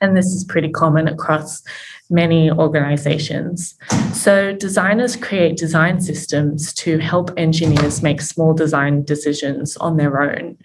And 0.00 0.16
this 0.16 0.26
is 0.26 0.44
pretty 0.44 0.68
common 0.68 1.06
across 1.06 1.62
many 2.12 2.50
organizations. 2.50 3.74
So, 4.12 4.52
designers 4.52 5.16
create 5.16 5.56
design 5.56 6.00
systems 6.00 6.72
to 6.74 6.98
help 6.98 7.30
engineers 7.36 8.02
make 8.02 8.20
small 8.20 8.52
design 8.52 9.02
decisions 9.04 9.76
on 9.78 9.96
their 9.96 10.20
own. 10.20 10.58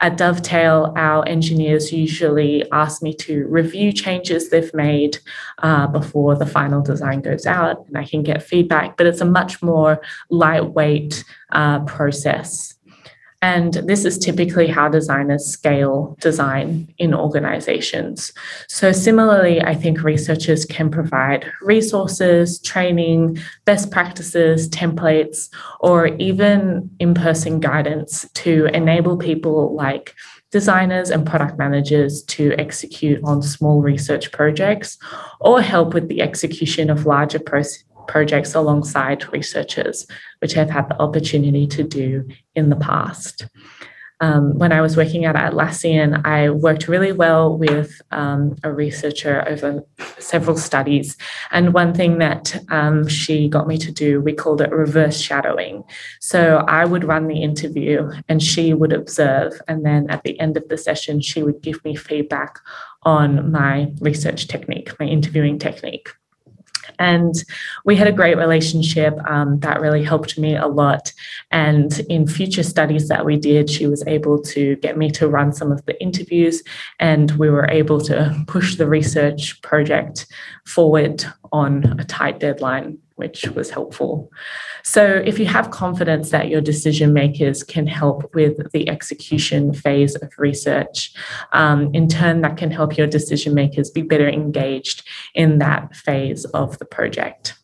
At 0.00 0.16
Dovetail, 0.16 0.92
our 0.96 1.26
engineers 1.28 1.92
usually 1.92 2.64
ask 2.72 3.02
me 3.02 3.14
to 3.14 3.46
review 3.46 3.92
changes 3.92 4.48
they've 4.48 4.74
made 4.74 5.18
uh, 5.62 5.86
before 5.86 6.34
the 6.34 6.46
final 6.46 6.82
design 6.82 7.20
goes 7.20 7.46
out, 7.46 7.86
and 7.86 7.98
I 7.98 8.04
can 8.04 8.22
get 8.22 8.42
feedback, 8.42 8.96
but 8.96 9.06
it's 9.06 9.20
a 9.20 9.26
much 9.26 9.62
more 9.62 10.00
lightweight 10.30 11.24
uh, 11.52 11.80
process. 11.84 12.74
And 13.44 13.74
this 13.74 14.06
is 14.06 14.16
typically 14.16 14.68
how 14.68 14.88
designers 14.88 15.44
scale 15.44 16.16
design 16.18 16.88
in 16.96 17.12
organizations. 17.12 18.32
So, 18.70 18.90
similarly, 18.90 19.60
I 19.60 19.74
think 19.74 20.02
researchers 20.02 20.64
can 20.64 20.90
provide 20.90 21.44
resources, 21.60 22.58
training, 22.62 23.38
best 23.66 23.90
practices, 23.90 24.66
templates, 24.70 25.50
or 25.80 26.06
even 26.16 26.88
in 26.98 27.12
person 27.12 27.60
guidance 27.60 28.26
to 28.32 28.64
enable 28.72 29.18
people 29.18 29.74
like 29.74 30.14
designers 30.50 31.10
and 31.10 31.26
product 31.26 31.58
managers 31.58 32.22
to 32.22 32.54
execute 32.56 33.22
on 33.24 33.42
small 33.42 33.82
research 33.82 34.32
projects 34.32 34.96
or 35.40 35.60
help 35.60 35.92
with 35.92 36.08
the 36.08 36.22
execution 36.22 36.88
of 36.88 37.04
larger 37.04 37.40
processes 37.40 37.84
projects 38.06 38.54
alongside 38.54 39.32
researchers, 39.32 40.06
which 40.40 40.56
I've 40.56 40.70
had 40.70 40.88
the 40.88 41.00
opportunity 41.00 41.66
to 41.68 41.82
do 41.82 42.28
in 42.54 42.70
the 42.70 42.76
past. 42.76 43.46
Um, 44.20 44.56
when 44.56 44.72
I 44.72 44.80
was 44.80 44.96
working 44.96 45.24
at 45.24 45.34
Atlassian, 45.34 46.24
I 46.24 46.48
worked 46.48 46.88
really 46.88 47.12
well 47.12 47.58
with 47.58 48.00
um, 48.12 48.56
a 48.62 48.72
researcher 48.72 49.46
over 49.46 49.82
several 50.18 50.56
studies. 50.56 51.16
And 51.50 51.74
one 51.74 51.92
thing 51.92 52.18
that 52.18 52.56
um, 52.70 53.08
she 53.08 53.48
got 53.48 53.66
me 53.66 53.76
to 53.78 53.90
do, 53.90 54.20
we 54.20 54.32
called 54.32 54.60
it 54.60 54.70
reverse 54.70 55.20
shadowing. 55.20 55.82
So 56.20 56.64
I 56.68 56.84
would 56.84 57.04
run 57.04 57.26
the 57.26 57.42
interview 57.42 58.10
and 58.28 58.42
she 58.42 58.72
would 58.72 58.92
observe. 58.92 59.60
And 59.66 59.84
then 59.84 60.08
at 60.08 60.22
the 60.22 60.38
end 60.38 60.56
of 60.56 60.68
the 60.68 60.78
session, 60.78 61.20
she 61.20 61.42
would 61.42 61.60
give 61.60 61.84
me 61.84 61.96
feedback 61.96 62.60
on 63.02 63.50
my 63.50 63.92
research 64.00 64.46
technique, 64.46 64.98
my 65.00 65.06
interviewing 65.06 65.58
technique. 65.58 66.08
And 66.98 67.34
we 67.84 67.96
had 67.96 68.08
a 68.08 68.12
great 68.12 68.36
relationship 68.36 69.14
um, 69.28 69.60
that 69.60 69.80
really 69.80 70.02
helped 70.02 70.38
me 70.38 70.56
a 70.56 70.66
lot. 70.66 71.12
And 71.50 71.98
in 72.08 72.26
future 72.26 72.62
studies 72.62 73.08
that 73.08 73.24
we 73.24 73.36
did, 73.36 73.70
she 73.70 73.86
was 73.86 74.04
able 74.06 74.40
to 74.42 74.76
get 74.76 74.96
me 74.96 75.10
to 75.10 75.28
run 75.28 75.52
some 75.52 75.72
of 75.72 75.84
the 75.86 76.00
interviews, 76.00 76.62
and 76.98 77.30
we 77.32 77.50
were 77.50 77.68
able 77.70 78.00
to 78.02 78.44
push 78.46 78.76
the 78.76 78.88
research 78.88 79.60
project 79.62 80.26
forward 80.64 81.24
on 81.52 81.98
a 81.98 82.04
tight 82.04 82.40
deadline 82.40 82.98
which 83.16 83.46
was 83.50 83.70
helpful. 83.70 84.30
So, 84.86 85.22
if 85.24 85.38
you 85.38 85.46
have 85.46 85.70
confidence 85.70 86.28
that 86.30 86.48
your 86.48 86.60
decision 86.60 87.14
makers 87.14 87.62
can 87.62 87.86
help 87.86 88.34
with 88.34 88.70
the 88.72 88.86
execution 88.88 89.72
phase 89.72 90.14
of 90.16 90.30
research, 90.36 91.14
um, 91.54 91.90
in 91.94 92.06
turn, 92.06 92.42
that 92.42 92.58
can 92.58 92.70
help 92.70 92.98
your 92.98 93.06
decision 93.06 93.54
makers 93.54 93.90
be 93.90 94.02
better 94.02 94.28
engaged 94.28 95.08
in 95.34 95.58
that 95.58 95.96
phase 95.96 96.44
of 96.46 96.78
the 96.78 96.84
project. 96.84 97.54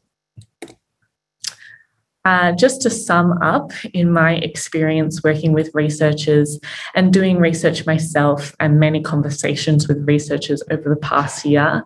Uh, 2.26 2.52
just 2.52 2.82
to 2.82 2.90
sum 2.90 3.32
up, 3.40 3.72
in 3.94 4.12
my 4.12 4.34
experience 4.36 5.22
working 5.24 5.54
with 5.54 5.74
researchers 5.74 6.60
and 6.94 7.14
doing 7.14 7.38
research 7.38 7.86
myself 7.86 8.54
and 8.60 8.78
many 8.78 9.00
conversations 9.00 9.88
with 9.88 10.06
researchers 10.06 10.62
over 10.70 10.90
the 10.90 11.00
past 11.00 11.46
year, 11.46 11.82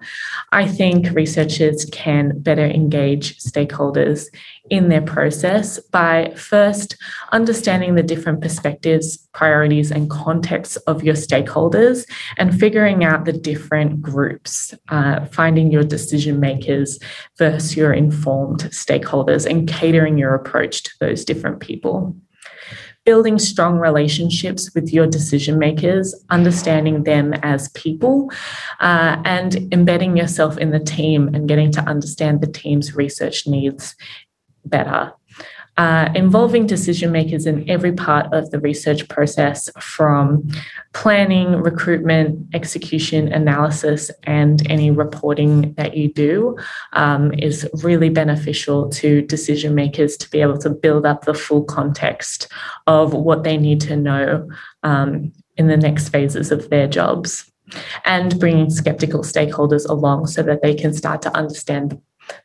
I 0.50 0.66
think 0.66 1.14
researchers 1.14 1.84
can 1.92 2.40
better 2.40 2.66
engage 2.66 3.38
stakeholders 3.38 4.26
in 4.70 4.88
their 4.88 5.02
process 5.02 5.78
by 5.78 6.32
first 6.36 6.96
understanding 7.32 7.94
the 7.94 8.02
different 8.02 8.40
perspectives, 8.40 9.18
priorities, 9.32 9.90
and 9.90 10.08
contexts 10.08 10.76
of 10.88 11.04
your 11.04 11.14
stakeholders 11.14 12.08
and 12.38 12.58
figuring 12.58 13.04
out 13.04 13.26
the 13.26 13.32
different 13.32 14.00
groups, 14.00 14.74
uh, 14.88 15.26
finding 15.26 15.70
your 15.70 15.84
decision 15.84 16.40
makers 16.40 16.98
versus 17.36 17.76
your 17.76 17.92
informed 17.92 18.60
stakeholders 18.64 19.44
and 19.48 19.68
catering 19.68 20.16
your 20.16 20.34
approach 20.34 20.82
to 20.82 20.90
those 20.98 21.24
different 21.24 21.60
people. 21.60 22.16
Building 23.04 23.38
strong 23.38 23.78
relationships 23.78 24.74
with 24.74 24.90
your 24.90 25.06
decision 25.06 25.58
makers, 25.58 26.14
understanding 26.30 27.04
them 27.04 27.34
as 27.42 27.68
people, 27.72 28.30
uh, 28.80 29.20
and 29.26 29.56
embedding 29.74 30.16
yourself 30.16 30.56
in 30.56 30.70
the 30.70 30.80
team 30.80 31.28
and 31.34 31.46
getting 31.46 31.70
to 31.72 31.82
understand 31.82 32.40
the 32.40 32.46
team's 32.46 32.96
research 32.96 33.46
needs 33.46 33.94
better. 34.64 35.12
Uh, 35.76 36.08
involving 36.14 36.66
decision 36.68 37.10
makers 37.10 37.46
in 37.46 37.68
every 37.68 37.90
part 37.90 38.32
of 38.32 38.48
the 38.52 38.60
research 38.60 39.08
process 39.08 39.68
from 39.80 40.46
planning, 40.92 41.50
recruitment, 41.56 42.46
execution, 42.54 43.26
analysis, 43.32 44.08
and 44.22 44.70
any 44.70 44.92
reporting 44.92 45.74
that 45.74 45.96
you 45.96 46.12
do 46.12 46.56
um, 46.92 47.32
is 47.34 47.68
really 47.82 48.08
beneficial 48.08 48.88
to 48.88 49.22
decision 49.22 49.74
makers 49.74 50.16
to 50.16 50.30
be 50.30 50.40
able 50.40 50.58
to 50.58 50.70
build 50.70 51.04
up 51.04 51.24
the 51.24 51.34
full 51.34 51.64
context 51.64 52.46
of 52.86 53.12
what 53.12 53.42
they 53.42 53.56
need 53.56 53.80
to 53.80 53.96
know 53.96 54.48
um, 54.84 55.32
in 55.56 55.66
the 55.66 55.76
next 55.76 56.10
phases 56.10 56.52
of 56.52 56.70
their 56.70 56.86
jobs 56.86 57.50
and 58.04 58.38
bringing 58.38 58.70
skeptical 58.70 59.22
stakeholders 59.22 59.88
along 59.88 60.26
so 60.26 60.42
that 60.42 60.62
they 60.62 60.74
can 60.74 60.92
start 60.92 61.22
to 61.22 61.36
understand 61.36 62.00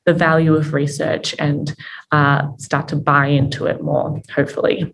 the 0.06 0.14
value 0.14 0.56
of 0.56 0.74
research 0.74 1.36
and 1.40 1.76
uh, 2.12 2.48
start 2.58 2.88
to 2.90 2.96
buy 2.96 3.28
into 3.28 3.66
it 3.66 3.82
more, 3.82 4.22
hopefully 4.34 4.94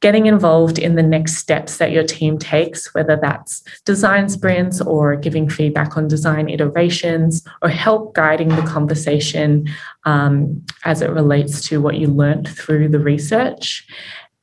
getting 0.00 0.26
involved 0.26 0.78
in 0.78 0.94
the 0.94 1.02
next 1.02 1.36
steps 1.36 1.78
that 1.78 1.90
your 1.90 2.04
team 2.04 2.38
takes, 2.38 2.94
whether 2.94 3.18
that's 3.20 3.62
design 3.84 4.28
sprints 4.28 4.80
or 4.80 5.16
giving 5.16 5.48
feedback 5.48 5.96
on 5.96 6.06
design 6.06 6.48
iterations 6.48 7.44
or 7.62 7.68
help 7.68 8.14
guiding 8.14 8.48
the 8.48 8.62
conversation 8.62 9.66
um, 10.04 10.64
as 10.84 11.02
it 11.02 11.10
relates 11.10 11.66
to 11.68 11.80
what 11.80 11.96
you 11.96 12.06
learned 12.06 12.46
through 12.48 12.88
the 12.88 13.00
research. 13.00 13.86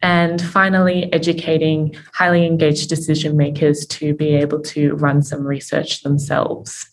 And 0.01 0.41
finally, 0.41 1.11
educating 1.13 1.95
highly 2.13 2.45
engaged 2.45 2.89
decision 2.89 3.37
makers 3.37 3.85
to 3.87 4.13
be 4.13 4.35
able 4.35 4.61
to 4.61 4.93
run 4.95 5.23
some 5.23 5.47
research 5.47 6.03
themselves. 6.03 6.89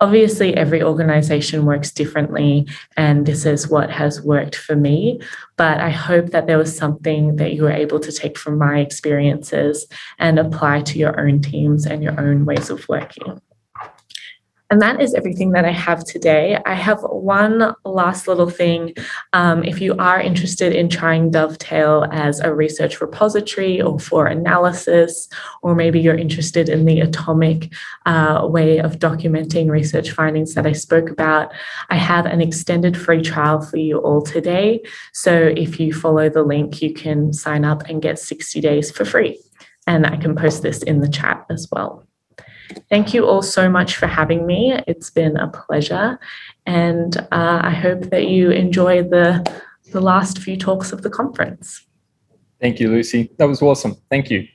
Obviously, 0.00 0.56
every 0.56 0.82
organization 0.82 1.66
works 1.66 1.90
differently, 1.90 2.66
and 2.96 3.26
this 3.26 3.44
is 3.46 3.68
what 3.68 3.90
has 3.90 4.22
worked 4.22 4.54
for 4.54 4.76
me. 4.76 5.20
But 5.56 5.80
I 5.80 5.90
hope 5.90 6.30
that 6.30 6.46
there 6.46 6.58
was 6.58 6.76
something 6.76 7.36
that 7.36 7.52
you 7.54 7.64
were 7.64 7.70
able 7.70 8.00
to 8.00 8.12
take 8.12 8.38
from 8.38 8.58
my 8.58 8.78
experiences 8.78 9.86
and 10.18 10.38
apply 10.38 10.82
to 10.82 10.98
your 10.98 11.20
own 11.20 11.42
teams 11.42 11.86
and 11.86 12.02
your 12.02 12.18
own 12.20 12.44
ways 12.44 12.70
of 12.70 12.88
working. 12.88 13.40
And 14.70 14.80
that 14.80 15.02
is 15.02 15.14
everything 15.14 15.50
that 15.52 15.64
I 15.64 15.72
have 15.72 16.04
today. 16.04 16.56
I 16.64 16.74
have 16.74 17.00
one 17.02 17.74
last 17.84 18.28
little 18.28 18.48
thing. 18.48 18.94
Um, 19.32 19.64
if 19.64 19.80
you 19.80 19.96
are 19.98 20.20
interested 20.20 20.72
in 20.72 20.88
trying 20.88 21.32
Dovetail 21.32 22.06
as 22.12 22.38
a 22.38 22.54
research 22.54 23.00
repository 23.00 23.82
or 23.82 23.98
for 23.98 24.28
analysis, 24.28 25.28
or 25.62 25.74
maybe 25.74 25.98
you're 25.98 26.16
interested 26.16 26.68
in 26.68 26.84
the 26.84 27.00
atomic 27.00 27.72
uh, 28.06 28.46
way 28.48 28.78
of 28.78 29.00
documenting 29.00 29.68
research 29.68 30.12
findings 30.12 30.54
that 30.54 30.68
I 30.68 30.72
spoke 30.72 31.10
about, 31.10 31.52
I 31.88 31.96
have 31.96 32.26
an 32.26 32.40
extended 32.40 32.96
free 32.96 33.22
trial 33.22 33.60
for 33.60 33.76
you 33.76 33.98
all 33.98 34.22
today. 34.22 34.82
So 35.12 35.52
if 35.56 35.80
you 35.80 35.92
follow 35.92 36.28
the 36.28 36.44
link, 36.44 36.80
you 36.80 36.94
can 36.94 37.32
sign 37.32 37.64
up 37.64 37.88
and 37.88 38.00
get 38.00 38.20
60 38.20 38.60
days 38.60 38.92
for 38.92 39.04
free. 39.04 39.40
And 39.88 40.06
I 40.06 40.16
can 40.16 40.36
post 40.36 40.62
this 40.62 40.84
in 40.84 41.00
the 41.00 41.08
chat 41.08 41.44
as 41.50 41.66
well. 41.72 42.06
Thank 42.88 43.14
you 43.14 43.26
all 43.26 43.42
so 43.42 43.68
much 43.68 43.96
for 43.96 44.06
having 44.06 44.46
me. 44.46 44.74
It's 44.86 45.10
been 45.10 45.36
a 45.36 45.48
pleasure. 45.48 46.18
And 46.66 47.16
uh, 47.16 47.60
I 47.62 47.70
hope 47.70 48.10
that 48.10 48.28
you 48.28 48.50
enjoy 48.50 49.02
the, 49.02 49.44
the 49.92 50.00
last 50.00 50.38
few 50.38 50.56
talks 50.56 50.92
of 50.92 51.02
the 51.02 51.10
conference. 51.10 51.86
Thank 52.60 52.80
you, 52.80 52.90
Lucy. 52.90 53.30
That 53.38 53.48
was 53.48 53.62
awesome. 53.62 53.96
Thank 54.10 54.30
you. 54.30 54.46